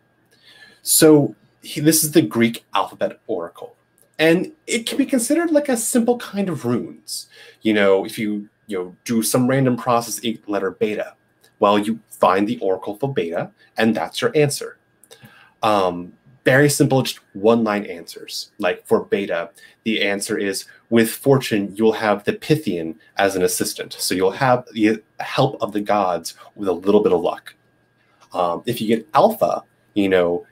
So 0.86 1.34
he, 1.62 1.80
this 1.80 2.04
is 2.04 2.12
the 2.12 2.22
Greek 2.22 2.64
alphabet 2.72 3.18
oracle. 3.26 3.74
And 4.20 4.52
it 4.68 4.86
can 4.86 4.96
be 4.96 5.04
considered 5.04 5.50
like 5.50 5.68
a 5.68 5.76
simple 5.76 6.16
kind 6.18 6.48
of 6.48 6.64
runes. 6.64 7.26
You 7.62 7.74
know, 7.74 8.04
if 8.06 8.20
you 8.20 8.48
you 8.68 8.78
know 8.78 8.96
do 9.04 9.20
some 9.22 9.48
random 9.48 9.76
process, 9.76 10.20
eight 10.22 10.48
letter 10.48 10.70
beta, 10.70 11.14
well, 11.58 11.76
you 11.76 11.98
find 12.08 12.46
the 12.46 12.58
oracle 12.60 12.94
for 12.96 13.12
beta, 13.12 13.50
and 13.76 13.96
that's 13.96 14.20
your 14.22 14.30
answer. 14.36 14.78
Um, 15.60 16.12
very 16.44 16.70
simple, 16.70 17.02
just 17.02 17.18
one 17.32 17.64
line 17.64 17.84
answers. 17.86 18.52
Like 18.58 18.86
for 18.86 19.04
beta, 19.04 19.50
the 19.82 20.02
answer 20.02 20.38
is 20.38 20.66
with 20.88 21.10
fortune, 21.10 21.74
you'll 21.74 21.94
have 21.94 22.22
the 22.22 22.34
Pythian 22.34 22.94
as 23.16 23.34
an 23.34 23.42
assistant. 23.42 23.94
So 23.94 24.14
you'll 24.14 24.30
have 24.30 24.64
the 24.72 25.02
help 25.18 25.60
of 25.60 25.72
the 25.72 25.80
gods 25.80 26.34
with 26.54 26.68
a 26.68 26.72
little 26.72 27.02
bit 27.02 27.12
of 27.12 27.20
luck. 27.20 27.54
Um, 28.32 28.62
if 28.66 28.80
you 28.80 28.86
get 28.86 29.08
alpha, 29.14 29.64
you 29.94 30.08
know, 30.08 30.46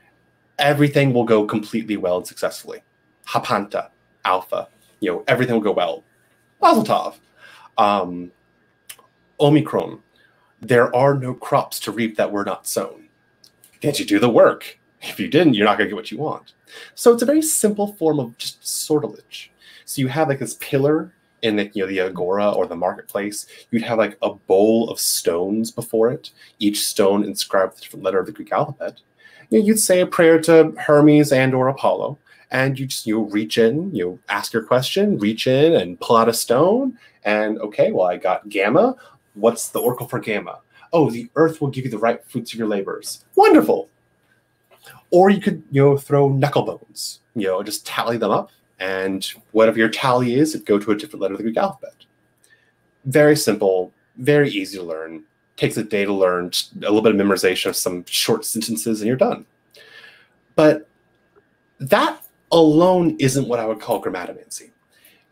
everything 0.58 1.12
will 1.12 1.24
go 1.24 1.44
completely 1.44 1.96
well 1.96 2.18
and 2.18 2.26
successfully. 2.26 2.82
Hapanta, 3.26 3.88
alpha, 4.24 4.68
you 5.00 5.10
know, 5.10 5.24
everything 5.28 5.54
will 5.54 5.62
go 5.62 5.72
well. 5.72 6.04
Mazel. 6.60 7.16
Um, 7.76 8.30
Omicron, 9.40 10.00
there 10.60 10.94
are 10.94 11.14
no 11.14 11.34
crops 11.34 11.80
to 11.80 11.92
reap 11.92 12.16
that 12.16 12.30
were 12.30 12.44
not 12.44 12.66
sown. 12.66 13.08
Did 13.80 13.98
you 13.98 14.06
do 14.06 14.18
the 14.18 14.30
work? 14.30 14.78
If 15.02 15.20
you 15.20 15.28
didn't, 15.28 15.54
you're 15.54 15.66
not 15.66 15.76
going 15.76 15.88
to 15.88 15.90
get 15.90 15.96
what 15.96 16.10
you 16.10 16.18
want. 16.18 16.54
So 16.94 17.12
it's 17.12 17.22
a 17.22 17.26
very 17.26 17.42
simple 17.42 17.92
form 17.94 18.18
of 18.18 18.38
just 18.38 18.66
sortilege. 18.66 19.52
So 19.84 20.00
you 20.00 20.08
have 20.08 20.28
like 20.28 20.38
this 20.38 20.54
pillar 20.54 21.12
in 21.42 21.56
the, 21.56 21.70
you 21.74 21.82
know, 21.82 21.88
the 21.88 22.00
agora 22.00 22.50
or 22.50 22.66
the 22.66 22.76
marketplace. 22.76 23.46
You'd 23.70 23.82
have 23.82 23.98
like 23.98 24.16
a 24.22 24.32
bowl 24.32 24.88
of 24.88 24.98
stones 24.98 25.70
before 25.70 26.10
it, 26.10 26.30
each 26.58 26.86
stone 26.86 27.24
inscribed 27.24 27.72
with 27.72 27.80
a 27.80 27.82
different 27.82 28.04
letter 28.04 28.18
of 28.18 28.26
the 28.26 28.32
Greek 28.32 28.52
alphabet. 28.52 29.00
You'd 29.60 29.78
say 29.78 30.00
a 30.00 30.06
prayer 30.06 30.40
to 30.42 30.72
Hermes 30.78 31.30
and 31.30 31.54
or 31.54 31.68
Apollo, 31.68 32.18
and 32.50 32.78
you 32.78 32.86
just 32.86 33.06
you 33.06 33.22
reach 33.22 33.56
in, 33.56 33.94
you 33.94 34.18
ask 34.28 34.52
your 34.52 34.64
question, 34.64 35.16
reach 35.18 35.46
in 35.46 35.74
and 35.74 36.00
pull 36.00 36.16
out 36.16 36.28
a 36.28 36.32
stone, 36.32 36.98
and 37.24 37.58
okay, 37.60 37.92
well, 37.92 38.08
I 38.08 38.16
got 38.16 38.48
gamma. 38.48 38.96
What's 39.34 39.68
the 39.68 39.80
oracle 39.80 40.08
for 40.08 40.18
gamma? 40.18 40.58
Oh, 40.92 41.08
the 41.08 41.30
earth 41.36 41.60
will 41.60 41.68
give 41.68 41.84
you 41.84 41.90
the 41.90 41.98
right 41.98 42.24
fruits 42.24 42.52
of 42.52 42.58
your 42.58 42.68
labors. 42.68 43.24
Wonderful. 43.36 43.88
Or 45.10 45.30
you 45.30 45.40
could, 45.40 45.62
you 45.70 45.82
know, 45.82 45.96
throw 45.96 46.28
knuckle 46.28 46.62
bones, 46.62 47.20
you 47.36 47.46
know, 47.46 47.62
just 47.62 47.86
tally 47.86 48.16
them 48.16 48.32
up, 48.32 48.50
and 48.80 49.24
whatever 49.52 49.78
your 49.78 49.88
tally 49.88 50.34
is, 50.34 50.54
it 50.54 50.64
go 50.64 50.78
to 50.78 50.90
a 50.90 50.96
different 50.96 51.22
letter 51.22 51.34
of 51.34 51.38
the 51.38 51.44
Greek 51.44 51.56
alphabet. 51.56 51.94
Very 53.04 53.36
simple, 53.36 53.92
very 54.16 54.50
easy 54.50 54.78
to 54.78 54.84
learn. 54.84 55.22
Takes 55.56 55.76
a 55.76 55.84
day 55.84 56.04
to 56.04 56.12
learn, 56.12 56.50
a 56.76 56.90
little 56.90 57.02
bit 57.02 57.14
of 57.14 57.20
memorization 57.20 57.66
of 57.66 57.76
some 57.76 58.04
short 58.06 58.44
sentences, 58.44 59.00
and 59.00 59.08
you're 59.08 59.16
done. 59.16 59.46
But 60.56 60.88
that 61.78 62.24
alone 62.50 63.16
isn't 63.18 63.48
what 63.48 63.60
I 63.60 63.66
would 63.66 63.80
call 63.80 64.02
grammatomancy. 64.02 64.70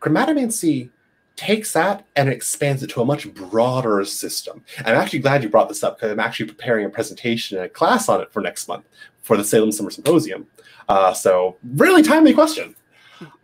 Grammatomancy 0.01 0.91
takes 1.37 1.73
that 1.73 2.05
and 2.16 2.29
expands 2.29 2.83
it 2.83 2.91
to 2.91 3.01
a 3.01 3.05
much 3.05 3.33
broader 3.35 4.05
system. 4.05 4.62
I'm 4.81 4.97
actually 4.97 5.20
glad 5.20 5.43
you 5.43 5.49
brought 5.49 5.68
this 5.68 5.83
up 5.83 5.97
because 5.97 6.11
I'm 6.11 6.20
actually 6.20 6.47
preparing 6.47 6.85
a 6.85 6.91
presentation 6.91 7.57
and 7.57 7.66
a 7.66 7.68
class 7.68 8.09
on 8.09 8.20
it 8.20 8.33
for 8.33 8.43
next 8.43 8.68
month 8.68 8.85
for 9.23 9.37
the 9.37 9.45
Salem 9.45 9.73
Summer 9.73 9.91
Symposium. 9.91 10.47
Uh, 10.89 11.12
so, 11.14 11.57
really 11.75 12.03
timely 12.03 12.35
question. 12.35 12.75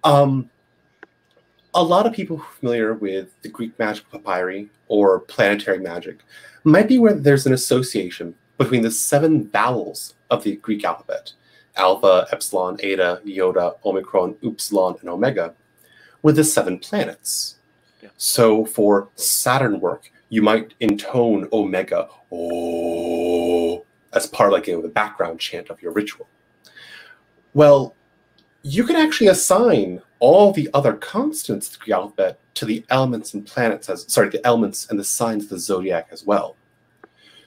Um, 0.04 0.50
a 1.74 1.82
lot 1.82 2.06
of 2.06 2.12
people 2.12 2.38
familiar 2.58 2.94
with 2.94 3.30
the 3.42 3.48
Greek 3.48 3.78
magic 3.78 4.10
papyri 4.10 4.68
or 4.88 5.20
planetary 5.20 5.78
magic 5.78 6.20
might 6.68 6.88
be 6.88 6.98
where 6.98 7.14
there's 7.14 7.46
an 7.46 7.52
association 7.52 8.34
between 8.58 8.82
the 8.82 8.90
seven 8.90 9.48
vowels 9.48 10.14
of 10.30 10.44
the 10.44 10.56
Greek 10.56 10.84
alphabet 10.84 11.32
alpha, 11.76 12.26
epsilon, 12.32 12.76
eta, 12.82 13.22
iota, 13.24 13.76
omicron, 13.84 14.34
upsilon, 14.44 14.96
and 15.00 15.08
omega 15.08 15.54
with 16.22 16.34
the 16.34 16.42
seven 16.42 16.76
planets. 16.76 17.56
Yeah. 18.02 18.08
So 18.16 18.64
for 18.64 19.08
Saturn 19.14 19.78
work, 19.78 20.10
you 20.28 20.42
might 20.42 20.74
intone 20.80 21.48
omega 21.52 22.08
oh 22.32 23.84
as 24.12 24.26
part 24.26 24.48
of 24.48 24.54
like 24.54 24.66
you 24.66 24.74
know, 24.74 24.82
the 24.82 24.88
background 24.88 25.38
chant 25.38 25.70
of 25.70 25.80
your 25.80 25.92
ritual. 25.92 26.28
Well, 27.54 27.94
you 28.62 28.84
can 28.84 28.96
actually 28.96 29.28
assign 29.28 30.02
all 30.18 30.52
the 30.52 30.68
other 30.74 30.94
consonants 30.94 31.74
of 31.74 31.84
the 31.84 31.92
alphabet 31.92 32.40
to 32.54 32.64
the 32.64 32.84
elements 32.90 33.34
and 33.34 33.46
planets 33.46 33.88
as 33.88 34.10
sorry, 34.12 34.30
the 34.30 34.44
elements 34.44 34.88
and 34.90 34.98
the 34.98 35.04
signs 35.04 35.44
of 35.44 35.50
the 35.50 35.58
zodiac 35.58 36.08
as 36.10 36.24
well. 36.24 36.56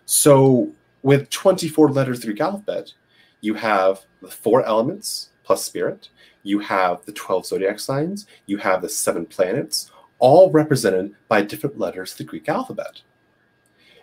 So 0.06 0.72
with 1.04 1.30
24 1.30 1.92
letters 1.92 2.18
of 2.18 2.22
the 2.22 2.28
Greek 2.28 2.42
alphabet, 2.42 2.94
you 3.42 3.54
have 3.56 4.02
the 4.22 4.30
four 4.30 4.64
elements 4.64 5.30
plus 5.44 5.64
spirit, 5.66 6.10
you 6.44 6.60
have 6.60 7.04
the 7.06 7.12
12 7.12 7.46
zodiac 7.46 7.80
signs, 7.80 8.28
you 8.46 8.58
have 8.58 8.82
the 8.82 8.90
seven 8.90 9.26
planets, 9.26 9.92
all 10.20 10.52
represented 10.52 11.14
by 11.28 11.42
different 11.42 11.80
letters 11.80 12.12
of 12.12 12.20
the 12.20 12.24
Greek 12.24 12.48
alphabet. 12.48 13.02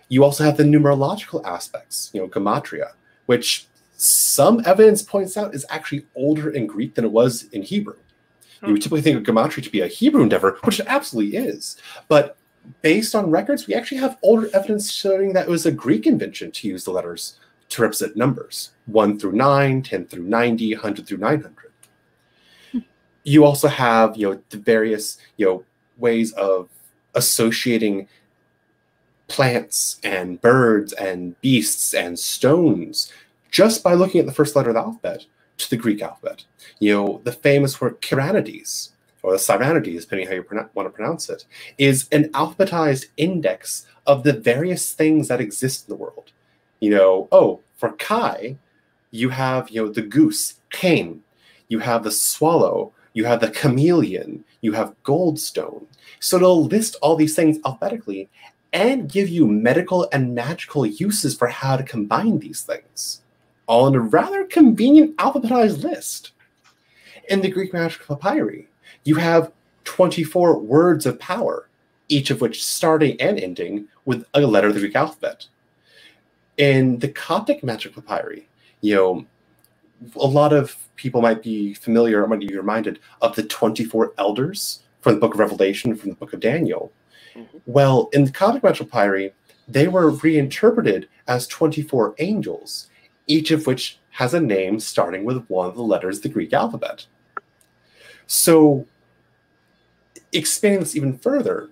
You 0.08 0.24
also 0.24 0.44
have 0.44 0.56
the 0.56 0.64
numerological 0.64 1.44
aspects, 1.44 2.10
you 2.12 2.20
know, 2.20 2.28
gematria, 2.28 2.92
which 3.26 3.68
some 3.96 4.62
evidence 4.64 5.02
points 5.02 5.36
out 5.36 5.54
is 5.54 5.66
actually 5.68 6.06
older 6.14 6.50
in 6.50 6.66
Greek 6.66 6.94
than 6.94 7.04
it 7.04 7.12
was 7.12 7.44
in 7.52 7.62
Hebrew. 7.62 7.96
You 8.62 8.66
hmm. 8.66 8.72
would 8.72 8.82
typically 8.82 9.02
think 9.02 9.18
of 9.18 9.34
gematria 9.34 9.62
to 9.62 9.70
be 9.70 9.80
a 9.80 9.86
Hebrew 9.86 10.22
endeavor, 10.22 10.58
which 10.64 10.80
it 10.80 10.86
absolutely 10.88 11.36
is. 11.36 11.76
But 12.08 12.37
based 12.82 13.14
on 13.14 13.30
records, 13.30 13.66
we 13.66 13.74
actually 13.74 13.98
have 13.98 14.18
older 14.22 14.48
evidence 14.54 14.90
showing 14.90 15.32
that 15.32 15.46
it 15.46 15.50
was 15.50 15.66
a 15.66 15.72
Greek 15.72 16.06
invention 16.06 16.50
to 16.52 16.68
use 16.68 16.84
the 16.84 16.90
letters 16.90 17.38
to 17.70 17.82
represent 17.82 18.16
numbers 18.16 18.70
1 18.86 19.18
through 19.18 19.32
9, 19.32 19.82
10 19.82 20.06
through 20.06 20.24
90, 20.24 20.74
100 20.74 21.06
through 21.06 21.18
900. 21.18 21.54
Hmm. 22.72 22.78
You 23.24 23.44
also 23.44 23.68
have, 23.68 24.16
you 24.16 24.30
know, 24.30 24.42
the 24.50 24.58
various, 24.58 25.18
you 25.36 25.46
know, 25.46 25.64
ways 25.98 26.32
of 26.32 26.68
associating 27.14 28.08
plants 29.26 30.00
and 30.02 30.40
birds 30.40 30.92
and 30.94 31.38
beasts 31.40 31.92
and 31.92 32.18
stones 32.18 33.12
just 33.50 33.82
by 33.82 33.94
looking 33.94 34.20
at 34.20 34.26
the 34.26 34.32
first 34.32 34.56
letter 34.56 34.70
of 34.70 34.74
the 34.74 34.80
alphabet 34.80 35.26
to 35.58 35.70
the 35.70 35.76
Greek 35.76 36.00
alphabet. 36.02 36.44
You 36.78 36.94
know, 36.94 37.20
the 37.24 37.32
famous 37.32 37.80
work 37.80 38.00
Kyranides, 38.00 38.90
or 39.28 39.32
the 39.32 39.38
Cyranides, 39.38 40.02
depending 40.02 40.26
how 40.26 40.32
you 40.32 40.44
want 40.74 40.86
to 40.86 40.90
pronounce 40.90 41.28
it, 41.28 41.44
is 41.76 42.08
an 42.12 42.30
alphabetized 42.30 43.06
index 43.18 43.86
of 44.06 44.22
the 44.22 44.32
various 44.32 44.94
things 44.94 45.28
that 45.28 45.40
exist 45.40 45.86
in 45.86 45.94
the 45.94 46.00
world. 46.00 46.32
You 46.80 46.90
know, 46.90 47.28
oh, 47.30 47.60
for 47.76 47.92
Chi, 47.92 48.56
you 49.10 49.28
have, 49.28 49.68
you 49.68 49.82
know, 49.82 49.92
the 49.92 50.00
goose, 50.00 50.54
cane. 50.70 51.22
You 51.68 51.80
have 51.80 52.04
the 52.04 52.10
swallow. 52.10 52.92
You 53.12 53.26
have 53.26 53.40
the 53.40 53.50
chameleon. 53.50 54.44
You 54.62 54.72
have 54.72 54.94
goldstone. 55.02 55.84
So 56.20 56.36
it'll 56.36 56.64
list 56.64 56.96
all 57.02 57.14
these 57.14 57.36
things 57.36 57.58
alphabetically 57.66 58.30
and 58.72 59.12
give 59.12 59.28
you 59.28 59.46
medical 59.46 60.08
and 60.10 60.34
magical 60.34 60.86
uses 60.86 61.36
for 61.36 61.48
how 61.48 61.76
to 61.76 61.82
combine 61.82 62.38
these 62.38 62.62
things, 62.62 63.20
all 63.66 63.86
in 63.88 63.94
a 63.94 64.00
rather 64.00 64.44
convenient 64.44 65.16
alphabetized 65.18 65.82
list. 65.82 66.32
In 67.28 67.42
the 67.42 67.50
Greek 67.50 67.74
magical 67.74 68.16
papyri, 68.16 68.68
you 69.04 69.16
have 69.16 69.52
24 69.84 70.58
words 70.58 71.06
of 71.06 71.18
power, 71.18 71.68
each 72.08 72.30
of 72.30 72.40
which 72.40 72.64
starting 72.64 73.20
and 73.20 73.38
ending 73.38 73.88
with 74.04 74.24
a 74.34 74.40
letter 74.40 74.68
of 74.68 74.74
the 74.74 74.80
Greek 74.80 74.96
alphabet. 74.96 75.46
In 76.56 76.98
the 76.98 77.08
Coptic 77.08 77.62
magic 77.62 77.94
papyri, 77.94 78.48
you 78.80 78.94
know, 78.94 79.26
a 80.16 80.26
lot 80.26 80.52
of 80.52 80.76
people 80.96 81.20
might 81.22 81.42
be 81.42 81.74
familiar 81.74 82.22
or 82.22 82.26
might 82.26 82.40
be 82.40 82.56
reminded 82.56 82.98
of 83.22 83.34
the 83.34 83.44
24 83.44 84.12
elders 84.18 84.80
from 85.00 85.14
the 85.14 85.20
book 85.20 85.34
of 85.34 85.40
Revelation, 85.40 85.94
from 85.94 86.10
the 86.10 86.16
book 86.16 86.32
of 86.32 86.40
Daniel. 86.40 86.92
Mm-hmm. 87.34 87.58
Well, 87.66 88.10
in 88.12 88.24
the 88.24 88.32
Coptic 88.32 88.62
magic 88.62 88.90
papyri, 88.90 89.32
they 89.66 89.88
were 89.88 90.10
reinterpreted 90.10 91.08
as 91.26 91.46
24 91.46 92.14
angels, 92.18 92.88
each 93.26 93.50
of 93.50 93.66
which 93.66 93.98
has 94.10 94.34
a 94.34 94.40
name 94.40 94.80
starting 94.80 95.24
with 95.24 95.46
one 95.46 95.68
of 95.68 95.76
the 95.76 95.82
letters 95.82 96.16
of 96.16 96.22
the 96.24 96.28
Greek 96.28 96.52
alphabet. 96.52 97.06
So, 98.28 98.86
expanding 100.32 100.80
this 100.80 100.94
even 100.94 101.16
further, 101.16 101.70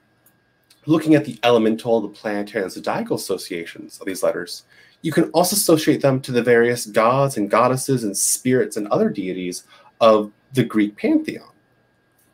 looking 0.86 1.14
at 1.14 1.26
the 1.26 1.38
elemental, 1.42 2.00
the 2.00 2.08
planetary, 2.08 2.64
and 2.64 2.72
zodiacal 2.72 3.16
associations 3.16 4.00
of 4.00 4.06
these 4.06 4.22
letters, 4.22 4.64
you 5.02 5.12
can 5.12 5.24
also 5.30 5.54
associate 5.54 6.00
them 6.00 6.18
to 6.22 6.32
the 6.32 6.42
various 6.42 6.86
gods 6.86 7.36
and 7.36 7.50
goddesses 7.50 8.04
and 8.04 8.16
spirits 8.16 8.78
and 8.78 8.88
other 8.88 9.10
deities 9.10 9.64
of 10.00 10.32
the 10.54 10.64
Greek 10.64 10.96
pantheon. 10.96 11.50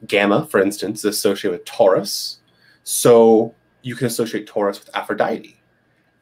Gamma, 0.07 0.47
for 0.47 0.63
instance, 0.63 1.01
is 1.01 1.17
associated 1.17 1.59
with 1.59 1.65
Taurus, 1.65 2.39
so 2.85 3.53
you 3.83 3.97
can 3.97 4.07
associate 4.07 4.47
Taurus 4.47 4.79
with 4.79 4.95
Aphrodite, 4.95 5.61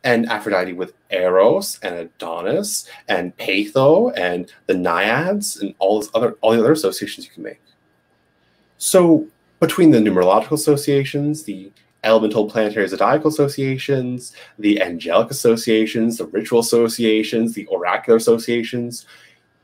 and 0.05 0.27
Aphrodite 0.31 0.73
with 0.73 0.95
Eros 1.11 1.79
and 1.83 1.95
Adonis 1.95 2.89
and 3.09 3.37
Peitho 3.37 4.17
and 4.17 4.51
the 4.67 4.75
Naiads 4.75 5.59
and 5.59 5.75
all 5.79 6.01
those 6.01 6.11
other 6.15 6.39
all 6.41 6.53
the 6.53 6.61
other 6.61 6.73
associations 6.73 7.27
you 7.27 7.33
can 7.33 7.43
make. 7.43 7.61
So 8.81 9.29
between 9.61 9.91
the 9.91 9.99
numerological 9.99 10.53
associations, 10.53 11.43
the 11.43 11.71
elemental 12.03 12.49
planetary 12.49 12.89
zodiacal 12.89 13.29
associations, 13.29 14.35
the 14.59 14.81
angelic 14.81 15.31
associations, 15.31 16.17
the 16.17 16.25
ritual 16.25 16.61
associations, 16.61 17.53
the 17.53 17.67
oracular 17.67 18.17
associations, 18.17 19.05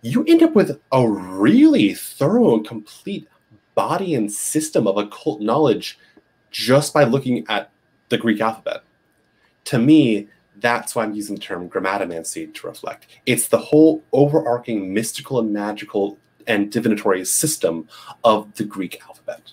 you 0.02 0.22
end 0.24 0.42
up 0.42 0.54
with 0.54 0.78
a 0.92 1.08
really 1.08 1.94
thorough 1.94 2.56
and 2.56 2.68
complete 2.68 3.26
body 3.74 4.14
and 4.14 4.30
system 4.30 4.86
of 4.86 4.98
occult 4.98 5.40
knowledge 5.40 5.98
just 6.50 6.92
by 6.92 7.04
looking 7.04 7.42
at 7.48 7.70
the 8.10 8.18
Greek 8.18 8.42
alphabet. 8.42 8.82
To 9.64 9.78
me, 9.78 10.28
that's 10.56 10.94
why 10.94 11.04
I'm 11.04 11.14
using 11.14 11.36
the 11.36 11.40
term 11.40 11.70
grammatomancy 11.70 12.52
to 12.52 12.66
reflect. 12.66 13.06
It's 13.24 13.48
the 13.48 13.58
whole 13.58 14.04
overarching 14.12 14.92
mystical 14.92 15.40
and 15.40 15.54
magical 15.54 16.18
and 16.46 16.70
divinatory 16.70 17.24
system 17.24 17.88
of 18.24 18.52
the 18.54 18.64
Greek 18.64 19.00
alphabet. 19.06 19.52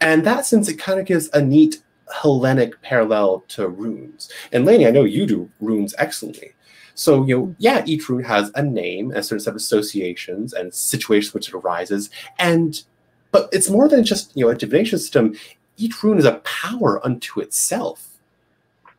And 0.00 0.24
that 0.24 0.46
sense, 0.46 0.68
it 0.68 0.78
kind 0.78 1.00
of 1.00 1.06
gives 1.06 1.28
a 1.32 1.42
neat 1.42 1.82
Hellenic 2.14 2.80
parallel 2.82 3.44
to 3.48 3.68
runes. 3.68 4.30
And 4.52 4.64
Lainey, 4.64 4.86
I 4.86 4.90
know 4.90 5.04
you 5.04 5.26
do 5.26 5.50
runes 5.60 5.94
excellently. 5.98 6.52
So, 6.94 7.24
you 7.26 7.36
know, 7.36 7.54
yeah, 7.58 7.84
each 7.86 8.08
rune 8.08 8.24
has 8.24 8.50
a 8.54 8.62
name, 8.62 9.12
a 9.12 9.22
certain 9.22 9.40
set 9.40 9.50
of 9.50 9.56
associations 9.56 10.52
and 10.52 10.72
situations 10.74 11.32
which 11.32 11.48
it 11.48 11.54
arises. 11.54 12.10
And 12.38 12.82
but 13.30 13.48
it's 13.52 13.68
more 13.70 13.88
than 13.88 14.04
just, 14.04 14.36
you 14.36 14.44
know, 14.44 14.50
a 14.50 14.54
divination 14.56 14.98
system. 14.98 15.36
Each 15.76 16.02
rune 16.02 16.18
is 16.18 16.24
a 16.24 16.40
power 16.44 17.04
unto 17.04 17.40
itself. 17.40 18.18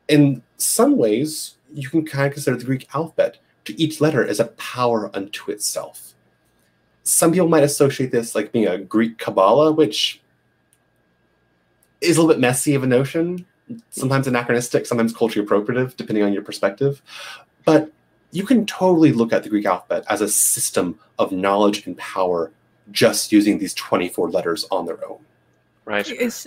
In 0.08 0.42
some 0.56 0.96
ways, 0.96 1.56
you 1.74 1.88
can 1.88 2.06
kind 2.06 2.26
of 2.26 2.32
consider 2.32 2.56
the 2.56 2.64
Greek 2.64 2.88
alphabet 2.94 3.38
to 3.64 3.78
each 3.78 4.00
letter 4.00 4.26
as 4.26 4.40
a 4.40 4.46
power 4.46 5.10
unto 5.14 5.50
itself. 5.50 6.14
Some 7.02 7.32
people 7.32 7.48
might 7.48 7.62
associate 7.62 8.12
this 8.12 8.34
like 8.34 8.52
being 8.52 8.66
a 8.66 8.78
Greek 8.78 9.18
Kabbalah, 9.18 9.72
which 9.72 10.20
is 12.00 12.16
a 12.16 12.20
little 12.20 12.34
bit 12.34 12.40
messy 12.40 12.74
of 12.74 12.82
a 12.82 12.86
notion, 12.86 13.46
sometimes 13.90 14.26
anachronistic, 14.26 14.86
sometimes 14.86 15.14
culturally 15.14 15.46
appropriative, 15.46 15.96
depending 15.96 16.24
on 16.24 16.32
your 16.32 16.42
perspective. 16.42 17.02
But 17.64 17.90
you 18.32 18.44
can 18.44 18.66
totally 18.66 19.12
look 19.12 19.32
at 19.32 19.42
the 19.42 19.48
Greek 19.48 19.66
alphabet 19.66 20.04
as 20.08 20.20
a 20.20 20.28
system 20.28 20.98
of 21.18 21.32
knowledge 21.32 21.86
and 21.86 21.96
power 21.98 22.50
just 22.92 23.32
using 23.32 23.58
these 23.58 23.74
24 23.74 24.30
letters 24.30 24.66
on 24.70 24.86
their 24.86 24.98
own. 25.08 25.18
Right. 25.84 26.08
It's, 26.08 26.46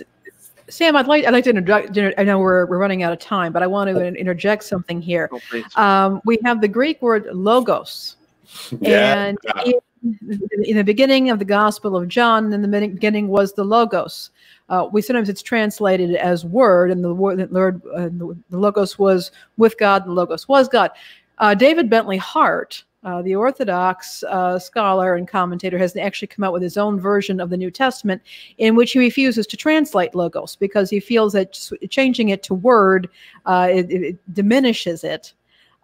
Sam, 0.68 0.96
I'd 0.96 1.06
like 1.06 1.26
I'd 1.26 1.32
like 1.34 1.44
to 1.44 1.50
interject. 1.50 1.98
I 2.18 2.24
know 2.24 2.38
we're, 2.38 2.64
we're 2.66 2.78
running 2.78 3.02
out 3.02 3.12
of 3.12 3.18
time, 3.18 3.52
but 3.52 3.62
I 3.62 3.66
want 3.66 3.90
to 3.90 4.06
interject 4.06 4.64
something 4.64 5.00
here. 5.00 5.30
Oh. 5.32 5.82
Um, 5.82 6.20
we 6.24 6.38
have 6.44 6.62
the 6.62 6.68
Greek 6.68 7.02
word 7.02 7.26
logos, 7.32 8.16
Yeah. 8.80 9.24
and 9.26 9.38
in, 9.66 9.74
in 10.04 10.76
the 10.76 10.84
beginning 10.84 11.30
of 11.30 11.38
the 11.38 11.44
Gospel 11.44 11.96
of 11.96 12.08
John, 12.08 12.52
in 12.52 12.62
the 12.62 12.68
beginning 12.68 13.28
was 13.28 13.54
the 13.54 13.64
logos. 13.64 14.30
Uh, 14.68 14.88
we 14.92 15.02
sometimes 15.02 15.28
it's 15.28 15.42
translated 15.42 16.14
as 16.14 16.44
word, 16.44 16.90
and 16.90 17.02
the 17.02 17.14
word, 17.14 17.38
the, 17.38 17.80
uh, 17.94 18.08
the 18.50 18.58
logos 18.58 18.98
was 18.98 19.30
with 19.56 19.78
God, 19.78 20.06
the 20.06 20.12
logos 20.12 20.48
was 20.48 20.68
God. 20.68 20.90
Uh, 21.38 21.54
David 21.54 21.90
Bentley 21.90 22.16
Hart, 22.16 22.84
uh, 23.02 23.20
the 23.22 23.34
Orthodox 23.34 24.22
uh, 24.24 24.58
scholar 24.58 25.14
and 25.14 25.28
commentator, 25.28 25.78
has 25.78 25.96
actually 25.96 26.28
come 26.28 26.44
out 26.44 26.52
with 26.52 26.62
his 26.62 26.76
own 26.76 27.00
version 27.00 27.40
of 27.40 27.50
the 27.50 27.56
New 27.56 27.70
Testament 27.70 28.22
in 28.58 28.76
which 28.76 28.92
he 28.92 28.98
refuses 28.98 29.46
to 29.48 29.56
translate 29.56 30.14
logos 30.14 30.56
because 30.56 30.90
he 30.90 31.00
feels 31.00 31.32
that 31.32 31.58
changing 31.90 32.30
it 32.30 32.42
to 32.44 32.54
word 32.54 33.08
uh, 33.46 33.68
it, 33.70 33.90
it 33.90 34.34
diminishes 34.34 35.04
it. 35.04 35.34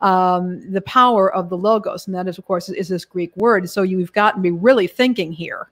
Um, 0.03 0.73
the 0.73 0.83
power 0.83 1.33
of 1.35 1.49
the 1.51 1.59
logos, 1.59 2.07
and 2.07 2.17
that 2.17 2.29
is, 2.29 2.39
of 2.39 2.47
course, 2.47 2.69
is 2.71 2.89
this 2.89 3.05
Greek 3.05 3.37
word. 3.37 3.71
So 3.71 3.83
you've 3.83 4.13
got 4.13 4.33
to 4.37 4.41
be 4.41 4.51
really 4.53 4.87
thinking 4.89 5.33
here 5.33 5.71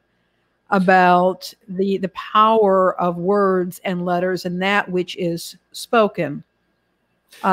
about 0.70 1.52
the 1.68 1.98
the 1.98 2.08
power 2.10 3.00
of 3.00 3.16
words 3.18 3.80
and 3.84 4.04
letters 4.04 4.44
and 4.46 4.62
that 4.62 4.90
which 4.90 5.16
is 5.16 5.56
spoken. 5.72 6.44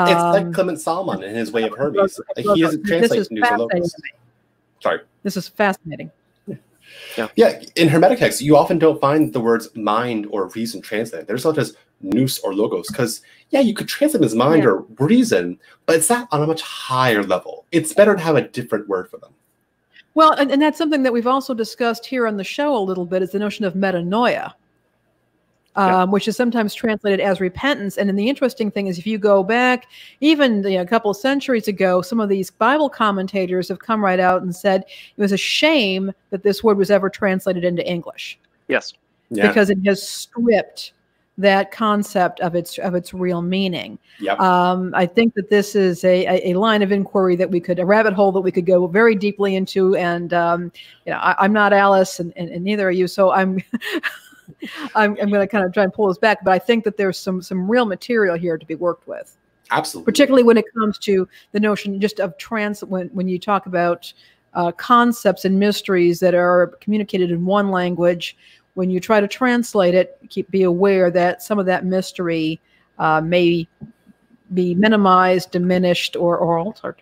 It's 0.04 0.26
like 0.30 0.46
Um, 0.46 0.52
Clement 0.52 0.80
Salaman 0.80 1.22
in 1.24 1.34
his 1.36 1.52
way 1.52 1.64
of 1.64 1.74
Hermes. 1.76 2.20
He 2.36 2.60
doesn't 2.62 2.84
translate 2.84 3.20
is 3.20 3.30
nous 3.30 3.52
logos. 3.52 3.94
Sorry. 4.82 5.00
This 5.22 5.36
is 5.36 5.48
fascinating. 5.48 6.12
Yeah, 7.16 7.28
yeah, 7.36 7.62
in 7.76 7.88
Hermetic 7.88 8.18
texts, 8.18 8.42
you 8.42 8.56
often 8.56 8.78
don't 8.78 9.00
find 9.00 9.32
the 9.32 9.40
words 9.40 9.68
mind 9.74 10.26
or 10.30 10.48
reason 10.48 10.80
translated. 10.80 11.26
There's 11.26 11.44
not 11.44 11.54
just 11.54 11.76
nous 12.02 12.38
or 12.40 12.54
logos, 12.54 12.88
because 12.88 13.22
yeah, 13.50 13.60
you 13.60 13.74
could 13.74 13.88
translate 13.88 14.20
them 14.20 14.26
as 14.26 14.34
mind 14.34 14.62
Yeah. 14.62 14.70
or 14.70 14.86
reason, 14.98 15.58
but 15.86 15.96
it's 15.96 16.10
not 16.10 16.28
on 16.32 16.42
a 16.42 16.46
much 16.46 16.62
higher 16.62 17.22
level. 17.22 17.64
It's 17.72 17.92
better 17.94 18.14
to 18.14 18.20
have 18.20 18.36
a 18.36 18.48
different 18.48 18.88
word 18.88 19.08
for 19.08 19.18
them. 19.18 19.32
Well, 20.14 20.32
and, 20.32 20.50
and 20.50 20.60
that's 20.62 20.78
something 20.78 21.02
that 21.02 21.12
we've 21.12 21.26
also 21.26 21.52
discussed 21.54 22.06
here 22.06 22.26
on 22.26 22.36
the 22.36 22.44
show 22.44 22.76
a 22.76 22.78
little 22.78 23.04
bit 23.04 23.22
is 23.22 23.32
the 23.32 23.38
notion 23.38 23.64
of 23.64 23.74
metanoia, 23.74 24.52
um, 25.76 25.88
Yeah. 25.88 26.04
which 26.04 26.26
is 26.28 26.36
sometimes 26.36 26.74
translated 26.74 27.20
as 27.20 27.40
repentance. 27.40 27.96
And 27.96 28.08
then 28.08 28.16
the 28.16 28.28
interesting 28.28 28.70
thing 28.70 28.86
is, 28.88 28.98
if 28.98 29.06
you 29.06 29.18
go 29.18 29.42
back 29.42 29.86
even 30.20 30.62
you 30.64 30.76
know, 30.76 30.82
a 30.82 30.86
couple 30.86 31.10
of 31.10 31.16
centuries 31.16 31.68
ago, 31.68 32.02
some 32.02 32.18
of 32.20 32.28
these 32.28 32.50
Bible 32.50 32.88
commentators 32.90 33.68
have 33.68 33.78
come 33.78 34.02
right 34.04 34.20
out 34.20 34.42
and 34.42 34.54
said 34.54 34.82
it 35.16 35.20
was 35.20 35.32
a 35.32 35.36
shame 35.36 36.12
that 36.30 36.42
this 36.42 36.64
word 36.64 36.78
was 36.78 36.90
ever 36.90 37.08
translated 37.10 37.64
into 37.64 37.86
English 37.88 38.38
Yes. 38.68 38.92
Yeah. 39.30 39.48
because 39.48 39.70
it 39.70 39.78
has 39.86 40.06
stripped 40.06 40.92
that 41.38 41.70
concept 41.70 42.40
of 42.40 42.54
its 42.54 42.78
of 42.78 42.94
its 42.94 43.12
real 43.12 43.42
meaning. 43.42 43.98
yep. 44.20 44.40
Um, 44.40 44.92
I 44.94 45.04
think 45.04 45.34
that 45.34 45.50
this 45.50 45.74
is 45.76 46.02
a, 46.02 46.24
a, 46.24 46.52
a 46.52 46.54
line 46.58 46.80
of 46.80 46.90
inquiry 46.92 47.36
that 47.36 47.50
we 47.50 47.60
could, 47.60 47.78
a 47.78 47.84
rabbit 47.84 48.14
hole 48.14 48.32
that 48.32 48.40
we 48.40 48.50
could 48.50 48.64
go 48.64 48.86
very 48.86 49.14
deeply 49.14 49.54
into. 49.54 49.94
And, 49.96 50.32
um, 50.32 50.72
you 51.04 51.12
know, 51.12 51.18
I, 51.18 51.34
I'm 51.38 51.52
not 51.52 51.74
Alice 51.74 52.20
and, 52.20 52.32
and, 52.36 52.48
and 52.48 52.64
neither 52.64 52.88
are 52.88 52.90
you. 52.90 53.06
So 53.06 53.32
I'm, 53.32 53.58
I'm, 54.94 55.16
I'm 55.20 55.30
going 55.30 55.40
to 55.40 55.46
kind 55.46 55.64
of 55.64 55.72
try 55.72 55.82
and 55.84 55.92
pull 55.92 56.08
this 56.08 56.18
back, 56.18 56.44
but 56.44 56.50
I 56.52 56.58
think 56.58 56.84
that 56.84 56.96
there's 56.96 57.18
some, 57.18 57.40
some 57.42 57.70
real 57.70 57.84
material 57.86 58.36
here 58.36 58.56
to 58.58 58.66
be 58.66 58.74
worked 58.74 59.06
with, 59.08 59.36
Absolutely. 59.70 60.10
particularly 60.10 60.42
when 60.44 60.56
it 60.56 60.64
comes 60.74 60.98
to 60.98 61.28
the 61.52 61.60
notion 61.60 62.00
just 62.00 62.20
of 62.20 62.36
trans, 62.38 62.82
when, 62.84 63.08
when 63.08 63.28
you 63.28 63.38
talk 63.38 63.66
about 63.66 64.12
uh, 64.54 64.72
concepts 64.72 65.44
and 65.44 65.58
mysteries 65.58 66.20
that 66.20 66.34
are 66.34 66.68
communicated 66.80 67.30
in 67.30 67.44
one 67.44 67.70
language, 67.70 68.36
when 68.74 68.90
you 68.90 69.00
try 69.00 69.20
to 69.20 69.28
translate 69.28 69.94
it, 69.94 70.18
keep, 70.28 70.50
be 70.50 70.62
aware 70.62 71.10
that 71.10 71.42
some 71.42 71.58
of 71.58 71.66
that 71.66 71.84
mystery 71.84 72.60
uh, 72.98 73.20
may 73.20 73.66
be 74.54 74.74
minimized, 74.74 75.50
diminished, 75.50 76.14
or, 76.16 76.36
or 76.38 76.58
altered. 76.58 76.96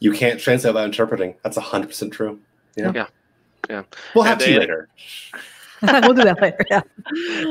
You 0.00 0.12
can't 0.12 0.40
translate 0.40 0.74
without 0.74 0.86
interpreting. 0.86 1.34
That's 1.44 1.56
100% 1.56 2.10
true. 2.12 2.40
Yeah. 2.76 2.92
Yeah. 2.94 3.06
Yeah. 3.70 3.82
We'll 4.14 4.24
have 4.24 4.38
And 4.38 4.46
to 4.46 4.52
they- 4.52 4.58
later. 4.58 4.88
we'll 6.02 6.14
do 6.14 6.24
that 6.24 6.40
later. 6.40 6.64
Yeah. 6.70 6.80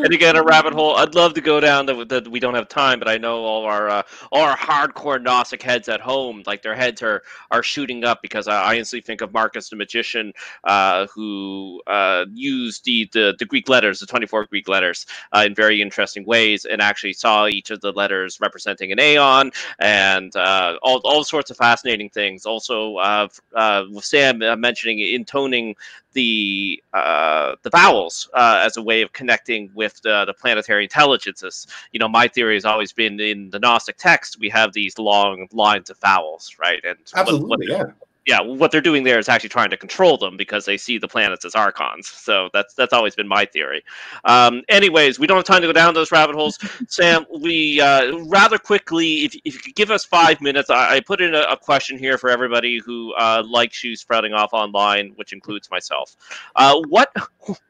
and 0.03 0.13
again, 0.13 0.35
a 0.35 0.43
rabbit 0.43 0.73
hole. 0.73 0.95
I'd 0.97 1.15
love 1.15 1.33
to 1.35 1.41
go 1.41 1.59
down 1.59 1.85
that, 1.85 2.27
we 2.29 2.39
don't 2.39 2.53
have 2.53 2.67
time, 2.67 2.99
but 2.99 3.07
I 3.07 3.17
know 3.17 3.39
all 3.43 3.65
our 3.65 3.89
uh, 3.89 4.03
all 4.31 4.43
our 4.43 4.57
hardcore 4.57 5.21
Gnostic 5.21 5.61
heads 5.61 5.87
at 5.87 6.01
home, 6.01 6.43
like 6.45 6.61
their 6.61 6.75
heads 6.75 7.01
are 7.01 7.23
are 7.51 7.63
shooting 7.63 8.03
up 8.03 8.21
because 8.21 8.47
I, 8.47 8.73
I 8.73 8.75
instantly 8.75 9.01
think 9.01 9.21
of 9.21 9.33
Marcus 9.33 9.69
the 9.69 9.75
magician, 9.75 10.33
uh, 10.65 11.07
who 11.07 11.81
uh, 11.87 12.25
used 12.33 12.85
the, 12.85 13.09
the 13.13 13.35
the 13.39 13.45
Greek 13.45 13.69
letters, 13.69 13.99
the 13.99 14.05
twenty 14.05 14.25
four 14.25 14.45
Greek 14.45 14.67
letters, 14.67 15.05
uh, 15.33 15.43
in 15.45 15.55
very 15.55 15.81
interesting 15.81 16.25
ways, 16.25 16.65
and 16.65 16.81
actually 16.81 17.13
saw 17.13 17.47
each 17.47 17.71
of 17.71 17.81
the 17.81 17.91
letters 17.91 18.39
representing 18.41 18.91
an 18.91 18.99
aeon 18.99 19.51
and 19.79 20.35
uh, 20.35 20.77
all 20.81 21.01
all 21.05 21.23
sorts 21.23 21.49
of 21.49 21.57
fascinating 21.57 22.09
things. 22.09 22.45
Also, 22.45 22.97
uh, 22.97 23.27
uh, 23.55 23.85
with 23.91 24.05
Sam 24.05 24.39
mentioning 24.59 24.99
intoning 24.99 25.75
the 26.17 26.81
uh, 26.93 27.55
the 27.61 27.69
vowels 27.69 28.27
uh, 28.33 28.59
as 28.65 28.75
a 28.77 28.81
way 28.81 29.03
of 29.03 29.13
connecting 29.13 29.69
with 29.75 30.01
the, 30.01 30.25
the 30.25 30.33
planetary 30.33 30.83
intelligences. 30.83 31.67
You 31.91 31.99
know, 31.99 32.07
my 32.09 32.27
theory 32.27 32.55
has 32.55 32.65
always 32.65 32.91
been 32.91 33.19
in 33.19 33.51
the 33.51 33.59
Gnostic 33.59 33.97
text 33.97 34.39
we 34.39 34.49
have 34.49 34.73
these 34.73 34.97
long 34.97 35.47
lines 35.51 35.89
of 35.91 35.97
vowels, 35.99 36.55
right? 36.59 36.81
And 36.83 36.97
what- 37.13 37.25
what, 37.25 37.29
Absolutely. 37.29 37.67
Yeah. 37.69 37.85
Yeah, 38.27 38.41
what 38.41 38.71
they're 38.71 38.81
doing 38.81 39.05
there 39.05 39.17
is 39.17 39.29
actually 39.29 39.47
trying 39.47 39.69
to 39.69 39.77
control 39.77 40.17
them 40.17 40.35
because 40.35 40.65
they 40.65 40.75
see 40.75 40.97
the 40.97 41.07
planets 41.07 41.45
as 41.45 41.55
archons. 41.55 42.09
So 42.09 42.49
that's 42.51 42.73
that's 42.73 42.91
always 42.91 43.15
been 43.15 43.27
my 43.27 43.45
theory. 43.45 43.85
Um, 44.25 44.63
anyways, 44.67 45.17
we 45.17 45.27
don't 45.27 45.37
have 45.37 45.45
time 45.45 45.61
to 45.61 45.67
go 45.67 45.71
down 45.71 45.93
those 45.93 46.11
rabbit 46.11 46.35
holes. 46.35 46.59
Sam, 46.89 47.25
we 47.39 47.79
uh, 47.79 48.17
rather 48.25 48.57
quickly, 48.57 49.23
if, 49.23 49.33
if 49.45 49.53
you 49.53 49.59
could 49.61 49.75
give 49.75 49.91
us 49.91 50.03
five 50.03 50.41
minutes, 50.41 50.69
I, 50.69 50.95
I 50.95 50.99
put 50.99 51.21
in 51.21 51.35
a, 51.35 51.43
a 51.43 51.55
question 51.55 51.97
here 51.97 52.17
for 52.17 52.29
everybody 52.29 52.79
who 52.79 53.13
uh, 53.13 53.43
likes 53.47 53.81
you 53.81 53.95
sprouting 53.95 54.33
off 54.33 54.51
online, 54.51 55.13
which 55.15 55.31
includes 55.31 55.71
myself. 55.71 56.17
Uh, 56.57 56.81
what 56.89 57.13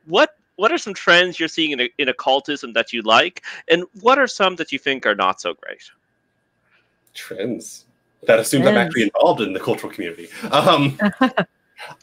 what 0.08 0.32
what 0.55 0.72
are 0.72 0.80
some 0.80 0.95
trends 0.95 1.39
you're 1.39 1.49
seeing 1.49 1.72
in, 1.72 1.88
in 1.99 2.10
occultism 2.10 2.74
that 2.74 2.91
you 2.91 3.03
like, 3.03 3.43
and 3.68 3.84
what 4.01 4.18
are 4.18 4.26
some 4.26 4.55
that 4.55 4.72
you 4.72 4.80
think 4.80 5.05
are 5.05 5.14
not 5.14 5.39
so 5.39 5.53
great? 5.53 5.84
Trends. 7.14 7.87
That 8.24 8.39
assumes 8.39 8.65
I'm 8.65 8.78
actually 8.78 9.03
involved 9.03 9.41
in 9.41 9.53
the 9.53 9.59
cultural 9.59 9.91
community. 9.91 10.28
Um, 10.51 10.97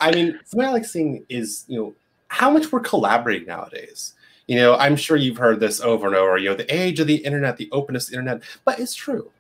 I 0.01 0.11
mean, 0.13 0.39
something 0.45 0.69
I 0.69 0.73
like 0.73 0.85
seeing 0.85 1.25
is, 1.29 1.65
you 1.67 1.79
know, 1.79 1.95
how 2.29 2.51
much 2.51 2.73
we're 2.73 2.81
collaborating 2.81 3.47
nowadays. 3.49 4.15
You 4.47 4.57
know, 4.57 4.77
I'm 4.77 4.97
sure 4.97 5.17
you've 5.17 5.39
heard 5.39 5.61
this 5.61 5.81
over 5.81 6.07
and 6.07 6.17
over, 6.17 6.37
you 6.37 6.51
know, 6.51 6.57
the 6.57 6.73
age 6.75 7.01
of 7.01 7.07
the 7.07 7.17
internet, 7.17 7.57
the 7.57 7.71
openness 7.73 8.07
of 8.07 8.13
the 8.13 8.19
internet, 8.19 8.43
but 8.65 8.79
it's 8.79 8.95
true. 8.95 9.31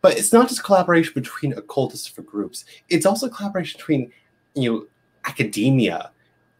But 0.00 0.18
it's 0.18 0.32
not 0.32 0.48
just 0.48 0.64
collaboration 0.64 1.12
between 1.14 1.52
occultist 1.52 2.06
different 2.06 2.30
groups, 2.30 2.64
it's 2.88 3.06
also 3.06 3.28
collaboration 3.28 3.78
between, 3.78 4.12
you 4.54 4.72
know, 4.72 4.86
academia 5.24 6.10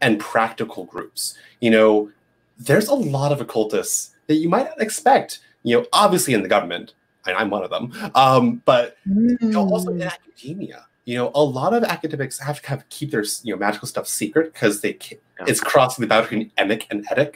and 0.01 0.19
practical 0.19 0.85
groups. 0.85 1.37
You 1.61 1.71
know, 1.71 2.11
there's 2.57 2.87
a 2.87 2.95
lot 2.95 3.31
of 3.31 3.41
occultists 3.41 4.15
that 4.27 4.35
you 4.35 4.49
might 4.49 4.65
not 4.65 4.81
expect, 4.81 5.39
you 5.63 5.77
know, 5.77 5.85
obviously 5.93 6.33
in 6.33 6.41
the 6.41 6.49
government, 6.49 6.93
and 7.27 7.35
I'm 7.37 7.49
one 7.49 7.63
of 7.63 7.69
them, 7.69 7.91
um, 8.15 8.61
but 8.65 8.97
you 9.05 9.37
know, 9.41 9.67
also 9.69 9.91
in 9.91 9.97
Mm. 9.99 10.11
academia 10.11 10.85
you 11.05 11.15
know 11.17 11.31
a 11.35 11.43
lot 11.43 11.71
of 11.73 11.83
academics 11.83 12.39
have 12.39 12.55
to 12.57 12.61
kind 12.63 12.81
of 12.81 12.89
keep 12.89 13.11
their 13.11 13.23
you 13.43 13.53
know 13.53 13.59
magical 13.59 13.87
stuff 13.87 14.07
secret 14.07 14.51
because 14.53 14.81
they 14.81 14.93
ca- 14.93 15.17
Yeah. 15.39 15.45
it's 15.47 15.59
crossing 15.61 16.01
the 16.01 16.07
boundary 16.07 16.45
between 16.45 16.51
emic 16.57 16.85
and 16.89 17.07
etic 17.07 17.35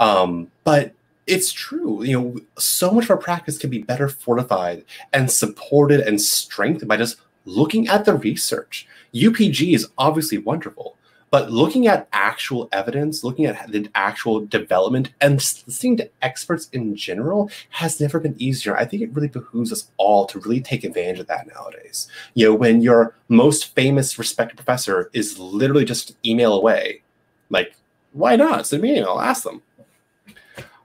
um, 0.00 0.50
but 0.64 0.92
it's 1.26 1.52
true 1.52 2.02
you 2.02 2.18
know 2.18 2.40
so 2.58 2.90
much 2.90 3.04
of 3.04 3.10
our 3.10 3.16
practice 3.18 3.58
can 3.58 3.70
be 3.70 3.82
better 3.82 4.08
fortified 4.08 4.84
and 5.12 5.30
supported 5.30 6.00
and 6.00 6.20
strengthened 6.20 6.88
by 6.88 6.96
just 6.96 7.16
looking 7.44 7.88
at 7.88 8.04
the 8.06 8.14
research 8.14 8.86
upg 9.14 9.74
is 9.74 9.88
obviously 9.98 10.38
wonderful 10.38 10.96
but 11.30 11.50
looking 11.50 11.86
at 11.86 12.08
actual 12.12 12.68
evidence 12.72 13.24
looking 13.24 13.46
at 13.46 13.70
the 13.70 13.88
actual 13.94 14.46
development 14.46 15.10
and 15.20 15.34
listening 15.34 15.96
to 15.96 16.10
experts 16.22 16.68
in 16.72 16.94
general 16.96 17.50
has 17.70 18.00
never 18.00 18.20
been 18.20 18.34
easier. 18.38 18.76
I 18.76 18.84
think 18.84 19.02
it 19.02 19.12
really 19.12 19.28
behooves 19.28 19.72
us 19.72 19.90
all 19.96 20.26
to 20.26 20.38
really 20.40 20.60
take 20.60 20.84
advantage 20.84 21.20
of 21.20 21.26
that 21.26 21.46
nowadays. 21.46 22.08
You 22.34 22.46
know, 22.46 22.54
when 22.54 22.80
your 22.80 23.14
most 23.28 23.74
famous 23.74 24.18
respected 24.18 24.56
professor 24.56 25.10
is 25.12 25.38
literally 25.38 25.84
just 25.84 26.16
email 26.24 26.54
away, 26.54 27.02
like, 27.50 27.74
why 28.12 28.36
not? 28.36 28.66
Send 28.66 28.82
me 28.82 28.90
an 28.90 28.96
email, 28.98 29.20
ask 29.20 29.44
them. 29.44 29.62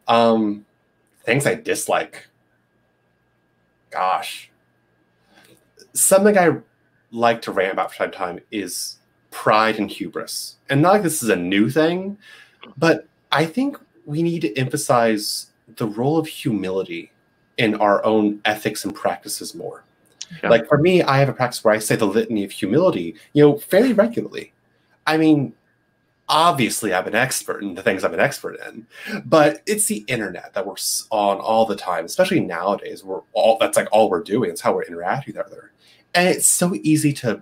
Um, 0.08 0.66
things 1.26 1.46
I 1.46 1.56
dislike. 1.56 2.28
Gosh. 3.90 4.50
Something 5.94 6.38
I 6.38 6.58
like 7.12 7.42
to 7.44 7.52
rant 7.52 7.74
about 7.74 7.94
from 7.94 8.10
time 8.10 8.12
to 8.12 8.18
time 8.18 8.46
is 8.52 8.98
pride 9.34 9.80
and 9.80 9.90
hubris. 9.90 10.58
And 10.70 10.82
not 10.82 10.94
like 10.94 11.04
this 11.04 11.24
is 11.24 11.30
a 11.30 11.36
new 11.36 11.70
thing, 11.70 12.18
but 12.78 13.08
I 13.32 13.46
think 13.46 13.78
we 14.06 14.22
need 14.22 14.42
to 14.42 14.56
emphasize 14.56 15.48
the 15.76 15.88
role 15.88 16.18
of 16.18 16.28
humility 16.28 17.12
in 17.58 17.76
our 17.76 18.06
own 18.06 18.40
ethics 18.46 18.86
and 18.86 18.94
practices 18.94 19.56
more. 19.56 19.84
Yeah. 20.42 20.50
Like 20.50 20.68
for 20.68 20.78
me, 20.78 21.02
I 21.02 21.18
have 21.18 21.30
a 21.30 21.34
practice 21.34 21.64
where 21.64 21.74
I 21.74 21.80
say 21.80 21.96
the 21.96 22.06
litany 22.06 22.44
of 22.44 22.52
humility, 22.52 23.16
you 23.34 23.44
know, 23.44 23.58
fairly 23.58 23.94
regularly. 23.94 24.54
I 25.06 25.18
mean, 25.18 25.54
obviously 26.30 26.94
I'm 26.94 27.08
an 27.08 27.16
expert 27.16 27.64
in 27.64 27.74
the 27.74 27.84
things 27.84 28.04
I'm 28.04 28.14
an 28.14 28.20
expert 28.20 28.60
in, 28.68 28.86
but 29.26 29.62
it's 29.66 29.88
the 29.88 30.06
internet 30.08 30.54
that 30.54 30.66
we're 30.66 30.76
on 31.10 31.38
all 31.38 31.66
the 31.66 31.76
time, 31.76 32.06
especially 32.06 32.40
nowadays. 32.40 33.04
We're 33.04 33.22
all 33.34 33.58
that's 33.60 33.78
like 33.78 33.90
all 33.92 34.10
we're 34.10 34.24
doing. 34.24 34.52
It's 34.52 34.62
how 34.62 34.74
we're 34.76 34.84
interacting 34.84 35.36
with 35.36 35.46
other, 35.46 35.72
and 36.14 36.28
it's 36.30 36.48
so 36.48 36.76
easy 36.84 37.14
to 37.14 37.42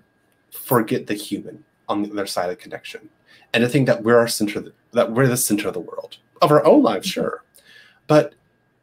forget 0.51 1.07
the 1.07 1.13
human 1.13 1.63
on 1.91 2.03
the 2.03 2.11
other 2.11 2.25
side 2.25 2.49
of 2.49 2.57
the 2.57 2.63
connection, 2.63 3.09
and 3.53 3.61
to 3.61 3.69
think 3.69 3.85
that 3.87 4.03
we're 4.03 4.17
our 4.17 4.27
center, 4.27 4.63
that 4.91 5.11
we're 5.11 5.27
the 5.27 5.37
center 5.37 5.67
of 5.67 5.73
the 5.73 5.79
world 5.79 6.17
of 6.41 6.51
our 6.51 6.65
own 6.65 6.81
lives, 6.81 7.07
mm-hmm. 7.07 7.21
sure, 7.21 7.43
but 8.07 8.33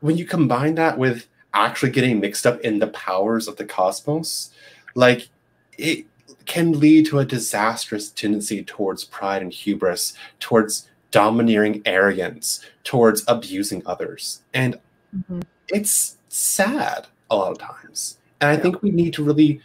when 0.00 0.16
you 0.16 0.24
combine 0.24 0.74
that 0.76 0.96
with 0.96 1.26
actually 1.54 1.90
getting 1.90 2.20
mixed 2.20 2.46
up 2.46 2.60
in 2.60 2.78
the 2.78 2.86
powers 2.88 3.48
of 3.48 3.56
the 3.56 3.64
cosmos, 3.64 4.50
like 4.94 5.28
it 5.76 6.06
can 6.46 6.78
lead 6.78 7.06
to 7.06 7.18
a 7.18 7.24
disastrous 7.24 8.10
tendency 8.10 8.62
towards 8.62 9.04
pride 9.04 9.42
and 9.42 9.52
hubris, 9.52 10.14
towards 10.40 10.88
domineering 11.10 11.82
arrogance, 11.84 12.64
towards 12.84 13.24
abusing 13.28 13.82
others. 13.86 14.42
And 14.54 14.78
mm-hmm. 15.16 15.40
it's 15.68 16.16
sad 16.28 17.06
a 17.30 17.36
lot 17.36 17.52
of 17.52 17.58
times. 17.58 18.18
And 18.40 18.50
I 18.50 18.54
yeah. 18.54 18.60
think 18.60 18.82
we 18.82 18.90
need 18.90 19.12
to 19.14 19.24
really 19.24 19.60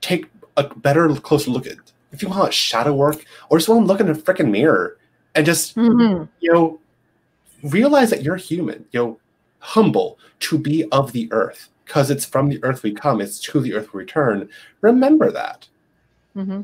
take 0.00 0.26
a 0.56 0.64
better, 0.64 1.08
closer 1.16 1.50
look 1.50 1.66
at 1.66 1.78
if 2.12 2.22
you 2.22 2.28
want 2.28 2.52
shadow 2.52 2.92
work 2.92 3.24
or 3.48 3.58
just 3.58 3.68
want 3.68 3.82
to 3.82 3.86
look 3.86 4.00
in 4.00 4.08
a 4.08 4.14
freaking 4.14 4.50
mirror 4.50 4.98
and 5.34 5.46
just, 5.46 5.74
mm-hmm. 5.76 6.24
you 6.40 6.52
know, 6.52 6.80
realize 7.62 8.10
that 8.10 8.22
you're 8.22 8.36
human, 8.36 8.84
you 8.92 9.00
know, 9.00 9.20
humble 9.58 10.18
to 10.40 10.58
be 10.58 10.86
of 10.90 11.12
the 11.12 11.32
earth 11.32 11.68
because 11.84 12.10
it's 12.10 12.24
from 12.24 12.48
the 12.48 12.62
earth 12.64 12.82
we 12.82 12.92
come, 12.92 13.20
it's 13.20 13.38
to 13.38 13.60
the 13.60 13.74
earth 13.74 13.92
we 13.92 14.00
return. 14.00 14.48
Remember 14.80 15.30
that. 15.30 15.68
Mm-hmm. 16.36 16.62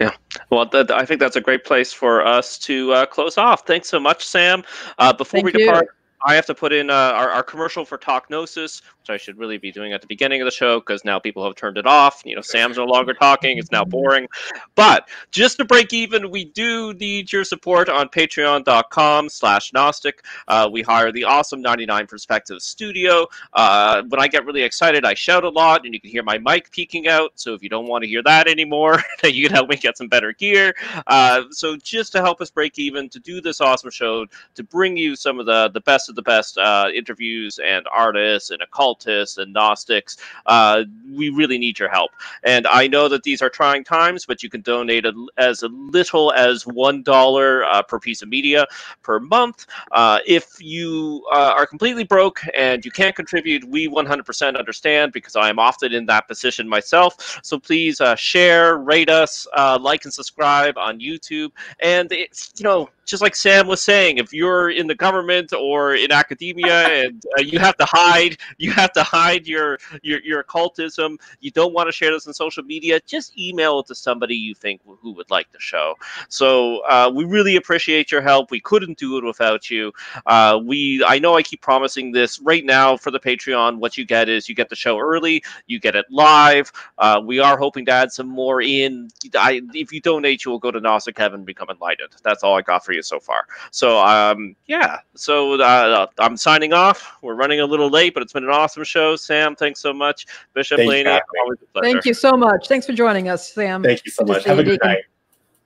Yeah, 0.00 0.10
well, 0.50 0.66
th- 0.66 0.90
I 0.90 1.04
think 1.04 1.20
that's 1.20 1.36
a 1.36 1.40
great 1.40 1.64
place 1.64 1.92
for 1.92 2.24
us 2.26 2.58
to 2.58 2.92
uh, 2.92 3.06
close 3.06 3.38
off. 3.38 3.64
Thanks 3.64 3.88
so 3.88 4.00
much, 4.00 4.24
Sam. 4.24 4.64
Uh, 4.98 5.12
before 5.12 5.40
Thank 5.40 5.54
we 5.54 5.64
depart, 5.64 5.84
you. 5.84 5.90
I 6.26 6.34
have 6.34 6.46
to 6.46 6.54
put 6.54 6.72
in 6.72 6.88
uh, 6.88 6.94
our, 6.94 7.28
our 7.28 7.42
commercial 7.42 7.84
for 7.84 7.98
Talk 7.98 8.30
Gnosis, 8.30 8.80
which 9.00 9.10
I 9.10 9.18
should 9.18 9.38
really 9.38 9.58
be 9.58 9.70
doing 9.70 9.92
at 9.92 10.00
the 10.00 10.06
beginning 10.06 10.40
of 10.40 10.46
the 10.46 10.50
show 10.50 10.80
because 10.80 11.04
now 11.04 11.18
people 11.18 11.44
have 11.44 11.54
turned 11.54 11.76
it 11.76 11.86
off. 11.86 12.22
You 12.24 12.34
know, 12.34 12.40
Sam's 12.40 12.78
no 12.78 12.86
longer 12.86 13.12
talking; 13.12 13.58
it's 13.58 13.70
now 13.70 13.84
boring. 13.84 14.26
But 14.74 15.08
just 15.30 15.58
to 15.58 15.66
break 15.66 15.92
even, 15.92 16.30
we 16.30 16.46
do 16.46 16.94
need 16.94 17.30
your 17.30 17.44
support 17.44 17.90
on 17.90 18.08
Patreon.com/slash 18.08 19.72
Gnostic. 19.74 20.24
Uh, 20.48 20.68
we 20.72 20.80
hire 20.80 21.12
the 21.12 21.24
awesome 21.24 21.60
99 21.60 22.06
Perspective 22.06 22.62
Studio. 22.62 23.26
Uh, 23.52 24.02
when 24.08 24.20
I 24.20 24.26
get 24.26 24.46
really 24.46 24.62
excited, 24.62 25.04
I 25.04 25.12
shout 25.12 25.44
a 25.44 25.50
lot, 25.50 25.84
and 25.84 25.92
you 25.92 26.00
can 26.00 26.10
hear 26.10 26.22
my 26.22 26.38
mic 26.38 26.70
peaking 26.70 27.06
out. 27.06 27.32
So 27.34 27.52
if 27.52 27.62
you 27.62 27.68
don't 27.68 27.86
want 27.86 28.02
to 28.02 28.08
hear 28.08 28.22
that 28.22 28.48
anymore, 28.48 29.02
you 29.24 29.46
can 29.46 29.54
help 29.54 29.68
me 29.68 29.76
get 29.76 29.98
some 29.98 30.08
better 30.08 30.32
gear. 30.32 30.74
Uh, 31.06 31.42
so 31.50 31.76
just 31.76 32.12
to 32.12 32.22
help 32.22 32.40
us 32.40 32.50
break 32.50 32.78
even, 32.78 33.10
to 33.10 33.20
do 33.20 33.42
this 33.42 33.60
awesome 33.60 33.90
show, 33.90 34.24
to 34.54 34.64
bring 34.64 34.96
you 34.96 35.16
some 35.16 35.38
of 35.38 35.44
the 35.44 35.68
the 35.74 35.80
best 35.80 36.13
of 36.14 36.24
the 36.24 36.30
best 36.30 36.56
uh, 36.58 36.88
interviews 36.94 37.58
and 37.64 37.86
artists 37.92 38.50
and 38.50 38.62
occultists 38.62 39.38
and 39.38 39.52
Gnostics. 39.52 40.16
Uh, 40.46 40.84
we 41.12 41.30
really 41.30 41.58
need 41.58 41.78
your 41.78 41.88
help. 41.88 42.12
And 42.44 42.66
I 42.66 42.86
know 42.86 43.08
that 43.08 43.22
these 43.24 43.42
are 43.42 43.50
trying 43.50 43.84
times, 43.84 44.24
but 44.26 44.42
you 44.42 44.48
can 44.48 44.60
donate 44.62 45.04
a, 45.04 45.12
as 45.36 45.62
little 45.68 46.32
as 46.32 46.64
$1 46.64 47.64
uh, 47.64 47.82
per 47.82 47.98
piece 47.98 48.22
of 48.22 48.28
media 48.28 48.66
per 49.02 49.18
month. 49.18 49.66
Uh, 49.92 50.20
if 50.26 50.56
you 50.60 51.24
uh, 51.32 51.54
are 51.56 51.66
completely 51.66 52.04
broke 52.04 52.40
and 52.54 52.84
you 52.84 52.90
can't 52.90 53.16
contribute, 53.16 53.64
we 53.64 53.88
100% 53.88 54.56
understand 54.56 55.12
because 55.12 55.36
I 55.36 55.48
am 55.48 55.58
often 55.58 55.92
in 55.92 56.06
that 56.06 56.28
position 56.28 56.68
myself. 56.68 57.40
So 57.42 57.58
please 57.58 58.00
uh, 58.00 58.14
share, 58.14 58.78
rate 58.78 59.10
us, 59.10 59.46
like 59.80 60.04
and 60.04 60.14
subscribe 60.14 60.78
on 60.78 61.00
YouTube. 61.00 61.50
And 61.80 62.10
it's, 62.12 62.52
you 62.56 62.64
know, 62.64 62.88
just 63.04 63.22
like 63.22 63.36
Sam 63.36 63.66
was 63.66 63.82
saying, 63.82 64.18
if 64.18 64.32
you're 64.32 64.70
in 64.70 64.86
the 64.86 64.94
government 64.94 65.52
or 65.52 65.94
in 65.94 66.10
academia 66.10 66.88
and 66.88 67.22
uh, 67.38 67.42
you 67.42 67.58
have 67.58 67.76
to 67.76 67.84
hide, 67.86 68.38
you 68.58 68.72
have 68.72 68.92
to 68.92 69.02
hide 69.02 69.46
your, 69.46 69.78
your 70.02 70.20
your 70.22 70.40
occultism. 70.40 71.18
You 71.40 71.50
don't 71.50 71.72
want 71.74 71.88
to 71.88 71.92
share 71.92 72.10
this 72.10 72.26
on 72.26 72.34
social 72.34 72.62
media. 72.64 73.00
Just 73.06 73.38
email 73.38 73.80
it 73.80 73.86
to 73.86 73.94
somebody 73.94 74.36
you 74.36 74.54
think 74.54 74.80
who 74.84 75.12
would 75.12 75.30
like 75.30 75.50
the 75.52 75.60
show. 75.60 75.94
So 76.28 76.80
uh, 76.88 77.10
we 77.14 77.24
really 77.24 77.56
appreciate 77.56 78.10
your 78.10 78.20
help. 78.22 78.50
We 78.50 78.60
couldn't 78.60 78.98
do 78.98 79.18
it 79.18 79.24
without 79.24 79.70
you. 79.70 79.92
Uh, 80.26 80.60
we 80.64 81.04
I 81.06 81.18
know 81.18 81.36
I 81.36 81.42
keep 81.42 81.60
promising 81.60 82.12
this 82.12 82.40
right 82.40 82.64
now 82.64 82.96
for 82.96 83.10
the 83.10 83.20
Patreon. 83.20 83.78
What 83.78 83.96
you 83.98 84.04
get 84.04 84.28
is 84.28 84.48
you 84.48 84.54
get 84.54 84.68
the 84.68 84.76
show 84.76 84.98
early, 84.98 85.42
you 85.66 85.78
get 85.78 85.94
it 85.94 86.06
live. 86.10 86.72
Uh, 86.98 87.20
we 87.24 87.38
are 87.38 87.58
hoping 87.58 87.84
to 87.86 87.92
add 87.92 88.12
some 88.12 88.28
more 88.28 88.62
in. 88.62 89.10
I, 89.34 89.60
if 89.74 89.92
you 89.92 90.00
donate, 90.00 90.44
you 90.44 90.50
will 90.50 90.58
go 90.58 90.70
to 90.70 90.80
Gnostic 90.80 91.18
Heaven 91.18 91.44
become 91.44 91.68
enlightened. 91.70 92.10
That's 92.22 92.42
all 92.42 92.56
I 92.56 92.62
got 92.62 92.84
for 92.84 92.93
you 92.94 93.02
so 93.02 93.20
far. 93.20 93.46
So 93.70 93.98
um, 93.98 94.56
yeah. 94.66 94.98
So 95.14 95.60
uh, 95.60 96.06
I'm 96.18 96.36
signing 96.36 96.72
off. 96.72 97.12
We're 97.22 97.34
running 97.34 97.60
a 97.60 97.66
little 97.66 97.90
late, 97.90 98.14
but 98.14 98.22
it's 98.22 98.32
been 98.32 98.44
an 98.44 98.50
awesome 98.50 98.84
show. 98.84 99.16
Sam, 99.16 99.56
thanks 99.56 99.80
so 99.80 99.92
much. 99.92 100.26
Bishop 100.54 100.78
Laney, 100.78 101.10
always 101.10 101.58
a 101.62 101.66
pleasure. 101.72 101.92
Thank 101.92 102.04
you 102.04 102.14
so 102.14 102.32
much. 102.32 102.68
Thanks 102.68 102.86
for 102.86 102.92
joining 102.92 103.28
us, 103.28 103.52
Sam. 103.52 103.82
Thank 103.82 104.04
you 104.04 104.10
so 104.10 104.24
much. 104.24 104.44
Have 104.44 104.58
a 104.58 104.64
good 104.64 104.80
night. 104.82 105.04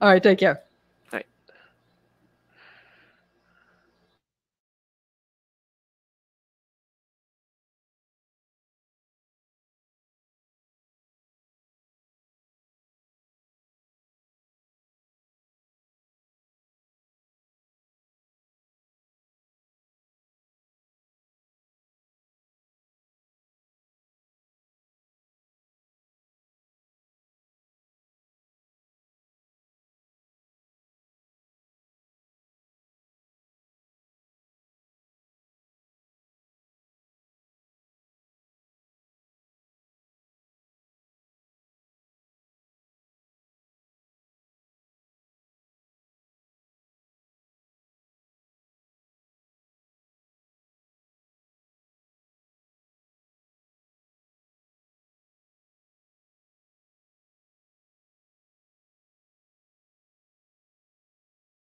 All 0.01 0.09
right, 0.09 0.22
take 0.22 0.39
care. 0.39 0.62